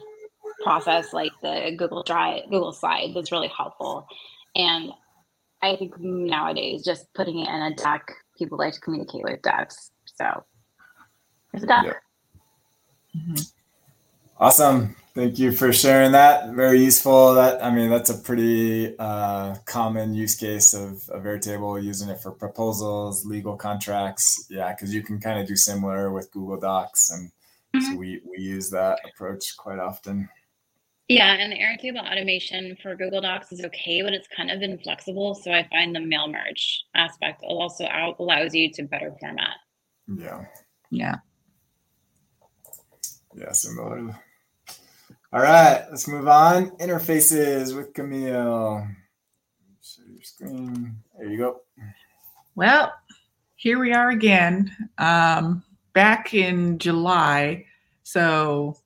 process 0.62 1.12
like 1.12 1.32
the 1.42 1.74
Google 1.76 2.02
Drive, 2.02 2.44
Google 2.44 2.72
Slides 2.72 3.16
is 3.16 3.32
really 3.32 3.48
helpful. 3.48 4.06
And 4.54 4.92
I 5.62 5.76
think 5.76 5.98
nowadays 5.98 6.84
just 6.84 7.06
putting 7.14 7.38
it 7.38 7.48
in 7.48 7.62
a 7.62 7.74
deck, 7.74 8.06
people 8.36 8.58
like 8.58 8.74
to 8.74 8.80
communicate 8.80 9.24
with 9.24 9.42
decks. 9.42 9.90
So 10.16 10.44
there's 11.52 11.64
a 11.64 11.66
deck. 11.66 11.84
Yeah. 11.86 13.20
Mm-hmm. 13.20 13.42
Awesome. 14.38 14.96
Thank 15.18 15.40
you 15.40 15.50
for 15.50 15.72
sharing 15.72 16.12
that. 16.12 16.54
Very 16.54 16.80
useful. 16.80 17.34
That 17.34 17.60
I 17.60 17.72
mean, 17.72 17.90
that's 17.90 18.08
a 18.08 18.16
pretty 18.16 18.96
uh, 19.00 19.56
common 19.64 20.14
use 20.14 20.36
case 20.36 20.74
of, 20.74 21.08
of 21.08 21.24
Airtable 21.24 21.82
using 21.82 22.08
it 22.08 22.20
for 22.20 22.30
proposals, 22.30 23.26
legal 23.26 23.56
contracts. 23.56 24.46
Yeah, 24.48 24.72
because 24.72 24.94
you 24.94 25.02
can 25.02 25.18
kind 25.18 25.40
of 25.40 25.48
do 25.48 25.56
similar 25.56 26.12
with 26.12 26.30
Google 26.30 26.60
Docs, 26.60 27.10
and 27.10 27.32
mm-hmm. 27.74 27.80
so 27.80 27.96
we 27.96 28.20
we 28.30 28.38
use 28.38 28.70
that 28.70 29.00
approach 29.04 29.56
quite 29.56 29.80
often. 29.80 30.28
Yeah, 31.08 31.32
and 31.32 31.50
the 31.50 31.56
Airtable 31.56 32.08
automation 32.08 32.76
for 32.80 32.94
Google 32.94 33.22
Docs 33.22 33.50
is 33.50 33.64
okay, 33.64 34.02
but 34.02 34.12
it's 34.12 34.28
kind 34.28 34.52
of 34.52 34.62
inflexible. 34.62 35.34
So 35.34 35.50
I 35.50 35.66
find 35.68 35.96
the 35.96 36.00
mail 36.00 36.28
merge 36.28 36.84
aspect 36.94 37.42
also 37.42 37.86
out, 37.86 38.20
allows 38.20 38.54
you 38.54 38.70
to 38.74 38.84
better 38.84 39.12
format. 39.18 39.56
Yeah. 40.06 40.44
Yeah. 40.92 41.16
Yeah, 43.34 43.50
similar. 43.50 44.16
All 45.32 45.42
right, 45.42 45.84
let's 45.90 46.08
move 46.08 46.26
on. 46.26 46.70
Interfaces 46.78 47.76
with 47.76 47.92
Kamille. 47.92 48.94
Share 49.82 50.06
your 50.06 50.22
screen. 50.22 50.96
There 51.18 51.28
you 51.28 51.38
go. 51.38 51.60
Well, 52.54 52.92
here 53.56 53.78
we 53.78 53.92
are 53.92 54.10
again. 54.10 54.74
Um, 54.96 55.62
back 55.92 56.32
in 56.32 56.78
July. 56.78 57.66
So 58.04 58.78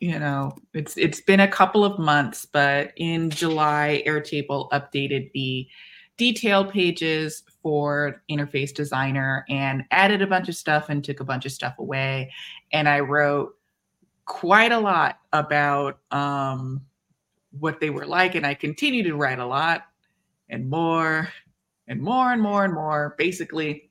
you 0.00 0.18
know, 0.18 0.56
it's 0.72 0.96
it's 0.96 1.20
been 1.20 1.40
a 1.40 1.48
couple 1.48 1.84
of 1.84 1.98
months, 1.98 2.46
but 2.46 2.92
in 2.96 3.28
July, 3.28 4.02
Airtable 4.06 4.70
updated 4.70 5.30
the 5.32 5.68
detail 6.16 6.64
pages 6.64 7.42
for 7.62 8.22
Interface 8.30 8.72
Designer 8.72 9.44
and 9.50 9.84
added 9.90 10.22
a 10.22 10.26
bunch 10.26 10.48
of 10.48 10.56
stuff 10.56 10.88
and 10.88 11.04
took 11.04 11.20
a 11.20 11.24
bunch 11.24 11.44
of 11.44 11.52
stuff 11.52 11.78
away. 11.78 12.32
And 12.72 12.88
I 12.88 13.00
wrote 13.00 13.56
quite 14.30 14.70
a 14.70 14.78
lot 14.78 15.18
about 15.32 15.98
um, 16.12 16.82
what 17.58 17.80
they 17.80 17.90
were 17.90 18.06
like, 18.06 18.36
and 18.36 18.46
I 18.46 18.54
continue 18.54 19.02
to 19.02 19.16
write 19.16 19.40
a 19.40 19.44
lot 19.44 19.82
and 20.48 20.70
more 20.70 21.28
and 21.88 22.00
more 22.00 22.32
and 22.32 22.40
more 22.40 22.64
and 22.64 22.72
more. 22.72 23.16
Basically, 23.18 23.90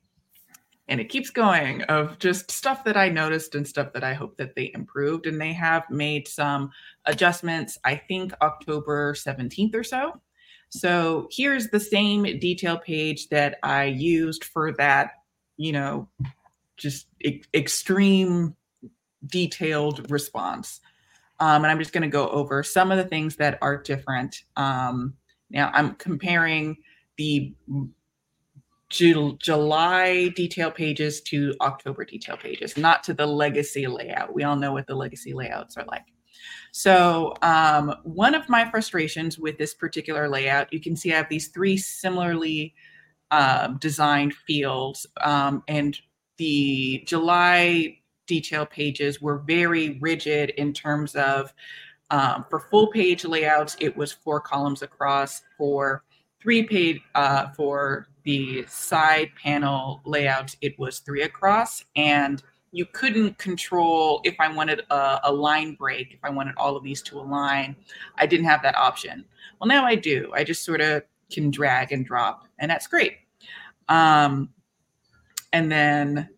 and 0.88 0.98
it 0.98 1.10
keeps 1.10 1.28
going 1.28 1.82
of 1.82 2.18
just 2.18 2.50
stuff 2.50 2.84
that 2.84 2.96
I 2.96 3.10
noticed 3.10 3.54
and 3.54 3.68
stuff 3.68 3.92
that 3.92 4.02
I 4.02 4.14
hope 4.14 4.38
that 4.38 4.56
they 4.56 4.72
improved. 4.72 5.26
And 5.26 5.38
they 5.38 5.52
have 5.52 5.84
made 5.90 6.26
some 6.26 6.70
adjustments, 7.04 7.76
I 7.84 7.96
think 7.96 8.32
October 8.40 9.12
17th 9.12 9.74
or 9.74 9.84
so. 9.84 10.22
So 10.70 11.28
here's 11.30 11.68
the 11.68 11.80
same 11.80 12.22
detail 12.38 12.78
page 12.78 13.28
that 13.28 13.58
I 13.62 13.84
used 13.84 14.44
for 14.44 14.72
that, 14.78 15.10
you 15.58 15.72
know, 15.72 16.08
just 16.78 17.08
e- 17.22 17.42
extreme 17.52 18.56
detailed 19.26 20.10
response. 20.10 20.80
Um, 21.38 21.64
and 21.64 21.70
I'm 21.70 21.78
just 21.78 21.92
going 21.92 22.02
to 22.02 22.08
go 22.08 22.28
over 22.28 22.62
some 22.62 22.90
of 22.90 22.98
the 22.98 23.04
things 23.04 23.36
that 23.36 23.58
are 23.62 23.76
different. 23.76 24.44
Um, 24.56 25.14
now 25.50 25.70
I'm 25.72 25.94
comparing 25.94 26.76
the 27.16 27.54
July 28.90 30.28
detail 30.30 30.70
pages 30.70 31.20
to 31.22 31.54
October 31.60 32.04
detail 32.04 32.36
pages, 32.36 32.76
not 32.76 33.04
to 33.04 33.14
the 33.14 33.26
legacy 33.26 33.86
layout. 33.86 34.34
We 34.34 34.42
all 34.42 34.56
know 34.56 34.72
what 34.72 34.86
the 34.86 34.96
legacy 34.96 35.32
layouts 35.32 35.76
are 35.76 35.84
like. 35.84 36.04
So, 36.72 37.34
um, 37.42 37.94
one 38.04 38.34
of 38.34 38.48
my 38.48 38.68
frustrations 38.70 39.38
with 39.38 39.58
this 39.58 39.74
particular 39.74 40.28
layout, 40.28 40.72
you 40.72 40.80
can 40.80 40.96
see 40.96 41.12
I 41.12 41.16
have 41.16 41.28
these 41.28 41.48
three 41.48 41.76
similarly 41.76 42.74
uh, 43.30 43.68
designed 43.78 44.34
fields, 44.34 45.06
um, 45.22 45.62
and 45.68 45.98
the 46.36 47.02
July 47.06 47.98
detail 48.30 48.64
pages 48.64 49.20
were 49.20 49.38
very 49.38 49.98
rigid 50.00 50.50
in 50.50 50.72
terms 50.72 51.16
of 51.16 51.52
um, 52.12 52.44
for 52.48 52.60
full 52.60 52.86
page 52.88 53.24
layouts, 53.24 53.76
it 53.80 53.96
was 53.96 54.12
four 54.12 54.40
columns 54.40 54.82
across. 54.82 55.42
For 55.58 56.04
three 56.40 56.62
page, 56.62 57.00
uh, 57.16 57.48
for 57.56 58.06
the 58.24 58.64
side 58.68 59.30
panel 59.42 60.00
layout, 60.04 60.54
it 60.60 60.78
was 60.78 61.00
three 61.00 61.22
across, 61.22 61.84
and 61.96 62.40
you 62.70 62.86
couldn't 62.86 63.36
control 63.38 64.20
if 64.22 64.36
I 64.38 64.52
wanted 64.52 64.82
a, 64.90 65.20
a, 65.24 65.32
line 65.32 65.74
break, 65.74 66.12
if 66.12 66.20
I 66.22 66.30
wanted 66.30 66.54
all 66.56 66.76
of 66.76 66.84
these 66.84 67.02
to 67.02 67.18
align. 67.18 67.74
I 68.16 68.26
didn't 68.26 68.46
have 68.46 68.62
that 68.62 68.76
option. 68.76 69.24
Well, 69.60 69.66
now 69.66 69.84
I 69.84 69.96
do. 69.96 70.30
I 70.32 70.44
just 70.44 70.64
sort 70.64 70.80
of 70.80 71.02
can 71.32 71.50
drag 71.50 71.90
and 71.90 72.06
drop, 72.06 72.46
and 72.60 72.70
that's 72.70 72.86
great. 72.86 73.14
Um, 73.88 74.50
and 75.52 75.70
then 75.70 76.28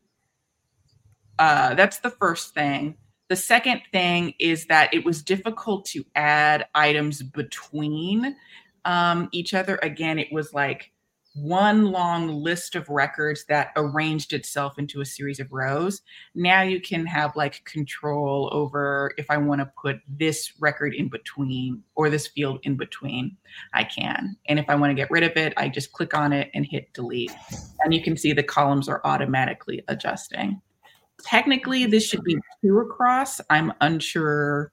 uh, 1.38 1.74
that's 1.74 1.98
the 2.00 2.10
first 2.10 2.54
thing. 2.54 2.96
The 3.28 3.36
second 3.36 3.80
thing 3.92 4.34
is 4.38 4.66
that 4.66 4.92
it 4.92 5.04
was 5.04 5.22
difficult 5.22 5.86
to 5.86 6.04
add 6.14 6.66
items 6.74 7.22
between 7.22 8.36
um, 8.84 9.28
each 9.32 9.54
other. 9.54 9.78
Again, 9.82 10.18
it 10.18 10.28
was 10.32 10.52
like 10.52 10.92
one 11.34 11.86
long 11.86 12.28
list 12.28 12.74
of 12.74 12.88
records 12.88 13.44
that 13.46 13.72
arranged 13.76 14.32
itself 14.32 14.78
into 14.78 15.00
a 15.00 15.06
series 15.06 15.40
of 15.40 15.50
rows. 15.50 16.02
Now 16.34 16.62
you 16.62 16.80
can 16.80 17.06
have 17.06 17.34
like 17.36 17.64
control 17.64 18.50
over 18.52 19.12
if 19.16 19.26
I 19.30 19.38
want 19.38 19.60
to 19.60 19.72
put 19.80 20.00
this 20.06 20.52
record 20.60 20.94
in 20.94 21.08
between 21.08 21.82
or 21.94 22.10
this 22.10 22.26
field 22.26 22.60
in 22.64 22.76
between, 22.76 23.36
I 23.72 23.84
can. 23.84 24.36
And 24.46 24.58
if 24.58 24.66
I 24.68 24.74
want 24.74 24.90
to 24.90 24.94
get 24.94 25.10
rid 25.10 25.22
of 25.22 25.36
it, 25.36 25.54
I 25.56 25.68
just 25.68 25.92
click 25.92 26.14
on 26.14 26.32
it 26.32 26.50
and 26.54 26.66
hit 26.66 26.92
delete. 26.92 27.32
And 27.82 27.94
you 27.94 28.02
can 28.02 28.16
see 28.16 28.32
the 28.32 28.42
columns 28.42 28.88
are 28.88 29.00
automatically 29.04 29.82
adjusting. 29.88 30.60
Technically, 31.24 31.86
this 31.86 32.06
should 32.06 32.24
be 32.24 32.36
two 32.62 32.78
across. 32.78 33.40
I'm 33.50 33.72
unsure 33.80 34.72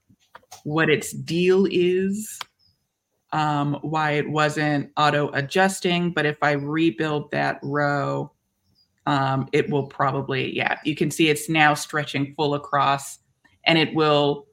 what 0.64 0.90
its 0.90 1.12
deal 1.12 1.68
is 1.70 2.40
um, 3.32 3.78
why 3.82 4.12
it 4.12 4.30
wasn't 4.30 4.92
auto 4.98 5.30
adjusting. 5.32 6.12
But 6.12 6.26
if 6.26 6.38
I 6.42 6.54
rebuild 6.54 7.32
that 7.32 7.60
row, 7.62 8.32
um, 9.06 9.48
it 9.54 9.70
will 9.70 9.88
probably, 9.88 10.56
yeah, 10.56 10.80
you 10.84 10.96
can 10.96 11.12
see 11.12 11.30
it's 11.30 11.50
now 11.50 11.74
stretching 11.74 12.34
full 12.36 12.56
across 12.56 13.20
and 13.66 13.78
it 13.78 13.94
will 13.94 14.48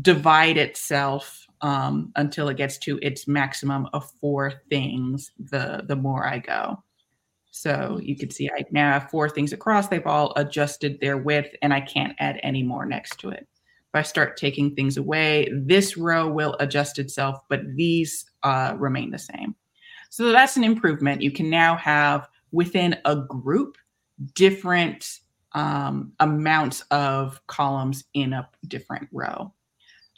divide 0.00 0.56
itself 0.56 1.46
um, 1.60 2.12
until 2.16 2.48
it 2.48 2.56
gets 2.56 2.78
to 2.78 2.98
its 3.02 3.28
maximum 3.28 3.88
of 3.92 4.10
four 4.20 4.52
things 4.70 5.30
the, 5.38 5.84
the 5.86 5.96
more 5.96 6.26
I 6.26 6.38
go. 6.38 6.82
So 7.52 8.00
you 8.02 8.16
can 8.16 8.30
see 8.30 8.48
I 8.48 8.64
now 8.70 8.98
have 8.98 9.10
four 9.10 9.28
things 9.28 9.52
across. 9.52 9.86
They've 9.86 10.06
all 10.06 10.32
adjusted 10.36 10.98
their 11.00 11.18
width 11.18 11.54
and 11.60 11.72
I 11.72 11.82
can't 11.82 12.16
add 12.18 12.40
any 12.42 12.62
more 12.62 12.86
next 12.86 13.20
to 13.20 13.28
it. 13.28 13.46
If 13.50 13.94
I 13.94 14.02
start 14.02 14.38
taking 14.38 14.74
things 14.74 14.96
away, 14.96 15.50
this 15.52 15.98
row 15.98 16.26
will 16.26 16.56
adjust 16.60 16.98
itself, 16.98 17.40
but 17.50 17.60
these 17.76 18.24
uh, 18.42 18.74
remain 18.78 19.10
the 19.10 19.18
same. 19.18 19.54
So 20.08 20.32
that's 20.32 20.56
an 20.56 20.64
improvement. 20.64 21.20
You 21.20 21.30
can 21.30 21.50
now 21.50 21.76
have 21.76 22.26
within 22.52 22.96
a 23.04 23.16
group 23.16 23.76
different 24.34 25.18
um, 25.52 26.12
amounts 26.20 26.80
of 26.90 27.46
columns 27.48 28.04
in 28.14 28.32
a 28.32 28.48
different 28.66 29.08
row. 29.12 29.52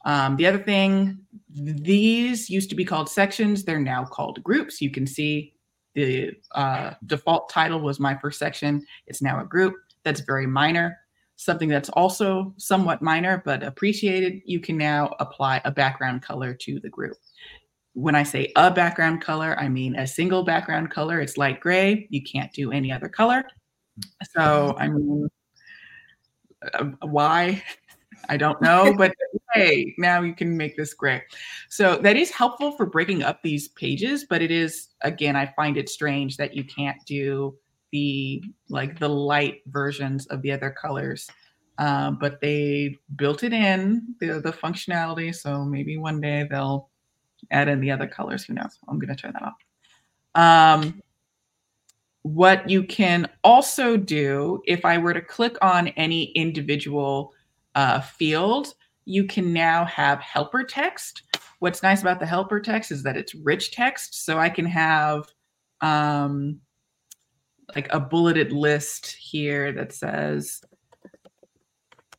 Um, 0.04 0.36
the 0.36 0.46
other 0.46 0.58
thing, 0.58 1.18
these 1.50 2.48
used 2.48 2.70
to 2.70 2.76
be 2.76 2.84
called 2.84 3.08
sections. 3.08 3.64
They're 3.64 3.80
now 3.80 4.04
called 4.04 4.40
groups. 4.44 4.80
You 4.80 4.90
can 4.90 5.06
see 5.06 5.53
the 5.94 6.32
uh, 6.52 6.94
default 7.06 7.48
title 7.48 7.80
was 7.80 8.00
my 8.00 8.16
first 8.16 8.38
section. 8.38 8.84
It's 9.06 9.22
now 9.22 9.40
a 9.40 9.44
group. 9.44 9.74
That's 10.02 10.20
very 10.20 10.46
minor. 10.46 10.98
Something 11.36 11.68
that's 11.68 11.88
also 11.90 12.54
somewhat 12.58 13.02
minor 13.02 13.42
but 13.44 13.62
appreciated, 13.62 14.42
you 14.44 14.60
can 14.60 14.76
now 14.76 15.14
apply 15.20 15.60
a 15.64 15.70
background 15.70 16.22
color 16.22 16.54
to 16.54 16.80
the 16.80 16.88
group. 16.88 17.16
When 17.94 18.14
I 18.14 18.22
say 18.22 18.52
a 18.56 18.70
background 18.70 19.22
color, 19.22 19.56
I 19.58 19.68
mean 19.68 19.96
a 19.96 20.06
single 20.06 20.44
background 20.44 20.90
color. 20.90 21.20
It's 21.20 21.36
light 21.36 21.60
gray. 21.60 22.06
You 22.10 22.22
can't 22.22 22.52
do 22.52 22.72
any 22.72 22.92
other 22.92 23.08
color. 23.08 23.44
So, 24.36 24.74
I 24.78 24.88
mean, 24.88 25.28
uh, 26.72 26.84
why? 27.02 27.62
I 28.28 28.36
don't 28.36 28.60
know, 28.62 28.94
but 28.96 29.14
hey, 29.54 29.94
now 29.98 30.20
you 30.22 30.34
can 30.34 30.56
make 30.56 30.76
this 30.76 30.92
gray. 30.94 31.22
So 31.70 31.96
that 31.98 32.16
is 32.16 32.30
helpful 32.30 32.72
for 32.72 32.86
breaking 32.86 33.22
up 33.22 33.42
these 33.42 33.68
pages, 33.68 34.26
but 34.28 34.42
it 34.42 34.50
is, 34.50 34.88
again, 35.02 35.36
I 35.36 35.52
find 35.56 35.76
it 35.76 35.88
strange 35.88 36.36
that 36.36 36.54
you 36.54 36.64
can't 36.64 36.98
do 37.06 37.56
the 37.92 38.42
like 38.68 38.98
the 38.98 39.08
light 39.08 39.62
versions 39.66 40.26
of 40.26 40.42
the 40.42 40.50
other 40.50 40.70
colors. 40.70 41.28
Um, 41.78 42.18
but 42.20 42.40
they 42.40 42.96
built 43.16 43.42
it 43.42 43.52
in 43.52 44.14
the 44.20 44.40
the 44.40 44.52
functionality, 44.52 45.34
so 45.34 45.64
maybe 45.64 45.96
one 45.96 46.20
day 46.20 46.46
they'll 46.48 46.90
add 47.50 47.68
in 47.68 47.80
the 47.80 47.90
other 47.90 48.06
colors. 48.06 48.44
Who 48.44 48.54
knows? 48.54 48.78
I'm 48.88 48.98
going 48.98 49.14
to 49.14 49.20
turn 49.20 49.32
that 49.34 49.42
off. 49.42 49.54
Um, 50.34 51.02
what 52.22 52.68
you 52.68 52.84
can 52.84 53.28
also 53.44 53.96
do, 53.96 54.62
if 54.66 54.84
I 54.84 54.98
were 54.98 55.14
to 55.14 55.20
click 55.20 55.56
on 55.62 55.88
any 55.88 56.32
individual 56.32 57.32
uh, 57.74 58.00
field, 58.00 58.74
you 59.04 59.24
can 59.24 59.52
now 59.52 59.84
have 59.84 60.20
helper 60.20 60.64
text. 60.64 61.22
What's 61.58 61.82
nice 61.82 62.00
about 62.00 62.20
the 62.20 62.26
helper 62.26 62.60
text 62.60 62.90
is 62.90 63.02
that 63.02 63.16
it's 63.16 63.34
rich 63.34 63.72
text, 63.72 64.24
so 64.24 64.38
I 64.38 64.48
can 64.48 64.66
have 64.66 65.26
um, 65.80 66.60
like 67.74 67.92
a 67.92 68.00
bulleted 68.00 68.52
list 68.52 69.12
here 69.12 69.72
that 69.72 69.92
says 69.92 70.62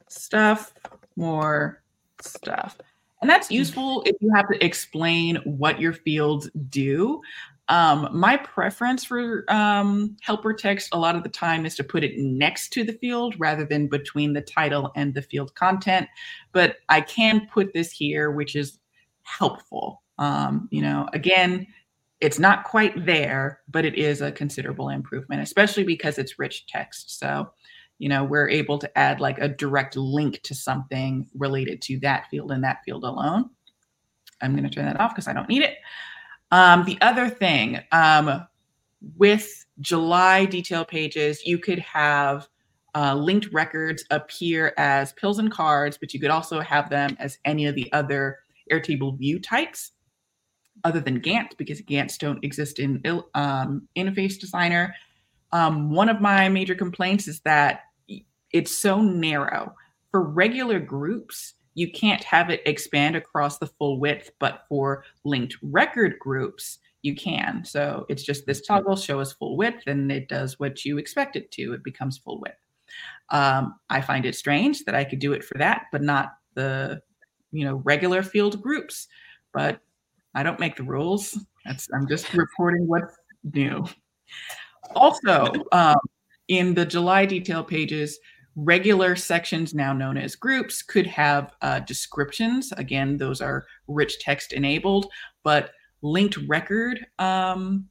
stuff, 0.10 0.74
more 1.16 1.84
stuff. 2.22 2.78
And 3.22 3.30
that's 3.30 3.48
hmm. 3.48 3.56
useful 3.56 4.04
if 4.06 4.16
you 4.20 4.32
have 4.36 4.48
to 4.50 4.66
explain 4.66 5.38
what 5.38 5.80
your 5.80 5.94
fields 5.94 6.50
do. 6.70 7.22
Um, 7.68 8.10
my 8.12 8.38
preference 8.38 9.04
for 9.04 9.44
um, 9.52 10.16
helper 10.22 10.54
text 10.54 10.90
a 10.92 11.00
lot 11.00 11.16
of 11.16 11.24
the 11.24 11.30
time 11.30 11.66
is 11.66 11.76
to 11.76 11.84
put 11.84 12.04
it 12.04 12.18
next 12.18 12.70
to 12.74 12.84
the 12.84 12.94
field 12.94 13.36
rather 13.40 13.66
than 13.66 13.88
between 13.88 14.34
the 14.34 14.42
title 14.42 14.92
and 14.96 15.14
the 15.14 15.22
field 15.24 15.56
content. 15.56 16.08
But 16.52 16.78
I 16.90 17.02
can 17.02 17.48
put 17.48 17.74
this 17.74 17.92
here, 17.92 18.30
which 18.32 18.56
is 18.56 18.80
helpful. 19.24 20.04
Um, 20.20 20.70
you 20.72 20.82
know, 20.82 21.10
again, 21.14 21.66
it's 22.22 22.40
not 22.40 22.64
quite 22.64 23.06
there, 23.06 23.62
but 23.68 23.84
it 23.84 23.96
is 23.96 24.22
a 24.22 24.32
considerable 24.32 24.90
improvement, 24.90 25.42
especially 25.42 25.84
because 25.84 26.18
it's 26.18 26.40
rich 26.40 26.68
text. 26.68 27.20
So, 27.20 27.52
you 27.98 28.10
know, 28.10 28.24
we're 28.24 28.50
able 28.50 28.78
to 28.80 28.98
add 28.98 29.20
like 29.20 29.40
a 29.40 29.48
direct 29.48 29.98
link 29.98 30.42
to 30.44 30.54
something 30.56 31.28
related 31.36 31.82
to 31.84 32.00
that 32.00 32.28
field 32.30 32.52
and 32.52 32.64
that 32.64 32.84
field 32.86 33.04
alone. 33.04 33.50
I'm 34.42 34.52
going 34.52 34.64
to 34.64 34.70
turn 34.70 34.86
that 34.86 35.00
off 35.00 35.14
because 35.14 35.28
I 35.28 35.34
don't 35.34 35.50
need 35.50 35.64
it. 35.64 35.78
Um, 36.52 36.84
the 36.86 36.98
other 37.02 37.30
thing 37.30 37.80
um, 37.92 38.46
with 39.18 39.66
July 39.80 40.46
detail 40.46 40.86
pages, 40.86 41.46
you 41.46 41.58
could 41.58 41.80
have 41.80 42.48
uh, 42.96 43.14
linked 43.14 43.52
records 43.52 44.06
appear 44.10 44.74
as 44.78 45.14
pills 45.14 45.40
and 45.40 45.52
cards, 45.52 45.98
but 45.98 46.14
you 46.14 46.20
could 46.20 46.32
also 46.32 46.62
have 46.62 46.90
them 46.90 47.16
as 47.20 47.38
any 47.46 47.66
of 47.66 47.76
the 47.76 47.92
other 47.92 48.40
Airtable 48.72 49.18
view 49.18 49.40
types 49.40 49.92
other 50.84 51.00
than 51.00 51.20
Gantt 51.20 51.58
because 51.58 51.82
Gantts 51.82 52.18
don't 52.18 52.44
exist 52.44 52.80
in 52.80 53.02
um, 53.34 53.88
Interface 53.96 54.40
Designer. 54.40 54.96
Um, 55.52 55.92
one 55.92 56.10
of 56.10 56.22
my 56.22 56.50
major 56.50 56.76
complaints 56.76 57.28
is 57.28 57.42
that 57.42 57.82
it's 58.52 58.72
so 58.72 59.02
narrow. 59.02 59.76
For 60.12 60.24
regular 60.24 60.80
groups, 60.80 61.56
you 61.76 61.92
can't 61.92 62.24
have 62.24 62.50
it 62.50 62.62
expand 62.66 63.16
across 63.16 63.58
the 63.58 63.68
full 63.68 64.00
width, 64.00 64.32
but 64.40 64.64
for 64.68 65.04
linked 65.24 65.58
record 65.62 66.18
groups, 66.20 66.80
you 67.02 67.16
can. 67.16 67.64
So 67.64 68.06
it's 68.10 68.24
just 68.24 68.46
this 68.46 68.66
toggle 68.66 68.96
show 68.96 69.20
us 69.20 69.34
full 69.34 69.58
width 69.58 69.84
and 69.86 70.12
it 70.12 70.28
does 70.28 70.60
what 70.60 70.84
you 70.84 70.98
expect 70.98 71.36
it 71.36 71.52
to. 71.52 71.74
It 71.74 71.84
becomes 71.84 72.18
full 72.18 72.40
width. 72.42 72.58
Um, 73.30 73.76
I 73.90 74.02
find 74.02 74.26
it 74.26 74.36
strange 74.36 74.84
that 74.86 74.96
I 74.96 75.04
could 75.04 75.20
do 75.20 75.34
it 75.34 75.44
for 75.44 75.58
that, 75.58 75.84
but 75.92 76.02
not 76.02 76.30
the 76.56 77.02
you 77.52 77.66
know 77.66 77.76
regular 77.84 78.24
field 78.24 78.62
groups. 78.62 79.08
But 79.54 79.80
I 80.34 80.44
don't 80.44 80.60
make 80.60 80.76
the 80.76 80.84
rules. 80.84 81.38
That's 81.66 81.88
I'm 81.94 82.08
just 82.08 82.34
reporting 82.34 82.88
what's 82.88 83.16
new. 83.54 83.86
Also, 84.96 85.52
um, 85.72 85.98
in 86.48 86.74
the 86.74 86.86
July 86.86 87.26
detail 87.26 87.64
pages, 87.64 88.20
regular 88.56 89.16
sections, 89.16 89.74
now 89.74 89.94
known 89.94 90.18
as 90.18 90.36
groups, 90.36 90.82
could 90.82 91.08
have 91.08 91.54
uh, 91.62 91.80
descriptions. 91.80 92.72
Again, 92.78 93.18
those 93.18 93.42
are 93.42 93.66
rich 93.88 94.20
text 94.20 94.54
enabled, 94.54 95.08
but 95.44 95.72
linked 96.02 96.38
record 96.48 97.06
um, 97.20 97.88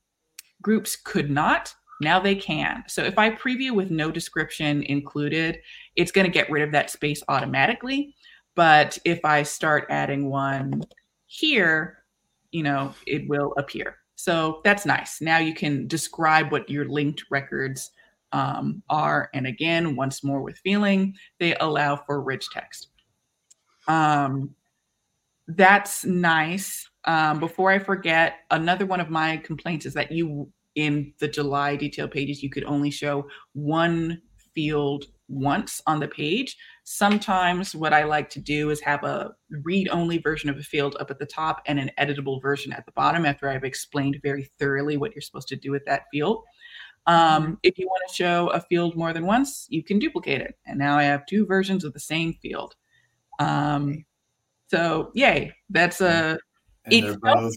groups 0.63 0.97
could 0.97 1.31
not. 1.31 1.75
Now 2.01 2.19
they 2.19 2.35
can. 2.35 2.83
So 2.89 3.05
if 3.05 3.19
I 3.19 3.31
preview 3.31 3.73
with 3.73 3.91
no 3.91 4.11
description 4.11 4.83
included, 4.85 5.59
it's 5.97 6.11
going 6.11 6.27
to 6.27 6.33
get 6.33 6.51
rid 6.51 6.63
of 6.63 6.73
that 6.73 6.91
space 6.91 7.23
automatically. 7.29 8.15
But 8.55 8.99
if 9.05 9.25
I 9.25 9.43
start 9.43 9.87
adding 9.91 10.29
one 10.29 10.83
here, 11.27 11.99
you 12.51 12.63
know, 12.63 12.95
it 13.07 13.29
will 13.29 13.53
appear. 13.59 13.97
So 14.17 14.61
that's 14.65 14.87
nice. 14.87 15.21
Now 15.21 15.39
you 15.39 15.55
can 15.55 15.87
describe 15.87 16.53
what 16.53 16.71
your 16.71 16.87
linked 16.89 17.25
records 17.31 17.91
um, 18.35 18.83
are. 18.91 19.31
And 19.33 19.47
again, 19.47 19.95
once 19.95 20.25
more 20.25 20.43
with 20.43 20.59
feeling, 20.59 21.15
they 21.39 21.55
allow 21.55 21.97
for 21.97 22.21
rich 22.21 22.47
text. 22.53 22.89
Um, 23.87 24.55
that's 25.47 26.05
nice. 26.05 26.89
Um, 27.05 27.39
before 27.39 27.71
I 27.71 27.79
forget, 27.79 28.41
another 28.51 28.87
one 28.87 29.01
of 29.01 29.09
my 29.09 29.37
complaints 29.39 29.87
is 29.87 29.95
that 29.95 30.11
you, 30.11 30.51
in 30.75 31.13
the 31.21 31.29
July 31.29 31.77
detail 31.77 32.09
pages, 32.09 32.43
you 32.43 32.51
could 32.51 32.65
only 32.65 32.91
show 32.91 33.27
one 33.53 34.21
field 34.53 35.05
once 35.29 35.81
on 35.87 36.01
the 36.01 36.09
page. 36.09 36.57
Sometimes 36.83 37.75
what 37.75 37.93
I 37.93 38.03
like 38.03 38.29
to 38.31 38.41
do 38.41 38.71
is 38.71 38.81
have 38.81 39.05
a 39.05 39.33
read 39.63 39.89
only 39.91 40.19
version 40.19 40.51
of 40.51 40.59
a 40.59 40.63
field 40.63 40.97
up 40.99 41.11
at 41.11 41.19
the 41.19 41.27
top 41.27 41.63
and 41.67 41.79
an 41.79 41.91
editable 41.99 42.43
version 42.43 42.73
at 42.73 42.85
the 42.85 42.93
bottom 42.93 43.25
after 43.25 43.49
I've 43.49 43.65
explained 43.65 44.19
very 44.23 44.51
thoroughly 44.59 44.97
what 44.97 45.15
you're 45.15 45.23
supposed 45.23 45.49
to 45.49 45.57
do 45.57 45.71
with 45.71 45.85
that 45.87 46.05
field. 46.13 46.43
Um, 47.07 47.59
if 47.63 47.79
you 47.79 47.87
want 47.87 48.03
to 48.09 48.15
show 48.15 48.49
a 48.49 48.61
field 48.61 48.97
more 48.97 49.13
than 49.13 49.27
once, 49.27 49.67
you 49.69 49.83
can 49.83 49.99
duplicate 49.99 50.41
it. 50.41 50.57
And 50.67 50.79
now 50.79 50.97
I 50.97 51.03
have 51.05 51.27
two 51.27 51.45
versions 51.45 51.85
of 51.85 51.93
the 51.93 52.01
same 52.01 52.35
field. 52.35 52.75
Um, 53.39 54.05
so 54.69 55.11
yay, 55.15 55.53
that's 55.71 56.01
a. 56.01 56.39
And 56.87 57.05
they're 57.05 57.19
both, 57.19 57.57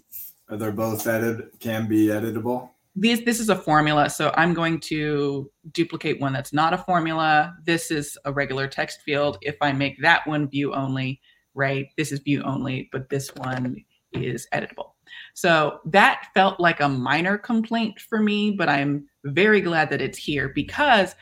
they're 0.49 0.71
both 0.71 1.07
edit 1.07 1.59
can 1.59 1.87
be 1.87 2.07
editable 2.07 2.69
this 2.97 3.21
this 3.21 3.39
is 3.39 3.49
a 3.49 3.55
formula 3.55 4.09
so 4.09 4.33
i'm 4.35 4.53
going 4.53 4.79
to 4.79 5.49
duplicate 5.71 6.19
one 6.19 6.33
that's 6.33 6.51
not 6.51 6.73
a 6.73 6.77
formula 6.77 7.55
this 7.63 7.91
is 7.91 8.17
a 8.25 8.33
regular 8.33 8.67
text 8.67 9.01
field 9.03 9.37
if 9.41 9.55
i 9.61 9.71
make 9.71 10.01
that 10.01 10.25
one 10.25 10.49
view 10.49 10.73
only 10.73 11.21
right 11.53 11.89
this 11.95 12.11
is 12.11 12.19
view 12.19 12.41
only 12.43 12.89
but 12.91 13.07
this 13.09 13.29
one 13.35 13.75
is 14.23 14.47
editable 14.53 14.91
so 15.33 15.79
that 15.85 16.27
felt 16.33 16.59
like 16.59 16.79
a 16.79 16.89
minor 16.89 17.37
complaint 17.37 17.99
for 17.99 18.21
me 18.21 18.51
but 18.51 18.69
i'm 18.69 19.07
very 19.25 19.61
glad 19.61 19.89
that 19.89 20.01
it's 20.01 20.17
here 20.17 20.49
because 20.49 21.15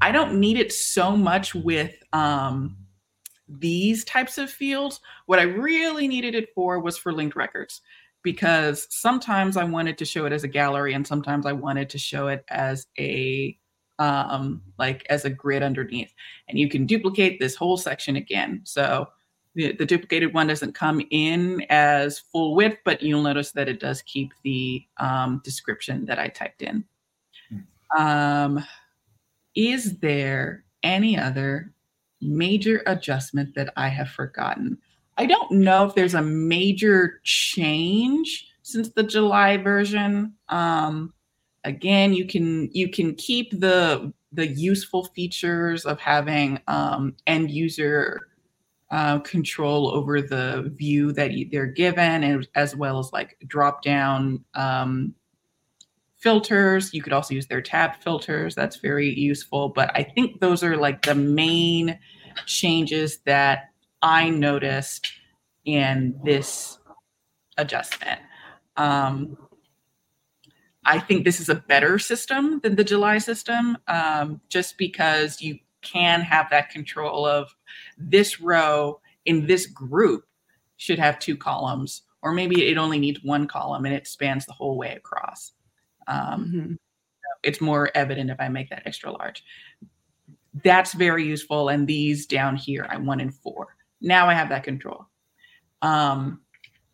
i 0.00 0.12
don't 0.12 0.38
need 0.38 0.56
it 0.56 0.72
so 0.72 1.16
much 1.16 1.54
with 1.54 1.94
um, 2.12 2.76
these 3.48 4.04
types 4.04 4.38
of 4.38 4.50
fields 4.50 5.00
what 5.26 5.38
i 5.38 5.42
really 5.42 6.08
needed 6.08 6.34
it 6.34 6.48
for 6.54 6.78
was 6.78 6.96
for 6.96 7.12
linked 7.12 7.36
records 7.36 7.80
because 8.22 8.86
sometimes 8.90 9.56
I 9.56 9.64
wanted 9.64 9.98
to 9.98 10.04
show 10.04 10.26
it 10.26 10.32
as 10.32 10.44
a 10.44 10.48
gallery 10.48 10.94
and 10.94 11.06
sometimes 11.06 11.46
I 11.46 11.52
wanted 11.52 11.90
to 11.90 11.98
show 11.98 12.28
it 12.28 12.44
as 12.48 12.86
a 12.98 13.58
um, 13.98 14.62
like 14.78 15.06
as 15.10 15.24
a 15.24 15.30
grid 15.30 15.62
underneath. 15.62 16.12
And 16.48 16.58
you 16.58 16.68
can 16.68 16.86
duplicate 16.86 17.38
this 17.38 17.54
whole 17.54 17.76
section 17.76 18.16
again. 18.16 18.62
So 18.64 19.08
the, 19.54 19.72
the 19.72 19.86
duplicated 19.86 20.32
one 20.32 20.46
doesn't 20.46 20.74
come 20.74 21.02
in 21.10 21.66
as 21.68 22.18
full 22.18 22.54
width, 22.54 22.78
but 22.84 23.02
you'll 23.02 23.22
notice 23.22 23.52
that 23.52 23.68
it 23.68 23.80
does 23.80 24.02
keep 24.02 24.32
the 24.44 24.84
um, 24.98 25.40
description 25.44 26.06
that 26.06 26.18
I 26.18 26.28
typed 26.28 26.62
in. 26.62 26.84
Um, 27.96 28.64
is 29.54 29.98
there 29.98 30.64
any 30.82 31.18
other 31.18 31.72
major 32.20 32.82
adjustment 32.86 33.54
that 33.54 33.72
I 33.76 33.88
have 33.88 34.08
forgotten? 34.08 34.78
I 35.18 35.26
don't 35.26 35.50
know 35.50 35.84
if 35.84 35.94
there's 35.94 36.14
a 36.14 36.22
major 36.22 37.20
change 37.22 38.48
since 38.62 38.88
the 38.88 39.02
July 39.02 39.58
version. 39.58 40.34
Um, 40.48 41.12
again, 41.64 42.14
you 42.14 42.26
can 42.26 42.70
you 42.72 42.88
can 42.88 43.14
keep 43.16 43.50
the 43.60 44.12
the 44.32 44.46
useful 44.46 45.04
features 45.04 45.84
of 45.84 46.00
having 46.00 46.58
um, 46.66 47.14
end 47.26 47.50
user 47.50 48.28
uh, 48.92 49.18
control 49.20 49.88
over 49.88 50.20
the 50.20 50.70
view 50.76 51.12
that 51.12 51.32
they're 51.50 51.66
given, 51.66 52.22
and 52.22 52.46
as 52.54 52.76
well 52.76 52.98
as 52.98 53.10
like 53.10 53.38
drop 53.46 53.82
down 53.82 54.44
um, 54.54 55.14
filters. 56.18 56.92
You 56.92 57.02
could 57.02 57.14
also 57.14 57.34
use 57.34 57.46
their 57.46 57.62
tab 57.62 57.96
filters. 58.02 58.54
That's 58.54 58.76
very 58.76 59.08
useful. 59.08 59.70
But 59.70 59.90
I 59.94 60.02
think 60.02 60.40
those 60.40 60.62
are 60.62 60.76
like 60.76 61.02
the 61.02 61.14
main 61.14 61.98
changes 62.44 63.20
that 63.24 63.70
I 64.02 64.28
noticed 64.28 65.10
in 65.64 66.20
this 66.22 66.78
adjustment. 67.56 68.20
Um, 68.76 69.38
I 70.84 70.98
think 70.98 71.24
this 71.24 71.40
is 71.40 71.48
a 71.48 71.54
better 71.54 71.98
system 71.98 72.60
than 72.60 72.76
the 72.76 72.84
July 72.84 73.18
system, 73.18 73.78
um, 73.88 74.42
just 74.50 74.76
because 74.76 75.40
you 75.40 75.58
can 75.80 76.20
have 76.20 76.50
that 76.50 76.70
control 76.70 77.24
of 77.26 77.54
this 78.10 78.40
row 78.40 79.00
in 79.24 79.46
this 79.46 79.66
group 79.66 80.24
should 80.76 80.98
have 80.98 81.18
two 81.18 81.36
columns, 81.36 82.02
or 82.22 82.32
maybe 82.32 82.68
it 82.68 82.78
only 82.78 82.98
needs 82.98 83.22
one 83.22 83.46
column 83.46 83.84
and 83.84 83.94
it 83.94 84.06
spans 84.06 84.46
the 84.46 84.52
whole 84.52 84.76
way 84.76 84.94
across. 84.94 85.52
Um, 86.06 86.44
mm-hmm. 86.44 86.72
It's 87.42 87.60
more 87.60 87.90
evident 87.94 88.30
if 88.30 88.40
I 88.40 88.48
make 88.48 88.70
that 88.70 88.82
extra 88.86 89.10
large. 89.10 89.44
That's 90.62 90.92
very 90.92 91.24
useful. 91.24 91.68
And 91.68 91.86
these 91.86 92.26
down 92.26 92.56
here, 92.56 92.86
I'm 92.88 93.06
one 93.06 93.20
in 93.20 93.30
four. 93.30 93.76
Now 94.00 94.28
I 94.28 94.34
have 94.34 94.48
that 94.50 94.64
control. 94.64 95.06
Um, 95.80 96.42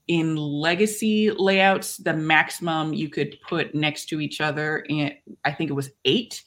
in 0.06 0.36
legacy 0.36 1.30
layouts, 1.30 1.98
the 1.98 2.14
maximum 2.14 2.94
you 2.94 3.10
could 3.10 3.36
put 3.46 3.74
next 3.74 4.06
to 4.06 4.20
each 4.20 4.40
other, 4.40 4.78
in, 4.88 5.12
I 5.44 5.52
think 5.52 5.70
it 5.70 5.74
was 5.74 5.90
eight. 6.06 6.42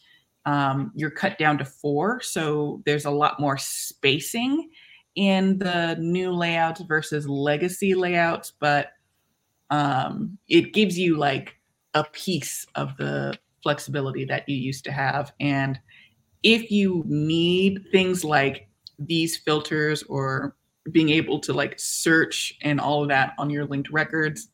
Um, 0.46 0.92
you're 0.96 1.12
cut 1.12 1.38
down 1.38 1.58
to 1.60 1.66
four, 1.66 2.22
so 2.22 2.82
there's 2.86 3.06
a 3.06 3.12
lot 3.12 3.40
more 3.40 3.58
spacing 3.58 4.70
in 5.16 5.60
the 5.60 5.96
new 6.00 6.32
layouts 6.32 6.82
versus 6.82 7.28
legacy 7.28 7.94
layouts, 7.94 8.54
but 8.60 8.94
um, 9.70 10.38
it 10.48 10.74
gives 10.74 10.98
you 10.98 11.18
like 11.18 11.56
a 11.94 12.04
piece 12.04 12.66
of 12.76 12.96
the 12.98 13.38
flexibility 13.62 14.26
that 14.26 14.48
you 14.48 14.56
used 14.56 14.84
to 14.86 14.92
have. 14.92 15.34
And 15.40 15.80
if 16.44 16.72
you 16.72 17.04
need 17.06 17.86
things 17.92 18.24
like 18.24 18.68
these 18.98 19.38
filters 19.38 20.04
or 20.04 20.56
being 20.92 21.10
able 21.10 21.40
to 21.40 21.54
like 21.54 21.80
search 21.80 22.54
and 22.62 22.80
all 22.80 23.04
of 23.04 23.10
that 23.10 23.34
on 23.38 23.50
your 23.50 23.66
linked 23.66 23.92
records, 23.92 24.50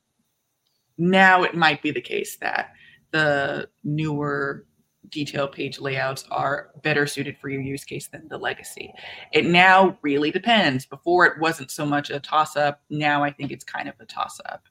now 0.98 1.44
it 1.44 1.56
might 1.56 1.82
be 1.82 1.92
the 1.92 2.02
case 2.02 2.38
that 2.38 2.74
the 3.12 3.70
newer 3.84 4.66
detail 5.10 5.48
page 5.48 5.80
layouts 5.80 6.26
are 6.32 6.70
better 6.84 7.08
suited 7.08 7.38
for 7.38 7.50
your 7.50 7.62
use 7.62 7.84
case 7.84 8.08
than 8.08 8.28
the 8.28 8.38
legacy. 8.38 8.94
It 9.32 9.46
now 9.46 9.98
really 10.02 10.32
depends. 10.32 10.86
Before 10.86 11.26
it 11.26 11.40
wasn't 11.40 11.72
so 11.72 11.86
much 11.86 12.10
a 12.10 12.20
toss 12.20 12.56
up. 12.56 12.82
Now 12.90 13.24
I 13.24 13.32
think 13.32 13.52
it's 13.52 13.64
kind 13.64 13.88
of 13.88 13.96
a 14.00 14.06
toss 14.06 14.40
up. 14.46 14.68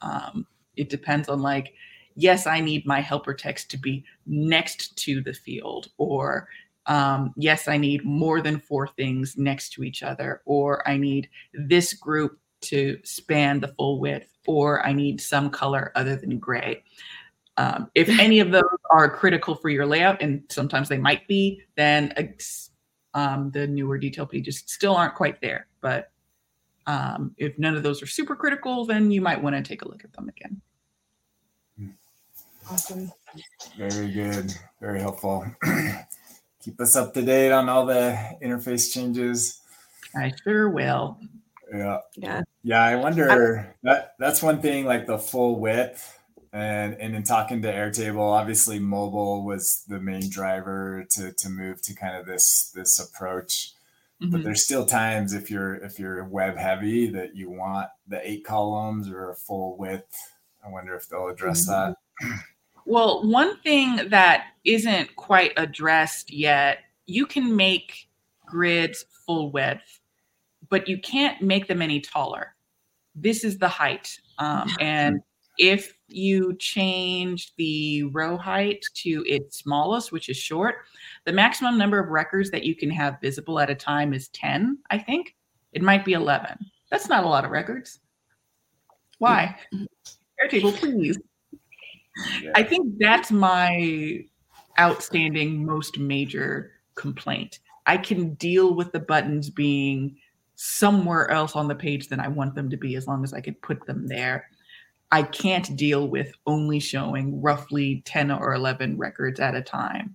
Um, 0.00 0.46
it 0.76 0.88
depends 0.88 1.28
on 1.28 1.42
like, 1.42 1.74
yes, 2.14 2.46
I 2.46 2.60
need 2.60 2.86
my 2.86 3.00
helper 3.00 3.34
text 3.34 3.70
to 3.70 3.78
be 3.78 4.04
next 4.26 4.96
to 5.04 5.22
the 5.22 5.34
field, 5.34 5.88
or 5.98 6.48
um, 6.86 7.34
yes, 7.36 7.68
I 7.68 7.76
need 7.76 8.04
more 8.04 8.40
than 8.40 8.60
four 8.60 8.88
things 8.88 9.36
next 9.36 9.70
to 9.74 9.84
each 9.84 10.02
other, 10.02 10.40
or 10.46 10.86
I 10.88 10.96
need 10.96 11.28
this 11.52 11.92
group 11.92 12.38
to 12.60 12.98
span 13.04 13.60
the 13.60 13.68
full 13.68 14.00
width, 14.00 14.32
or 14.46 14.84
I 14.84 14.92
need 14.92 15.20
some 15.20 15.50
color 15.50 15.92
other 15.94 16.16
than 16.16 16.38
gray. 16.38 16.82
Um, 17.58 17.90
if 17.96 18.08
any 18.20 18.38
of 18.38 18.52
those 18.52 18.62
are 18.90 19.10
critical 19.10 19.56
for 19.56 19.68
your 19.68 19.84
layout, 19.84 20.22
and 20.22 20.44
sometimes 20.48 20.88
they 20.88 20.96
might 20.96 21.26
be, 21.26 21.60
then 21.76 22.14
um, 23.14 23.50
the 23.50 23.66
newer 23.66 23.98
detail 23.98 24.26
pages 24.26 24.62
still 24.64 24.94
aren't 24.94 25.16
quite 25.16 25.40
there. 25.40 25.66
But 25.80 26.12
um, 26.86 27.34
if 27.36 27.58
none 27.58 27.76
of 27.76 27.82
those 27.82 28.00
are 28.00 28.06
super 28.06 28.36
critical, 28.36 28.86
then 28.86 29.10
you 29.10 29.20
might 29.20 29.42
want 29.42 29.56
to 29.56 29.62
take 29.62 29.82
a 29.82 29.88
look 29.88 30.04
at 30.04 30.12
them 30.12 30.28
again. 30.28 30.60
Awesome. 32.70 33.10
Very 33.76 34.12
good. 34.12 34.54
Very 34.80 35.00
helpful. 35.00 35.44
keep 36.62 36.80
us 36.80 36.96
up 36.96 37.14
to 37.14 37.22
date 37.22 37.50
on 37.50 37.68
all 37.68 37.86
the 37.86 38.16
interface 38.42 38.92
changes. 38.92 39.60
I 40.14 40.32
sure 40.44 40.68
will. 40.68 41.18
Yeah. 41.72 41.98
Yeah. 42.16 42.42
Yeah. 42.62 42.84
I 42.84 42.96
wonder 42.96 43.30
I'm, 43.30 43.74
that 43.82 44.14
that's 44.18 44.42
one 44.42 44.60
thing 44.60 44.84
like 44.84 45.06
the 45.06 45.18
full 45.18 45.58
width. 45.58 46.17
And 46.52 46.94
and 46.94 47.14
in 47.14 47.22
talking 47.24 47.62
to 47.62 47.72
Airtable, 47.72 48.32
obviously 48.32 48.78
mobile 48.78 49.44
was 49.44 49.84
the 49.88 50.00
main 50.00 50.30
driver 50.30 51.06
to 51.10 51.32
to 51.32 51.48
move 51.50 51.82
to 51.82 51.94
kind 51.94 52.16
of 52.16 52.26
this 52.26 52.72
this 52.74 52.98
approach. 52.98 53.72
Mm-hmm. 54.22 54.32
But 54.32 54.44
there's 54.44 54.64
still 54.64 54.86
times 54.86 55.34
if 55.34 55.50
you're 55.50 55.74
if 55.76 55.98
you're 55.98 56.24
web 56.24 56.56
heavy 56.56 57.08
that 57.10 57.36
you 57.36 57.50
want 57.50 57.88
the 58.06 58.26
eight 58.28 58.44
columns 58.44 59.08
or 59.08 59.30
a 59.30 59.34
full 59.36 59.76
width. 59.76 60.16
I 60.64 60.70
wonder 60.70 60.96
if 60.96 61.08
they'll 61.08 61.28
address 61.28 61.68
mm-hmm. 61.68 61.92
that. 61.92 62.40
Well, 62.88 63.22
one 63.28 63.58
thing 63.60 64.08
that 64.08 64.46
isn't 64.64 65.14
quite 65.16 65.52
addressed 65.58 66.32
yet, 66.32 66.78
you 67.04 67.26
can 67.26 67.54
make 67.54 68.08
grids 68.46 69.04
full 69.26 69.52
width, 69.52 70.00
but 70.70 70.88
you 70.88 70.98
can't 70.98 71.42
make 71.42 71.68
them 71.68 71.82
any 71.82 72.00
taller. 72.00 72.54
This 73.14 73.44
is 73.44 73.58
the 73.58 73.68
height. 73.68 74.18
Um, 74.38 74.70
and 74.80 75.20
if 75.58 75.97
you 76.08 76.56
change 76.56 77.52
the 77.56 78.04
row 78.04 78.36
height 78.36 78.84
to 78.94 79.24
its 79.26 79.58
smallest, 79.58 80.12
which 80.12 80.28
is 80.28 80.36
short, 80.36 80.76
the 81.24 81.32
maximum 81.32 81.76
number 81.78 81.98
of 81.98 82.08
records 82.08 82.50
that 82.50 82.64
you 82.64 82.74
can 82.74 82.90
have 82.90 83.20
visible 83.20 83.58
at 83.58 83.70
a 83.70 83.74
time 83.74 84.12
is 84.12 84.28
10, 84.28 84.78
I 84.90 84.98
think. 84.98 85.34
It 85.72 85.82
might 85.82 86.04
be 86.04 86.14
11. 86.14 86.58
That's 86.90 87.08
not 87.08 87.24
a 87.24 87.28
lot 87.28 87.44
of 87.44 87.50
records. 87.50 88.00
Why? 89.18 89.56
Airtable, 90.42 90.74
please. 90.74 91.18
I 92.54 92.62
think 92.62 92.94
that's 92.98 93.30
my 93.30 94.24
outstanding, 94.78 95.64
most 95.64 95.98
major 95.98 96.72
complaint. 96.94 97.60
I 97.86 97.96
can 97.96 98.34
deal 98.34 98.74
with 98.74 98.92
the 98.92 99.00
buttons 99.00 99.50
being 99.50 100.16
somewhere 100.56 101.30
else 101.30 101.54
on 101.54 101.68
the 101.68 101.74
page 101.74 102.08
than 102.08 102.20
I 102.20 102.28
want 102.28 102.54
them 102.54 102.68
to 102.70 102.76
be 102.76 102.96
as 102.96 103.06
long 103.06 103.22
as 103.24 103.32
I 103.32 103.40
can 103.40 103.54
put 103.54 103.86
them 103.86 104.06
there. 104.06 104.48
I 105.10 105.22
can't 105.22 105.76
deal 105.76 106.08
with 106.08 106.32
only 106.46 106.80
showing 106.80 107.40
roughly 107.40 108.02
10 108.04 108.30
or 108.30 108.54
11 108.54 108.98
records 108.98 109.40
at 109.40 109.54
a 109.54 109.62
time. 109.62 110.14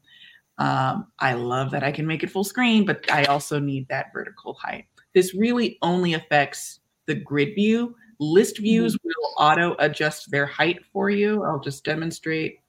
Um, 0.60 1.08
I 1.20 1.34
love 1.34 1.72
that 1.72 1.84
I 1.84 1.92
can 1.92 2.06
make 2.06 2.24
it 2.24 2.30
full 2.30 2.44
screen, 2.44 2.86
but 2.86 3.10
I 3.12 3.26
also 3.26 3.60
need 3.60 3.88
that 3.88 4.14
vertical 4.14 4.54
height. 4.54 4.86
This 5.16 5.34
really 5.34 5.78
only 5.82 6.14
affects 6.14 6.80
the 7.08 7.16
grid 7.16 7.56
view 7.56 7.96
List 8.24 8.60
views 8.60 8.96
mm-hmm. 8.96 9.08
will 9.08 9.34
auto 9.38 9.76
adjust 9.80 10.32
their 10.32 10.46
height 10.46 10.80
for 10.92 11.10
you. 11.10 11.44
I'll 11.44 11.60
just 11.60 11.84
demonstrate. 11.84 12.60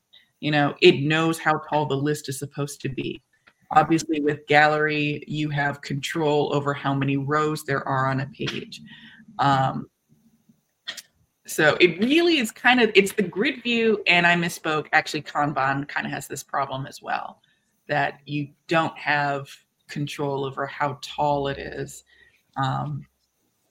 You 0.40 0.50
know, 0.50 0.74
it 0.82 1.00
knows 1.00 1.38
how 1.38 1.58
tall 1.70 1.86
the 1.86 1.96
list 1.96 2.28
is 2.28 2.38
supposed 2.38 2.80
to 2.82 2.88
be. 2.88 3.22
Obviously, 3.70 4.20
with 4.20 4.46
gallery, 4.46 5.22
you 5.26 5.48
have 5.50 5.80
control 5.80 6.54
over 6.54 6.74
how 6.74 6.94
many 6.94 7.16
rows 7.16 7.64
there 7.64 7.86
are 7.88 8.06
on 8.08 8.20
a 8.20 8.26
page. 8.26 8.82
Um, 9.38 9.86
so 11.46 11.76
it 11.80 11.98
really 12.00 12.38
is 12.38 12.50
kind 12.50 12.80
of 12.80 12.90
it's 12.94 13.12
the 13.12 13.22
grid 13.22 13.62
view, 13.62 14.02
and 14.06 14.26
I 14.26 14.34
misspoke. 14.34 14.86
Actually, 14.92 15.22
Kanban 15.22 15.86
kind 15.88 16.06
of 16.06 16.12
has 16.12 16.26
this 16.26 16.42
problem 16.42 16.86
as 16.86 17.02
well, 17.02 17.40
that 17.88 18.20
you 18.24 18.48
don't 18.66 18.96
have 18.96 19.48
control 19.88 20.44
over 20.44 20.66
how 20.66 20.98
tall 21.02 21.48
it 21.48 21.58
is. 21.58 22.04
Um, 22.56 23.06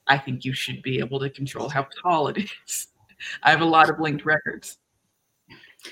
I 0.07 0.17
think 0.17 0.45
you 0.45 0.53
should 0.53 0.81
be 0.81 0.99
able 0.99 1.19
to 1.19 1.29
control 1.29 1.69
how 1.69 1.87
tall 2.01 2.27
it 2.27 2.37
is. 2.37 2.87
I 3.41 3.51
have 3.51 3.61
a 3.61 3.65
lot 3.65 3.89
of 3.89 3.99
linked 3.99 4.25
records. 4.25 4.77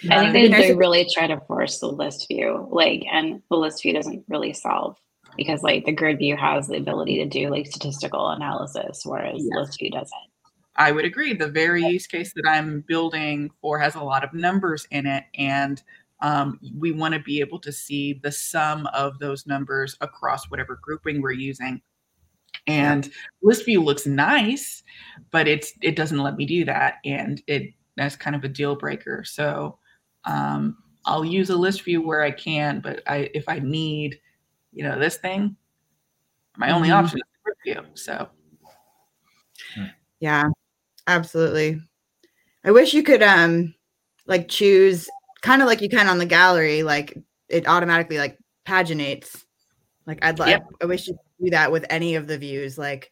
I 0.10 0.32
think 0.32 0.54
they, 0.54 0.68
they 0.68 0.74
really 0.74 1.08
try 1.14 1.28
to 1.28 1.40
force 1.42 1.80
the 1.80 1.88
list 1.88 2.28
view, 2.28 2.68
like, 2.72 3.04
and 3.12 3.42
the 3.50 3.58
list 3.58 3.82
view 3.82 3.94
doesn't 3.94 4.24
really 4.30 4.54
solve 4.54 4.98
because, 5.36 5.64
like, 5.64 5.86
the 5.86 5.92
grid 5.92 6.18
view 6.18 6.38
has 6.38 6.68
the 6.68 6.78
ability 6.78 7.18
to 7.18 7.26
do 7.26 7.50
like 7.50 7.68
statistical 7.68 8.30
analysis, 8.30 9.02
whereas 9.06 9.42
yeah. 9.44 9.60
list 9.60 9.80
view 9.80 9.92
doesn't. 9.92 10.31
I 10.76 10.92
would 10.92 11.06
agree. 11.06 11.34
The 11.34 11.50
very 11.50 11.84
use 11.84 12.08
case 12.08 12.34
that 12.34 12.48
I'm 12.48 12.82
building 12.88 13.52
for 13.62 13.78
has 13.80 13.96
a 13.96 14.04
lot 14.04 14.24
of 14.24 14.34
numbers 14.34 14.88
in 14.92 15.06
it, 15.06 15.26
and 15.36 15.82
um, 16.22 16.60
we 16.78 16.92
want 16.92 17.14
to 17.14 17.20
be 17.20 17.40
able 17.40 17.60
to 17.60 17.72
see 17.72 18.14
the 18.14 18.32
sum 18.32 18.88
of 18.94 19.20
those 19.20 19.48
numbers 19.48 19.98
across 20.02 20.50
whatever 20.50 20.80
grouping 20.82 21.22
we're 21.22 21.32
using. 21.32 21.82
And 22.68 23.06
yeah. 23.06 23.12
list 23.42 23.66
view 23.66 23.82
looks 23.82 24.06
nice, 24.06 24.84
but 25.32 25.48
it's 25.48 25.74
it 25.82 25.96
doesn't 25.96 26.20
let 26.20 26.36
me 26.36 26.46
do 26.46 26.64
that, 26.66 26.96
and 27.06 27.42
it 27.48 27.74
that's 27.98 28.16
kind 28.16 28.36
of 28.36 28.44
a 28.44 28.50
deal 28.50 28.76
breaker. 28.76 29.24
So 29.24 29.78
um, 30.26 30.78
I'll 31.06 31.26
use 31.26 31.50
a 31.50 31.56
list 31.56 31.84
view 31.84 32.02
where 32.02 32.22
I 32.22 32.32
can, 32.32 32.80
but 32.80 33.02
I 33.08 33.30
if 33.34 33.50
I 33.50 33.60
need, 33.60 34.20
you 34.72 34.84
know, 34.84 35.00
this 35.00 35.18
thing, 35.18 35.56
my 36.58 36.72
only 36.72 36.90
mm-hmm. 36.90 37.04
option 37.04 37.20
is 37.20 37.40
grid 37.44 37.58
view. 37.66 37.86
So 37.96 38.30
hmm. 39.76 39.86
yeah, 40.20 40.44
absolutely. 41.16 41.82
I 42.64 42.72
wish 42.72 42.94
you 42.94 43.04
could 43.04 43.24
um 43.24 43.74
like 44.26 44.48
choose 44.48 45.10
kind 45.42 45.62
of 45.62 45.68
like 45.68 45.82
you 45.82 45.90
can 45.90 46.08
on 46.08 46.18
the 46.18 46.26
gallery, 46.26 46.84
like 46.84 47.18
it 47.50 47.68
automatically 47.68 48.18
like 48.18 48.38
paginates. 48.66 49.44
Like 50.06 50.24
I'd 50.24 50.40
like 50.40 50.50
yep. 50.50 50.68
I 50.82 50.86
wish 50.86 51.08
you 51.08 51.14
could 51.14 51.46
do 51.46 51.50
that 51.52 51.72
with 51.72 51.86
any 51.90 52.16
of 52.16 52.28
the 52.28 52.38
views 52.38 52.78
like 52.78 53.12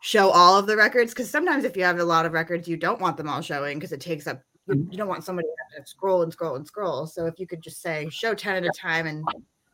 show 0.00 0.30
all 0.30 0.56
of 0.56 0.66
the 0.66 0.76
records 0.76 1.12
because 1.12 1.30
sometimes 1.30 1.64
if 1.64 1.76
you 1.76 1.82
have 1.82 1.98
a 1.98 2.04
lot 2.04 2.24
of 2.24 2.32
records 2.32 2.68
you 2.68 2.76
don't 2.76 3.00
want 3.00 3.16
them 3.16 3.28
all 3.28 3.40
showing 3.40 3.78
because 3.78 3.92
it 3.92 4.00
takes 4.00 4.26
up 4.26 4.40
you 4.68 4.96
don't 4.96 5.08
want 5.08 5.24
somebody 5.24 5.48
to 5.76 5.84
scroll 5.86 6.22
and 6.22 6.32
scroll 6.32 6.54
and 6.54 6.66
scroll 6.66 7.06
so 7.06 7.26
if 7.26 7.38
you 7.38 7.46
could 7.46 7.62
just 7.62 7.82
say 7.82 8.08
show 8.10 8.34
10 8.34 8.56
at 8.56 8.64
a 8.64 8.70
time 8.78 9.06
and 9.06 9.24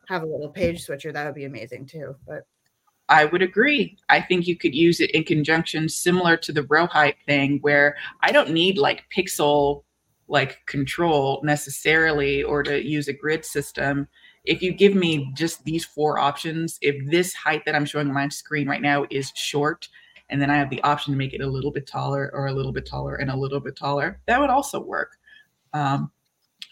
have 0.07 0.23
a 0.23 0.25
little 0.25 0.49
page 0.49 0.83
switcher 0.83 1.11
that 1.11 1.25
would 1.25 1.35
be 1.35 1.45
amazing 1.45 1.85
too 1.85 2.15
but 2.25 2.43
I 3.07 3.25
would 3.25 3.41
agree. 3.41 3.97
I 4.09 4.21
think 4.21 4.47
you 4.47 4.57
could 4.57 4.73
use 4.73 4.99
it 4.99 5.11
in 5.11 5.23
conjunction 5.23 5.89
similar 5.89 6.37
to 6.37 6.51
the 6.51 6.63
row 6.63 6.87
height 6.87 7.17
thing 7.25 7.59
where 7.61 7.95
I 8.21 8.31
don't 8.31 8.51
need 8.51 8.77
like 8.77 9.05
pixel 9.15 9.83
like 10.27 10.65
control 10.65 11.39
necessarily 11.43 12.41
or 12.41 12.63
to 12.63 12.83
use 12.83 13.07
a 13.07 13.13
grid 13.13 13.45
system 13.45 14.07
if 14.45 14.61
you 14.61 14.71
give 14.71 14.95
me 14.95 15.31
just 15.33 15.63
these 15.63 15.85
four 15.85 16.19
options, 16.19 16.77
if 16.81 16.95
this 17.09 17.33
height 17.33 17.63
that 17.65 17.75
I'm 17.75 17.85
showing 17.85 18.07
on 18.07 18.13
my 18.13 18.27
screen 18.29 18.67
right 18.67 18.81
now 18.81 19.05
is 19.09 19.31
short, 19.35 19.87
and 20.29 20.41
then 20.41 20.49
I 20.49 20.57
have 20.57 20.69
the 20.69 20.81
option 20.83 21.13
to 21.13 21.17
make 21.17 21.33
it 21.33 21.41
a 21.41 21.47
little 21.47 21.71
bit 21.71 21.87
taller 21.87 22.31
or 22.33 22.47
a 22.47 22.53
little 22.53 22.71
bit 22.71 22.85
taller 22.85 23.15
and 23.15 23.29
a 23.29 23.35
little 23.35 23.59
bit 23.59 23.75
taller, 23.75 24.19
that 24.27 24.39
would 24.39 24.49
also 24.49 24.79
work. 24.79 25.17
Um, 25.73 26.11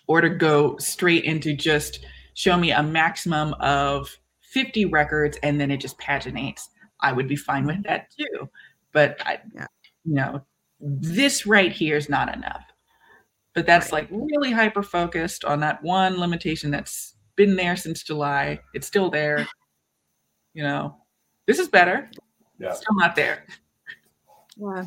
or 0.08 0.22
to 0.22 0.30
go 0.30 0.78
straight 0.78 1.24
into 1.24 1.54
just 1.56 2.06
show 2.36 2.58
me 2.58 2.72
a 2.72 2.84
maximum 2.84 3.54
of 3.56 4.18
50 4.54 4.86
records 4.86 5.38
and 5.44 5.60
then 5.60 5.72
it 5.72 5.78
just 5.78 5.98
paginates. 6.00 6.68
I 7.02 7.12
would 7.12 7.28
be 7.28 7.36
fine 7.36 7.66
with 7.66 7.84
that 7.84 8.12
too. 8.18 8.50
But 8.92 9.18
I, 9.26 9.40
yeah. 9.56 9.68
you 10.06 10.14
know, 10.14 10.46
this 10.80 11.46
right 11.46 11.72
here 11.72 11.98
is 11.98 12.10
not 12.10 12.34
enough. 12.34 12.64
But 13.56 13.66
that's 13.66 13.92
right. 13.92 14.10
like 14.12 14.22
really 14.32 14.52
hyper 14.52 14.84
focused 14.84 15.44
on 15.44 15.60
that 15.62 15.84
one 15.84 16.20
limitation 16.20 16.72
that's 16.72 17.16
been 17.36 17.56
there 17.56 17.76
since 17.76 18.04
July. 18.04 18.60
It's 18.74 18.88
still 18.88 19.10
there. 19.10 19.48
You 20.54 20.64
know, 20.64 20.96
this 21.48 21.60
is 21.60 21.68
better. 21.68 22.10
Yeah. 22.60 22.74
Still 22.74 22.96
not 22.96 23.16
there. 23.16 23.46
Yeah. 24.58 24.86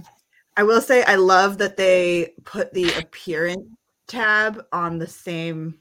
I 0.57 0.62
will 0.62 0.81
say 0.81 1.05
I 1.05 1.17
love 1.17 1.59
that 1.59 1.77
they 1.77 2.35
put 2.45 2.73
the 2.73 2.93
appearance 2.99 3.67
tab 4.07 4.64
on 4.73 4.99
the 4.99 5.07
same 5.07 5.77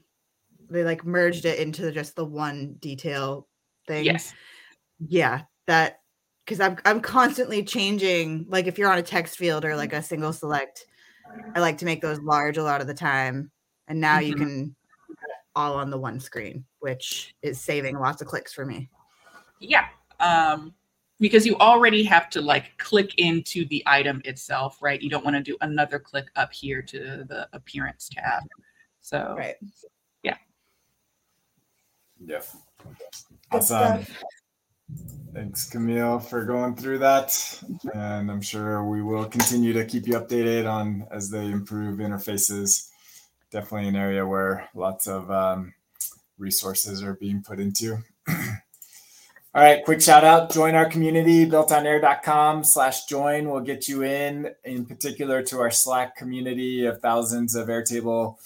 they 0.68 0.84
like 0.84 1.04
merged 1.04 1.44
it 1.44 1.58
into 1.58 1.92
just 1.92 2.16
the 2.16 2.24
one 2.24 2.74
detail 2.80 3.46
thing. 3.86 4.04
Yes. 4.04 4.34
Yeah, 5.06 5.42
that 5.66 6.00
because 6.44 6.60
I'm 6.60 6.78
I'm 6.84 7.00
constantly 7.00 7.62
changing. 7.62 8.46
Like 8.48 8.66
if 8.66 8.78
you're 8.78 8.90
on 8.90 8.98
a 8.98 9.02
text 9.02 9.36
field 9.36 9.64
or 9.64 9.76
like 9.76 9.92
a 9.92 10.02
single 10.02 10.32
select, 10.32 10.86
I 11.54 11.60
like 11.60 11.78
to 11.78 11.84
make 11.84 12.00
those 12.00 12.20
large 12.20 12.56
a 12.56 12.62
lot 12.62 12.80
of 12.80 12.86
the 12.86 12.94
time. 12.94 13.50
And 13.88 14.00
now 14.00 14.18
mm-hmm. 14.18 14.26
you 14.26 14.34
can 14.34 14.76
all 15.54 15.74
on 15.74 15.90
the 15.90 15.98
one 15.98 16.20
screen, 16.20 16.64
which 16.80 17.34
is 17.42 17.60
saving 17.60 17.98
lots 17.98 18.20
of 18.22 18.28
clicks 18.28 18.52
for 18.52 18.64
me. 18.64 18.90
Yeah. 19.58 19.86
Um, 20.20 20.74
because 21.18 21.46
you 21.46 21.56
already 21.56 22.04
have 22.04 22.28
to 22.30 22.42
like 22.42 22.76
click 22.76 23.14
into 23.18 23.64
the 23.66 23.82
item 23.86 24.20
itself, 24.24 24.78
right? 24.82 25.00
You 25.00 25.08
don't 25.08 25.24
want 25.24 25.36
to 25.36 25.42
do 25.42 25.56
another 25.62 25.98
click 25.98 26.26
up 26.36 26.52
here 26.52 26.82
to 26.82 27.24
the 27.26 27.48
appearance 27.54 28.10
tab. 28.12 28.42
So, 29.00 29.34
right. 29.36 29.56
Yeah. 30.22 30.36
Yeah. 32.24 32.42
Awesome. 33.52 34.04
Thanks, 35.32 35.68
Kamille, 35.68 36.22
for 36.22 36.44
going 36.44 36.76
through 36.76 36.98
that. 37.00 37.62
And 37.92 38.30
I'm 38.30 38.40
sure 38.40 38.84
we 38.84 39.02
will 39.02 39.26
continue 39.26 39.72
to 39.74 39.84
keep 39.84 40.06
you 40.06 40.14
updated 40.14 40.66
on 40.70 41.06
as 41.10 41.28
they 41.30 41.44
improve 41.46 41.98
interfaces. 41.98 42.88
Definitely 43.50 43.88
an 43.88 43.96
area 43.96 44.26
where 44.26 44.68
lots 44.74 45.06
of 45.06 45.30
um, 45.30 45.74
resources 46.38 47.02
are 47.02 47.14
being 47.14 47.42
put 47.42 47.60
into. 47.60 47.98
All 48.28 49.62
right, 49.62 49.84
quick 49.84 50.02
shout 50.02 50.24
out. 50.24 50.52
Join 50.52 50.74
our 50.74 50.84
community, 50.84 51.46
builtonair.com 51.46 52.62
slash 52.62 53.06
join 53.06 53.50
We'll 53.50 53.62
get 53.62 53.88
you 53.88 54.04
in, 54.04 54.50
in 54.64 54.84
particular 54.84 55.42
to 55.44 55.60
our 55.60 55.70
Slack 55.70 56.16
community 56.16 56.84
of 56.84 57.00
thousands 57.00 57.54
of 57.54 57.68
Airtable 57.68 58.36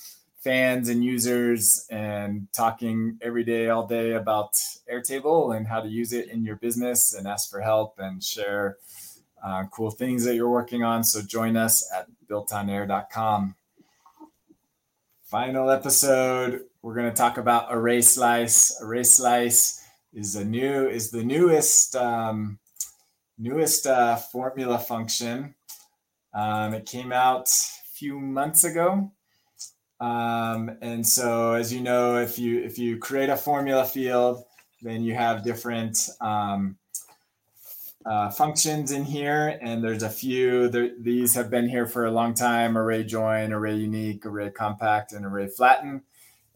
fans 0.41 0.88
and 0.88 1.05
users 1.05 1.86
and 1.91 2.49
talking 2.53 3.18
every 3.20 3.45
day, 3.45 3.68
all 3.68 3.86
day 3.86 4.12
about 4.12 4.53
Airtable 4.91 5.57
and 5.57 5.66
how 5.66 5.80
to 5.80 5.88
use 5.88 6.12
it 6.12 6.28
in 6.28 6.45
your 6.45 6.57
business 6.57 7.14
and 7.14 7.26
ask 7.26 7.51
for 7.51 7.61
help 7.61 7.95
and 7.99 8.24
share 8.24 8.78
uh, 9.45 9.64
cool 9.70 9.91
things 9.91 10.24
that 10.24 10.34
you're 10.34 10.51
working 10.51 10.82
on. 10.82 11.05
So 11.05 11.22
join 11.22 11.57
us 11.57 11.91
at 11.95 12.07
builtonair.com. 12.28 13.55
Final 15.24 15.70
episode, 15.70 16.64
we're 16.82 16.95
going 16.95 17.11
to 17.11 17.16
talk 17.16 17.38
about 17.38 17.70
ARRAYSLICE. 17.70 18.82
Array 18.82 19.05
Slice 19.05 19.84
is 20.12 20.34
a 20.34 20.45
new 20.45 20.88
is 20.88 21.11
the 21.11 21.22
newest 21.22 21.95
um, 21.95 22.59
newest 23.38 23.86
uh, 23.86 24.16
formula 24.16 24.78
function. 24.78 25.55
Um, 26.34 26.74
it 26.74 26.86
came 26.86 27.12
out 27.12 27.49
a 27.49 27.95
few 27.95 28.18
months 28.18 28.64
ago. 28.64 29.12
Um, 30.01 30.76
and 30.80 31.07
so, 31.07 31.53
as 31.53 31.72
you 31.72 31.80
know, 31.80 32.16
if 32.16 32.38
you 32.38 32.62
if 32.62 32.78
you 32.78 32.96
create 32.98 33.28
a 33.28 33.36
formula 33.36 33.84
field, 33.84 34.44
then 34.82 35.03
you 35.03 35.14
have 35.14 35.44
different 35.44 36.09
um, 36.20 36.76
uh, 38.07 38.30
functions 38.30 38.92
in 38.92 39.05
here, 39.05 39.59
and 39.61 39.84
there's 39.84 40.03
a 40.03 40.09
few. 40.09 40.68
There, 40.68 40.90
these 40.98 41.34
have 41.34 41.51
been 41.51 41.68
here 41.68 41.86
for 41.86 42.07
a 42.07 42.11
long 42.11 42.32
time: 42.32 42.74
ARRAYJOIN, 42.76 43.53
array 43.53 43.76
unique, 43.76 44.24
ARRAYCOMPACT, 44.24 45.12
and 45.12 45.26
ARRAYFLATTEN. 45.26 46.03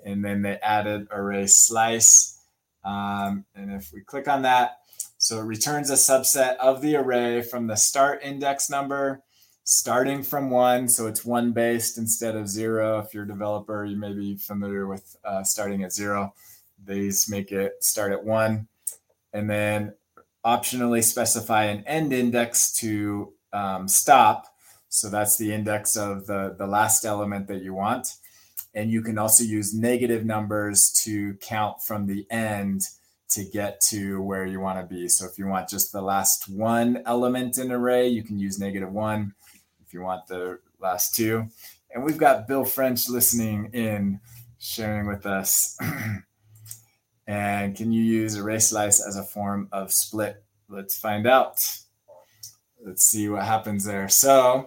And 0.07 0.24
then 0.24 0.42
they 0.42 0.57
added 0.57 1.09
ARRAYSLICE. 1.11 2.38
Um, 2.84 3.45
and 3.55 3.72
if 3.72 3.92
we 3.92 4.03
click 4.03 4.28
on 4.28 4.42
that, 4.42 4.78
so 5.16 5.38
it 5.40 5.45
returns 5.45 5.88
a 5.88 5.95
subset 5.95 6.57
of 6.57 6.82
the 6.82 6.97
array 6.97 7.40
from 7.40 7.66
the 7.66 7.76
start 7.76 8.20
index 8.22 8.68
number, 8.68 9.22
starting 9.64 10.22
from 10.22 10.50
one. 10.50 10.88
So 10.88 11.06
it's 11.06 11.24
one 11.24 11.52
based 11.52 11.98
instead 11.98 12.36
of 12.36 12.48
zero. 12.48 12.98
If 12.98 13.12
you're 13.12 13.24
a 13.24 13.28
developer, 13.28 13.84
you 13.84 13.96
may 13.96 14.12
be 14.12 14.36
familiar 14.36 14.86
with 14.86 15.16
uh, 15.24 15.42
starting 15.42 15.82
at 15.82 15.92
zero. 15.92 16.34
These 16.86 17.28
make 17.28 17.50
it 17.50 17.82
start 17.82 18.12
at 18.12 18.22
one. 18.22 18.68
And 19.32 19.50
then 19.50 19.94
optionally 20.44 21.02
specify 21.02 21.64
an 21.64 21.82
end 21.86 22.12
index 22.12 22.72
to 22.76 23.32
um, 23.52 23.88
stop. 23.88 24.46
So 24.90 25.08
that's 25.08 25.36
the 25.36 25.52
index 25.52 25.96
of 25.96 26.26
the, 26.26 26.54
the 26.56 26.66
last 26.66 27.04
element 27.04 27.48
that 27.48 27.62
you 27.62 27.74
want. 27.74 28.08
And 28.74 28.90
you 28.90 29.02
can 29.02 29.18
also 29.18 29.44
use 29.44 29.74
negative 29.74 30.24
numbers 30.24 30.92
to 31.04 31.34
count 31.34 31.82
from 31.82 32.06
the 32.06 32.26
end 32.30 32.82
to 33.30 33.44
get 33.44 33.80
to 33.80 34.20
where 34.22 34.46
you 34.46 34.60
want 34.60 34.78
to 34.78 34.94
be. 34.94 35.08
So 35.08 35.26
if 35.26 35.38
you 35.38 35.46
want 35.46 35.68
just 35.68 35.90
the 35.90 36.02
last 36.02 36.48
one 36.48 37.02
element 37.06 37.58
in 37.58 37.72
array, 37.72 38.06
you 38.06 38.22
can 38.22 38.38
use 38.38 38.58
negative 38.58 38.92
one. 38.92 39.34
You 39.95 40.01
want 40.01 40.26
the 40.26 40.59
last 40.80 41.14
two. 41.14 41.47
And 41.92 42.03
we've 42.03 42.18
got 42.18 42.49
Bill 42.49 42.64
French 42.64 43.09
listening 43.09 43.70
in, 43.72 44.20
sharing 44.59 45.07
with 45.07 45.24
us. 45.24 45.78
and 47.28 47.76
can 47.76 47.92
you 47.92 48.03
use 48.03 48.36
ARRAYSLICE 48.36 49.07
as 49.07 49.16
a 49.16 49.22
form 49.22 49.68
of 49.70 49.92
split? 49.92 50.42
Let's 50.68 50.99
find 50.99 51.28
out. 51.28 51.59
Let's 52.84 53.05
see 53.05 53.28
what 53.28 53.45
happens 53.45 53.84
there. 53.84 54.09
So 54.09 54.66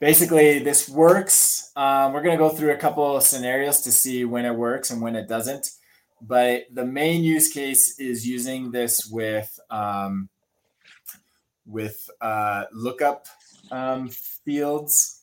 basically 0.00 0.58
this 0.58 0.88
works. 0.88 1.70
Um, 1.76 2.12
we're 2.12 2.22
going 2.22 2.36
to 2.36 2.44
go 2.44 2.48
through 2.48 2.72
a 2.72 2.76
couple 2.76 3.16
of 3.16 3.22
scenarios 3.22 3.80
to 3.82 3.92
see 3.92 4.24
when 4.24 4.44
it 4.44 4.56
works 4.56 4.90
and 4.90 5.00
when 5.00 5.14
it 5.14 5.28
doesn't. 5.28 5.70
But 6.20 6.64
the 6.72 6.84
main 6.84 7.22
use 7.22 7.52
case 7.52 8.00
is 8.00 8.26
using 8.26 8.72
this 8.72 9.06
with 9.06 9.56
um, 9.70 10.28
with 11.64 12.10
uh, 12.20 12.64
lookup 12.72 13.26
um, 13.70 14.10
fields, 14.44 15.22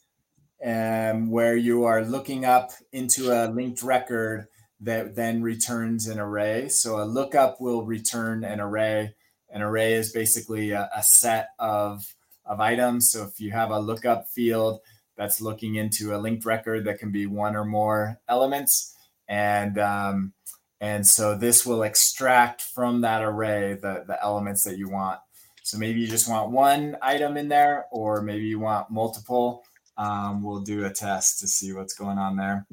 and 0.60 1.32
where 1.32 1.56
you 1.56 1.84
are 1.86 2.04
looking 2.04 2.46
up 2.46 2.72
into 2.92 3.32
a 3.32 3.50
linked 3.50 3.82
record 3.82 4.48
that 4.80 5.16
then 5.16 5.42
returns 5.42 6.08
an 6.08 6.20
array. 6.20 6.68
So 6.70 7.02
a 7.02 7.06
lookup 7.06 7.62
will 7.62 7.86
return 7.86 8.44
an 8.44 8.60
array. 8.60 9.16
An 9.50 9.62
array 9.62 9.94
is 9.94 10.12
basically 10.12 10.72
a, 10.72 10.90
a 10.96 11.04
set 11.04 11.50
of 11.60 12.16
of 12.46 12.60
items. 12.60 13.12
So 13.12 13.24
if 13.24 13.40
you 13.40 13.52
have 13.52 13.72
a 13.72 13.80
lookup 13.80 14.28
field 14.28 14.82
that's 15.16 15.42
looking 15.42 15.76
into 15.76 16.16
a 16.16 16.18
linked 16.18 16.46
record 16.46 16.86
that 16.86 17.00
can 17.00 17.12
be 17.12 17.28
one 17.28 17.56
or 17.56 17.66
more 17.66 18.20
elements, 18.28 18.96
and 19.28 19.78
um, 19.78 20.34
and 20.80 21.08
so 21.08 21.38
this 21.38 21.66
will 21.66 21.84
extract 21.84 22.62
from 22.62 23.02
that 23.02 23.22
array 23.22 23.74
the, 23.74 24.04
the 24.08 24.18
elements 24.22 24.64
that 24.64 24.78
you 24.78 24.90
want. 24.90 25.20
So 25.72 25.78
maybe 25.78 26.02
you 26.02 26.08
just 26.08 26.28
want 26.28 26.52
one 26.52 26.98
item 27.02 27.38
in 27.38 27.48
there, 27.48 27.86
or 27.92 28.22
maybe 28.22 28.44
you 28.44 28.60
want 28.60 28.92
multiple. 28.92 29.64
Um, 29.96 30.44
we'll 30.44 30.60
do 30.60 30.84
a 30.84 30.90
test 30.90 31.40
to 31.40 31.48
see 31.48 31.72
what's 31.72 31.94
going 31.94 32.18
on 32.18 32.36
there. 32.36 32.68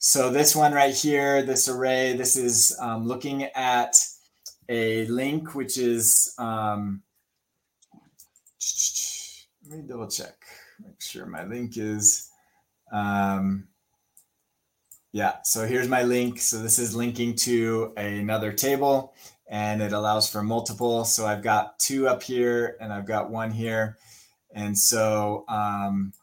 So 0.00 0.28
this 0.28 0.56
one 0.56 0.72
right 0.72 0.92
here, 0.92 1.44
this 1.44 1.68
array, 1.68 2.14
this 2.16 2.34
is 2.34 2.76
um, 2.80 3.06
looking 3.06 3.44
at 3.54 3.96
a 4.68 5.06
link, 5.06 5.54
which 5.54 5.78
is 5.78 6.34
um, 6.36 7.04
let 9.68 9.78
me 9.78 9.84
double 9.86 10.08
check, 10.08 10.34
make 10.84 11.00
sure 11.00 11.26
my 11.26 11.44
link 11.44 11.76
is, 11.76 12.28
um, 12.92 13.68
yeah, 15.12 15.36
so 15.44 15.64
here's 15.64 15.86
my 15.86 16.02
link. 16.02 16.40
So 16.40 16.58
this 16.58 16.80
is 16.80 16.96
linking 16.96 17.36
to 17.36 17.92
another 17.96 18.52
table 18.52 19.14
and 19.52 19.82
it 19.82 19.92
allows 19.92 20.30
for 20.30 20.42
multiple. 20.42 21.04
So 21.04 21.26
I've 21.26 21.42
got 21.42 21.78
two 21.78 22.08
up 22.08 22.22
here 22.22 22.78
and 22.80 22.90
I've 22.90 23.06
got 23.06 23.30
one 23.30 23.50
here. 23.50 23.98
And 24.54 24.76
so, 24.76 25.44
um, 25.46 26.14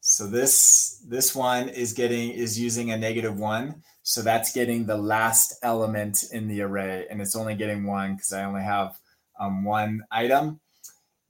so 0.00 0.26
this, 0.26 1.02
this 1.08 1.34
one 1.34 1.70
is 1.70 1.94
getting, 1.94 2.30
is 2.30 2.60
using 2.60 2.90
a 2.90 2.98
negative 2.98 3.38
one. 3.38 3.82
So 4.02 4.20
that's 4.20 4.52
getting 4.52 4.84
the 4.84 4.98
last 4.98 5.54
element 5.62 6.24
in 6.30 6.46
the 6.46 6.60
array 6.60 7.06
and 7.08 7.22
it's 7.22 7.34
only 7.34 7.54
getting 7.54 7.86
one 7.86 8.16
because 8.16 8.34
I 8.34 8.44
only 8.44 8.62
have 8.62 8.98
um, 9.40 9.64
one 9.64 10.04
item. 10.10 10.60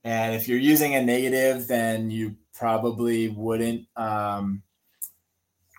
And 0.02 0.34
if 0.34 0.48
you're 0.48 0.58
using 0.58 0.96
a 0.96 1.02
negative, 1.04 1.68
then 1.68 2.10
you 2.10 2.34
probably 2.52 3.28
wouldn't. 3.28 3.86
Um, 3.96 4.62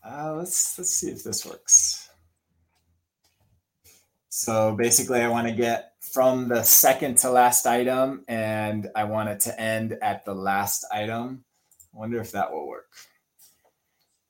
uh, 0.06 0.36
let's 0.36 0.78
let's 0.78 0.94
see 0.94 1.10
if 1.10 1.24
this 1.24 1.46
works. 1.46 2.09
So 4.30 4.76
basically, 4.76 5.22
I 5.22 5.28
want 5.28 5.48
to 5.48 5.54
get 5.54 5.94
from 6.02 6.48
the 6.48 6.62
second 6.64 7.18
to 7.20 7.32
last 7.32 7.66
item, 7.66 8.24
and 8.28 8.88
I 8.96 9.04
want 9.06 9.30
it 9.30 9.40
to 9.42 9.60
end 9.60 9.98
at 10.02 10.24
the 10.24 10.36
last 10.36 10.86
item. 10.92 11.44
I 11.94 11.98
wonder 11.98 12.20
if 12.20 12.32
that 12.32 12.52
will 12.52 12.68
work. 12.68 12.90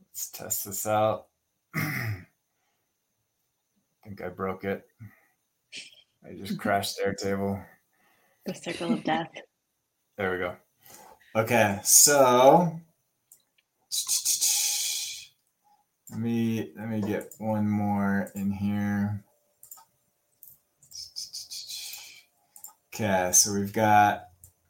Let's 0.10 0.30
test 0.32 0.66
this 0.66 0.88
out. 0.88 1.28
I 1.76 2.24
think 4.06 4.22
I 4.22 4.30
broke 4.30 4.64
it. 4.64 4.88
I 6.26 6.34
just 6.34 6.58
crashed 6.58 7.00
Airtable. 7.06 7.64
The 8.46 8.54
circle 8.54 8.94
of 8.94 9.04
death. 9.04 9.30
There 10.18 10.34
we 10.34 10.38
go. 10.40 10.54
Okay, 11.34 11.80
so 11.82 12.78
let 16.12 16.20
me 16.20 16.74
let 16.76 16.90
me 16.90 17.00
get 17.00 17.32
one 17.38 17.70
more 17.70 18.30
in 18.36 18.52
here. 18.52 19.24
Okay, 23.02 23.32
so 23.32 23.54
we've 23.54 23.72
got 23.72 24.26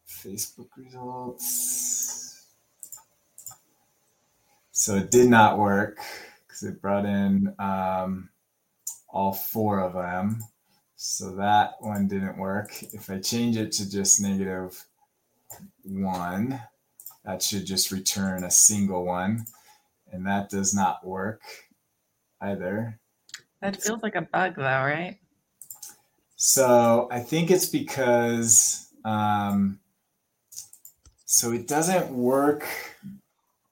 Facebook 0.07 0.67
results. 0.77 2.45
So 4.69 4.97
it 4.97 5.09
did 5.09 5.29
not 5.29 5.57
work 5.57 5.97
because 6.45 6.61
it 6.61 6.79
brought 6.79 7.05
in 7.05 7.55
um, 7.57 8.29
all 9.09 9.33
four 9.33 9.79
of 9.79 9.93
them. 9.93 10.43
So 10.95 11.37
that 11.37 11.77
one 11.79 12.07
didn't 12.07 12.37
work. 12.37 12.71
If 12.93 13.09
I 13.09 13.17
change 13.17 13.57
it 13.57 13.71
to 13.73 13.89
just 13.89 14.21
negative 14.21 14.79
one, 15.81 16.61
that 17.25 17.41
should 17.41 17.65
just 17.65 17.91
return 17.91 18.43
a 18.43 18.51
single 18.51 19.05
one. 19.05 19.45
And 20.11 20.27
that 20.27 20.51
does 20.51 20.71
not 20.71 21.03
work 21.03 21.41
either. 22.39 22.99
That 23.63 23.81
feels 23.81 24.03
like 24.03 24.15
a 24.15 24.21
bug 24.21 24.53
though, 24.55 24.63
right? 24.63 25.18
So 26.41 27.09
I 27.11 27.19
think 27.19 27.51
it's 27.51 27.67
because 27.67 28.89
um, 29.03 29.81
so 31.25 31.51
it 31.51 31.67
doesn't 31.67 32.11
work 32.11 32.65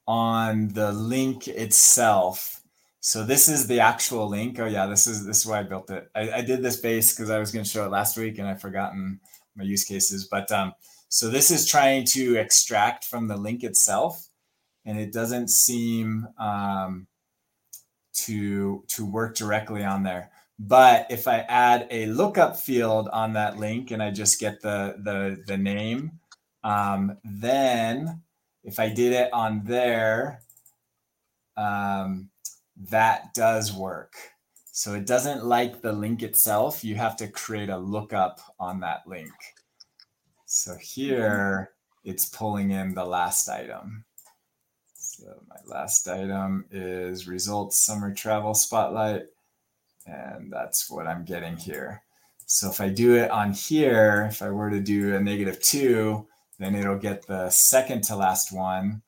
on 0.05 0.67
the 0.69 0.91
link 0.91 1.47
itself. 1.47 2.61
So 2.99 3.23
this 3.23 3.47
is 3.47 3.67
the 3.67 3.79
actual 3.79 4.27
link. 4.27 4.59
Oh 4.59 4.65
yeah, 4.65 4.85
this 4.85 5.07
is 5.07 5.25
this 5.25 5.39
is 5.39 5.45
why 5.45 5.59
I 5.59 5.63
built 5.63 5.89
it. 5.91 6.11
I, 6.13 6.29
I 6.29 6.41
did 6.41 6.61
this 6.61 6.75
base 6.75 7.15
because 7.15 7.29
I 7.29 7.39
was 7.39 7.53
going 7.53 7.63
to 7.63 7.71
show 7.71 7.85
it 7.85 7.91
last 7.91 8.17
week 8.17 8.37
and 8.37 8.45
I've 8.45 8.59
forgotten 8.59 9.21
my 9.55 9.63
use 9.63 9.85
cases. 9.85 10.27
But 10.29 10.51
um, 10.51 10.73
so 11.07 11.29
this 11.29 11.49
is 11.49 11.65
trying 11.65 12.03
to 12.07 12.35
extract 12.35 13.05
from 13.05 13.29
the 13.29 13.37
link 13.37 13.63
itself, 13.63 14.27
and 14.83 14.99
it 14.99 15.13
doesn't 15.13 15.51
seem 15.51 16.27
um, 16.37 17.07
to 18.25 18.83
to 18.89 19.05
work 19.05 19.37
directly 19.37 19.85
on 19.85 20.03
there. 20.03 20.31
But 20.59 21.07
if 21.09 21.27
I 21.27 21.39
add 21.41 21.87
a 21.91 22.07
lookup 22.07 22.57
field 22.57 23.09
on 23.09 23.33
that 23.33 23.57
link 23.57 23.91
and 23.91 24.01
I 24.01 24.11
just 24.11 24.39
get 24.39 24.61
the 24.61 24.95
the 25.03 25.43
the 25.45 25.57
name, 25.57 26.19
um, 26.63 27.17
then 27.23 28.21
if 28.63 28.79
I 28.79 28.89
did 28.89 29.13
it 29.13 29.31
on 29.33 29.63
there, 29.63 30.41
um, 31.55 32.29
that 32.89 33.33
does 33.33 33.71
work. 33.73 34.13
So 34.71 34.93
it 34.93 35.07
doesn't 35.07 35.45
like 35.45 35.81
the 35.81 35.93
link 35.93 36.21
itself. 36.21 36.83
You 36.83 36.95
have 36.95 37.15
to 37.17 37.27
create 37.27 37.69
a 37.69 37.77
lookup 37.77 38.39
on 38.59 38.79
that 38.81 39.07
link. 39.07 39.31
So 40.45 40.75
here 40.75 41.71
it's 42.03 42.29
pulling 42.29 42.71
in 42.71 42.93
the 42.93 43.05
last 43.05 43.49
item. 43.49 44.05
So 44.93 45.41
my 45.47 45.55
last 45.65 46.07
item 46.07 46.65
is 46.71 47.27
results 47.27 47.83
summer 47.83 48.13
travel 48.13 48.53
spotlight. 48.53 49.23
And 50.07 50.51
that's 50.51 50.89
what 50.89 51.05
I'm 51.05 51.25
getting 51.25 51.57
here. 51.57 52.01
So 52.45 52.69
if 52.69 52.79
I 52.79 52.87
do 52.89 53.15
it 53.15 53.29
on 53.29 53.51
here, 53.51 54.27
if 54.31 54.41
I 54.41 54.49
were 54.49 54.69
to 54.69 54.79
do 54.79 55.15
a 55.15 55.19
negative 55.19 55.61
two, 55.61 56.27
then 56.59 56.75
it'll 56.75 56.97
get 56.97 57.27
the 57.27 57.49
second 57.49 58.03
to 58.05 58.15
last 58.15 58.53
one. 58.53 59.01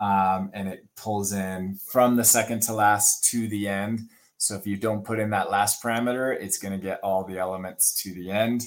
Um, 0.00 0.50
and 0.52 0.68
it 0.68 0.88
pulls 0.96 1.32
in 1.32 1.78
from 1.86 2.16
the 2.16 2.24
second 2.24 2.62
to 2.62 2.72
last 2.72 3.30
to 3.30 3.46
the 3.46 3.68
end. 3.68 4.00
So 4.38 4.56
if 4.56 4.66
you 4.66 4.76
don't 4.76 5.04
put 5.04 5.20
in 5.20 5.30
that 5.30 5.50
last 5.50 5.82
parameter, 5.82 6.34
it's 6.34 6.58
going 6.58 6.72
to 6.72 6.84
get 6.84 6.98
all 7.04 7.22
the 7.22 7.38
elements 7.38 8.02
to 8.02 8.12
the 8.12 8.30
end. 8.30 8.62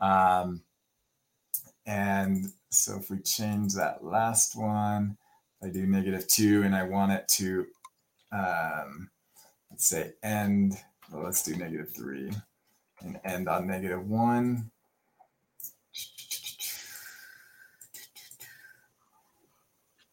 Um, 0.00 0.62
and 1.86 2.52
so 2.70 2.96
if 2.98 3.10
we 3.10 3.18
change 3.18 3.74
that 3.74 4.04
last 4.04 4.54
one, 4.54 5.16
I 5.62 5.68
do 5.68 5.86
negative 5.86 6.28
two 6.28 6.62
and 6.62 6.76
I 6.76 6.84
want 6.84 7.12
it 7.12 7.26
to, 7.28 7.66
um, 8.30 9.10
let's 9.70 9.86
say 9.86 10.12
end, 10.22 10.78
well, 11.10 11.24
let's 11.24 11.42
do 11.42 11.56
negative 11.56 11.90
three 11.94 12.30
and 13.02 13.20
end 13.24 13.48
on 13.48 13.66
negative 13.66 14.08
one. 14.08 14.70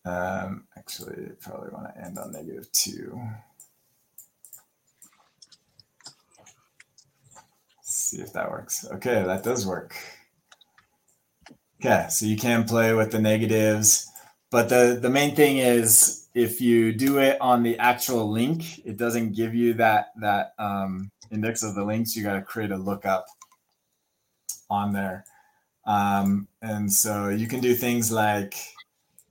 Um, 0.05 0.63
actually, 0.77 1.31
probably 1.41 1.69
want 1.69 1.93
to 1.93 2.05
end 2.05 2.17
on 2.17 2.31
negative 2.31 2.71
two. 2.71 3.19
see 7.97 8.21
if 8.21 8.33
that 8.33 8.49
works. 8.49 8.85
Okay, 8.93 9.23
that 9.23 9.43
does 9.43 9.65
work. 9.65 9.95
Okay, 11.79 12.07
so 12.09 12.25
you 12.25 12.37
can 12.37 12.63
play 12.63 12.93
with 12.93 13.11
the 13.11 13.19
negatives, 13.19 14.09
but 14.49 14.69
the, 14.69 14.97
the 14.99 15.09
main 15.09 15.35
thing 15.35 15.57
is 15.57 16.26
if 16.37 16.61
you 16.61 16.93
do 16.93 17.17
it 17.17 17.41
on 17.41 17.63
the 17.63 17.75
actual 17.79 18.29
link, 18.29 18.85
it 18.85 18.95
doesn't 18.95 19.35
give 19.35 19.55
you 19.55 19.73
that, 19.73 20.09
that 20.21 20.53
um, 20.59 21.09
index 21.31 21.63
of 21.63 21.73
the 21.73 21.83
links. 21.83 22.15
You 22.15 22.23
got 22.23 22.35
to 22.35 22.43
create 22.43 22.69
a 22.69 22.77
lookup 22.77 23.25
on 24.69 24.93
there. 24.93 25.25
Um, 25.87 26.47
and 26.61 26.93
so 26.93 27.29
you 27.29 27.47
can 27.47 27.59
do 27.59 27.73
things 27.73 28.11
like 28.11 28.53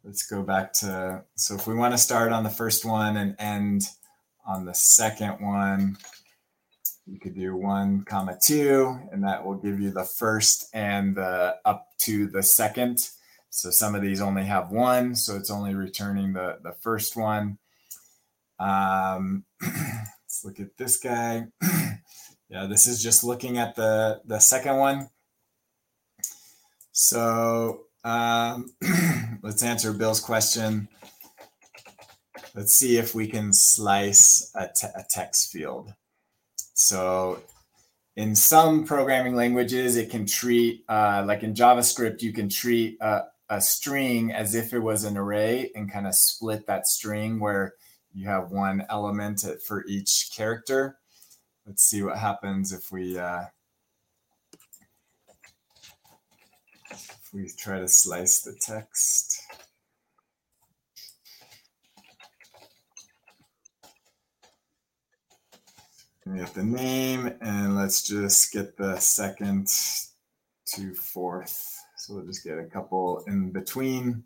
let's 0.03 0.27
go 0.27 0.43
back 0.43 0.73
to, 0.73 1.23
so 1.37 1.55
if 1.55 1.69
we 1.69 1.75
want 1.75 1.95
to 1.95 1.99
start 1.99 2.33
on 2.33 2.43
the 2.43 2.51
first 2.51 2.85
one 2.85 3.19
and 3.19 3.37
end 3.39 3.83
on 4.45 4.65
the 4.65 4.75
second 4.75 5.41
one, 5.41 5.97
you 7.07 7.21
could 7.21 7.37
do 7.37 7.55
one 7.55 8.03
comma 8.03 8.37
two, 8.43 8.99
and 9.13 9.23
that 9.23 9.45
will 9.47 9.55
give 9.55 9.79
you 9.79 9.93
the 9.93 10.03
first 10.03 10.71
and 10.75 11.15
the 11.15 11.57
up 11.65 11.87
to 11.99 12.27
the 12.27 12.43
second. 12.43 13.11
So 13.57 13.71
some 13.71 13.95
of 13.95 14.03
these 14.03 14.21
only 14.21 14.45
have 14.45 14.71
one, 14.71 15.15
so 15.15 15.35
it's 15.35 15.51
only 15.51 15.75
returning 15.75 16.35
the, 16.35 16.59
the 16.63 16.73
first 16.73 17.17
one. 17.17 17.57
Um, 18.59 19.47
let's 19.63 20.45
look 20.45 20.61
at 20.61 20.77
this 20.77 20.99
guy. 20.99 21.47
yeah, 22.51 22.67
this 22.67 22.87
is 22.87 23.03
just 23.03 23.25
looking 23.25 23.57
at 23.57 23.75
the, 23.75 24.21
the 24.27 24.41
second 24.41 24.77
one. 24.77 25.09
So 26.93 27.87
um, 28.05 28.75
let's 29.43 29.63
answer 29.63 29.95
Bill's 29.95 30.21
question. 30.21 30.89
Let's 32.55 32.75
see 32.75 32.99
if 32.99 33.15
we 33.15 33.27
can 33.27 33.55
slice 33.55 34.53
a, 34.55 34.69
te- 34.69 34.89
a 34.95 35.03
text 35.09 35.51
field. 35.51 35.95
So 36.75 37.41
in 38.17 38.35
some 38.35 38.85
programming 38.85 39.35
languages, 39.35 39.97
it 39.97 40.11
can 40.11 40.27
treat, 40.27 40.85
uh, 40.91 41.25
like 41.27 41.43
in 41.43 41.55
JavaScript, 41.55 42.21
you 42.21 42.35
can 42.35 42.51
treat 42.51 42.99
a, 43.01 43.23
a 43.49 43.61
string 43.61 44.33
as 44.33 44.55
if 44.55 44.73
it 44.73 44.81
was 44.81 45.05
an 45.05 45.17
array 45.17 45.71
and 45.75 45.91
kind 45.91 46.07
of 46.07 46.15
split 46.15 46.67
that 46.67 46.87
string 46.87 47.39
where 47.39 47.75
you 48.13 48.27
have 48.27 48.51
one 48.51 48.85
element 48.89 49.45
for 49.67 49.85
each 49.87 50.31
character. 50.35 50.99
Let's 51.67 51.85
see 51.85 52.03
what 52.03 52.19
happens 52.19 52.73
if 52.73 52.91
we 52.91 53.19
uh, 53.19 53.45
we 57.33 57.51
try 57.59 57.81
to 57.81 57.89
slice 57.89 58.41
the 58.41 58.55
text. 58.55 59.43
We 66.25 66.41
have 66.41 66.55
the 66.55 66.65
name 66.65 67.35
and 67.41 67.77
let's 67.77 68.03
just 68.03 68.53
get 68.53 68.77
the 68.77 68.99
second 68.99 69.69
to 70.67 70.95
fourth. 70.95 71.86
So 72.07 72.15
we'll 72.15 72.27
just 72.27 72.45
get 72.45 72.57
a 72.57 72.65
couple 72.65 73.25
in 73.27 73.51
between 73.51 74.23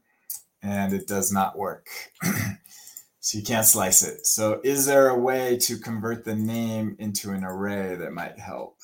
and 0.62 0.93
it 0.93 1.07
does 1.07 1.33
not 1.33 1.57
work. 1.57 1.87
so 3.20 3.39
you 3.39 3.43
can't 3.43 3.64
slice 3.64 4.03
it. 4.03 4.26
So 4.26 4.61
is 4.62 4.85
there 4.85 5.09
a 5.09 5.18
way 5.18 5.57
to 5.62 5.78
convert 5.78 6.26
the 6.26 6.35
name 6.35 6.95
into 6.99 7.31
an 7.31 7.43
array 7.43 7.95
that 7.95 8.12
might 8.12 8.39
help? 8.39 8.76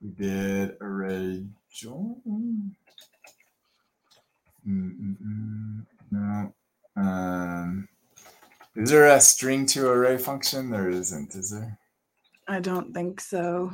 We 0.00 0.10
did 0.10 0.76
array 0.80 1.44
join. 1.72 2.76
Mm-mm-mm. 4.64 5.86
No. 6.12 6.54
Um, 6.94 7.88
is 8.76 8.90
there 8.90 9.08
a 9.08 9.20
string 9.20 9.66
to 9.66 9.88
array 9.88 10.18
function? 10.18 10.70
There 10.70 10.88
isn't, 10.88 11.34
is 11.34 11.50
there? 11.50 11.76
I 12.46 12.60
don't 12.60 12.94
think 12.94 13.20
so. 13.20 13.72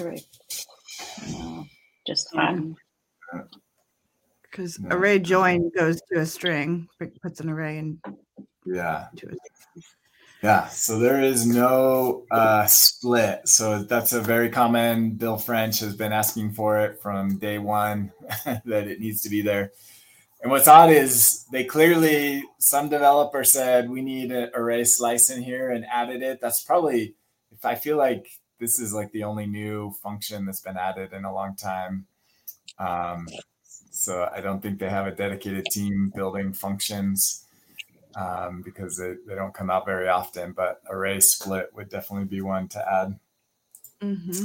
Array. 0.00 0.22
No, 1.30 1.66
just 2.06 2.32
fun. 2.32 2.76
Because 4.42 4.78
no. 4.78 4.90
ARRAYJOIN 4.90 5.74
goes 5.74 6.00
to 6.12 6.20
a 6.20 6.26
string, 6.26 6.88
puts 7.22 7.40
an 7.40 7.50
array 7.50 7.78
in. 7.78 8.00
Yeah. 8.66 9.06
To 9.16 9.28
a 9.28 9.34
yeah, 10.44 10.68
so 10.68 10.98
there 10.98 11.22
is 11.22 11.46
no 11.46 12.26
uh, 12.30 12.66
split. 12.66 13.48
So 13.48 13.82
that's 13.82 14.12
a 14.12 14.20
very 14.20 14.50
common. 14.50 15.12
Bill 15.12 15.38
French 15.38 15.80
has 15.80 15.96
been 15.96 16.12
asking 16.12 16.52
for 16.52 16.80
it 16.80 17.00
from 17.00 17.38
day 17.38 17.56
one 17.56 18.12
that 18.44 18.86
it 18.86 19.00
needs 19.00 19.22
to 19.22 19.30
be 19.30 19.40
there. 19.40 19.72
And 20.42 20.50
what's 20.50 20.68
odd 20.68 20.90
is 20.90 21.46
they 21.50 21.64
clearly, 21.64 22.44
some 22.58 22.90
developer 22.90 23.42
said 23.42 23.88
we 23.88 24.02
need 24.02 24.32
an 24.32 24.50
ARRAYSLICE 24.54 25.30
in 25.30 25.42
here 25.42 25.70
and 25.70 25.86
added 25.86 26.22
it. 26.22 26.42
That's 26.42 26.62
probably, 26.62 27.14
if 27.50 27.64
I 27.64 27.74
feel 27.74 27.96
like 27.96 28.26
this 28.58 28.78
is 28.78 28.92
like 28.92 29.10
the 29.12 29.24
only 29.24 29.46
new 29.46 29.92
function 30.02 30.44
that's 30.44 30.60
been 30.60 30.76
added 30.76 31.12
in 31.12 31.24
a 31.24 31.34
long 31.34 31.56
time. 31.56 32.06
Um, 32.78 33.28
so 33.90 34.28
I 34.34 34.40
don't 34.40 34.60
think 34.60 34.78
they 34.78 34.88
have 34.88 35.06
a 35.06 35.14
dedicated 35.14 35.66
team 35.66 36.12
building 36.14 36.52
functions 36.52 37.46
um, 38.16 38.62
because 38.62 38.96
they, 38.96 39.14
they 39.26 39.34
don't 39.34 39.54
come 39.54 39.70
out 39.70 39.86
very 39.86 40.08
often. 40.08 40.52
But 40.52 40.80
array 40.88 41.20
split 41.20 41.70
would 41.74 41.88
definitely 41.88 42.26
be 42.26 42.40
one 42.40 42.68
to 42.68 42.92
add. 42.92 43.18
Mm-hmm. 44.02 44.44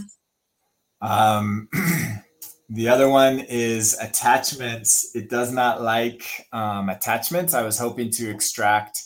Um, 1.01 1.69
The 2.71 2.87
other 2.87 3.09
one 3.09 3.39
is 3.39 3.97
attachments. 3.99 5.15
It 5.15 5.27
does 5.27 5.51
not 5.51 5.81
like 5.81 6.47
um, 6.53 6.89
attachments. 6.89 7.55
I 7.55 7.63
was 7.63 7.79
hoping 7.79 8.11
to 8.11 8.29
extract 8.29 9.05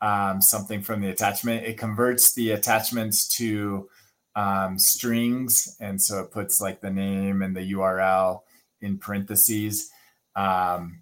um, 0.00 0.40
something 0.40 0.82
from 0.82 1.00
the 1.00 1.10
attachment. 1.10 1.66
It 1.66 1.76
converts 1.76 2.32
the 2.34 2.52
attachments 2.52 3.26
to 3.38 3.88
um, 4.34 4.78
strings. 4.78 5.76
And 5.80 6.00
so 6.00 6.20
it 6.20 6.30
puts 6.30 6.60
like 6.60 6.80
the 6.80 6.90
name 6.90 7.42
and 7.42 7.56
the 7.56 7.72
URL 7.72 8.40
in 8.80 8.98
parentheses. 8.98 9.90
Um, 10.34 11.00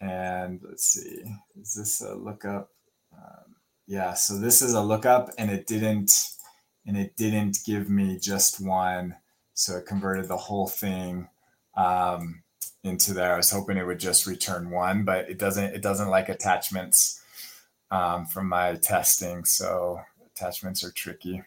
and 0.00 0.60
let's 0.62 0.86
see, 0.86 1.22
is 1.60 1.74
this 1.74 2.00
a 2.00 2.14
lookup? 2.14 2.70
Um, 3.14 3.56
yeah, 3.86 4.14
so 4.14 4.38
this 4.38 4.62
is 4.62 4.74
a 4.74 4.80
lookup 4.80 5.30
and 5.38 5.50
it 5.50 5.66
didn't, 5.66 6.12
and 6.86 6.96
it 6.96 7.16
didn't 7.16 7.58
give 7.64 7.88
me 7.88 8.18
just 8.18 8.60
one. 8.64 9.16
So 9.54 9.76
it 9.76 9.86
converted 9.86 10.28
the 10.28 10.36
whole 10.36 10.66
thing 10.66 11.28
um, 11.76 12.42
into 12.82 13.12
there. 13.14 13.34
I 13.34 13.36
was 13.36 13.50
hoping 13.50 13.76
it 13.76 13.86
would 13.86 14.00
just 14.00 14.26
return 14.26 14.70
one, 14.70 15.04
but 15.04 15.28
it 15.28 15.38
doesn't. 15.38 15.74
It 15.74 15.82
doesn't 15.82 16.08
like 16.08 16.28
attachments 16.28 17.22
um, 17.90 18.26
from 18.26 18.48
my 18.48 18.74
testing. 18.76 19.44
So 19.44 20.00
attachments 20.34 20.82
are 20.82 20.90
tricky. 20.90 21.42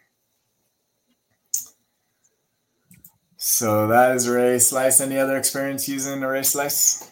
So 3.48 3.86
that 3.90 4.16
is 4.16 4.28
ARRAYSLICE. 4.28 5.02
Any 5.02 5.20
other 5.20 5.38
experience 5.38 5.88
using 5.88 6.24
ARRAYSLICE? 6.24 7.12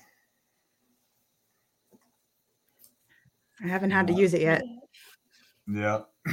I 3.64 3.68
haven't 3.68 3.92
had 3.92 4.08
to 4.08 4.14
use 4.14 4.34
it 4.34 4.42
yet. 4.42 4.64
Yeah. 5.68 6.02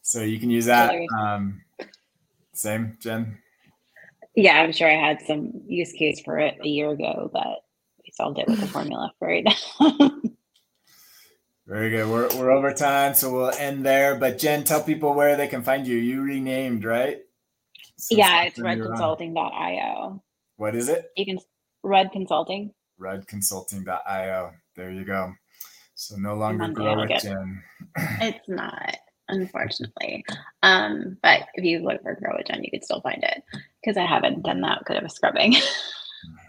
So 0.00 0.22
you 0.22 0.40
can 0.40 0.48
use 0.48 0.64
that. 0.64 0.94
Um, 1.20 1.60
same, 2.54 2.96
Jen. 2.98 3.36
Yeah, 4.34 4.58
I'm 4.58 4.72
sure 4.72 4.88
I 4.88 4.94
had 4.94 5.20
some 5.20 5.52
use 5.66 5.92
case 5.92 6.22
for 6.24 6.38
it 6.38 6.56
a 6.64 6.66
year 6.66 6.88
ago, 6.88 7.28
but 7.30 7.58
we 8.02 8.10
solved 8.14 8.38
it 8.38 8.48
with 8.48 8.58
the 8.58 8.68
formula 8.68 9.12
for 9.18 9.28
it. 9.28 9.44
Very 11.66 11.90
good. 11.90 12.08
We're, 12.08 12.28
we're 12.38 12.50
over 12.50 12.72
time, 12.72 13.12
so 13.12 13.30
we'll 13.30 13.50
end 13.50 13.84
there. 13.84 14.14
But 14.14 14.38
Jen, 14.38 14.64
tell 14.64 14.82
people 14.82 15.12
where 15.12 15.36
they 15.36 15.46
can 15.46 15.62
find 15.62 15.86
you. 15.86 15.98
You 15.98 16.22
renamed, 16.22 16.86
right? 16.86 17.18
Since 17.98 18.18
yeah, 18.18 18.44
it's 18.44 18.58
redconsulting.io. 18.58 20.22
What 20.56 20.74
is 20.74 20.88
it? 20.88 21.10
You 21.16 21.26
can 21.26 21.38
Red 21.82 22.12
Consulting. 22.12 22.72
Redconsulting.io. 23.00 24.52
There 24.76 24.90
you 24.90 25.04
go. 25.04 25.32
So 25.94 26.16
no 26.16 26.34
longer 26.34 26.68
grow 26.68 26.96
with 26.96 27.20
Jen. 27.20 27.62
It's 28.20 28.48
not 28.48 28.96
unfortunately. 29.28 30.24
Um, 30.62 31.18
but 31.22 31.48
if 31.54 31.64
you 31.64 31.80
look 31.80 32.02
for 32.02 32.14
Grow 32.14 32.36
with 32.36 32.46
Jen, 32.46 32.62
you 32.64 32.70
could 32.70 32.84
still 32.84 33.00
find 33.00 33.22
it 33.22 33.42
because 33.82 33.96
I 33.96 34.06
haven't 34.06 34.42
done 34.42 34.60
that 34.62 34.84
good 34.84 34.96
of 34.96 35.04
a 35.04 35.10
scrubbing. 35.10 35.56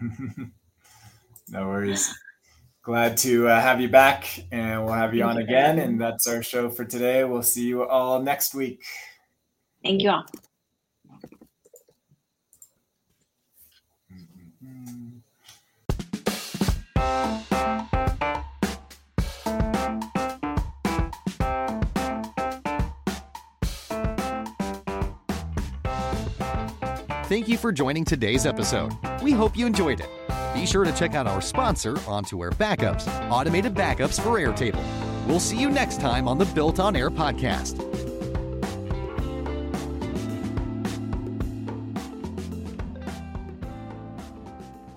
no 1.50 1.66
worries. 1.66 2.14
Glad 2.82 3.16
to 3.18 3.48
uh, 3.48 3.60
have 3.60 3.80
you 3.80 3.88
back, 3.88 4.26
and 4.50 4.84
we'll 4.84 4.94
have 4.94 5.14
you 5.14 5.22
Thank 5.22 5.30
on 5.32 5.36
you 5.36 5.44
again. 5.44 5.78
And 5.78 6.00
that's 6.00 6.26
our 6.26 6.42
show 6.42 6.70
for 6.70 6.84
today. 6.84 7.24
We'll 7.24 7.42
see 7.42 7.66
you 7.66 7.86
all 7.86 8.20
next 8.22 8.54
week. 8.54 8.82
Thank 9.82 10.02
you 10.02 10.10
all. 10.10 10.24
Thank 27.30 27.46
you 27.46 27.56
for 27.56 27.70
joining 27.70 28.04
today's 28.04 28.44
episode. 28.44 28.92
We 29.22 29.30
hope 29.30 29.56
you 29.56 29.64
enjoyed 29.64 30.00
it. 30.00 30.08
Be 30.52 30.66
sure 30.66 30.84
to 30.84 30.92
check 30.92 31.14
out 31.14 31.28
our 31.28 31.40
sponsor, 31.40 31.94
On2Air 31.94 32.50
Backups, 32.54 33.06
automated 33.30 33.72
backups 33.72 34.20
for 34.20 34.40
Airtable. 34.40 34.84
We'll 35.28 35.38
see 35.38 35.56
you 35.56 35.70
next 35.70 36.00
time 36.00 36.26
on 36.26 36.38
the 36.38 36.44
BuiltOnAir 36.46 37.08
podcast. 37.08 37.89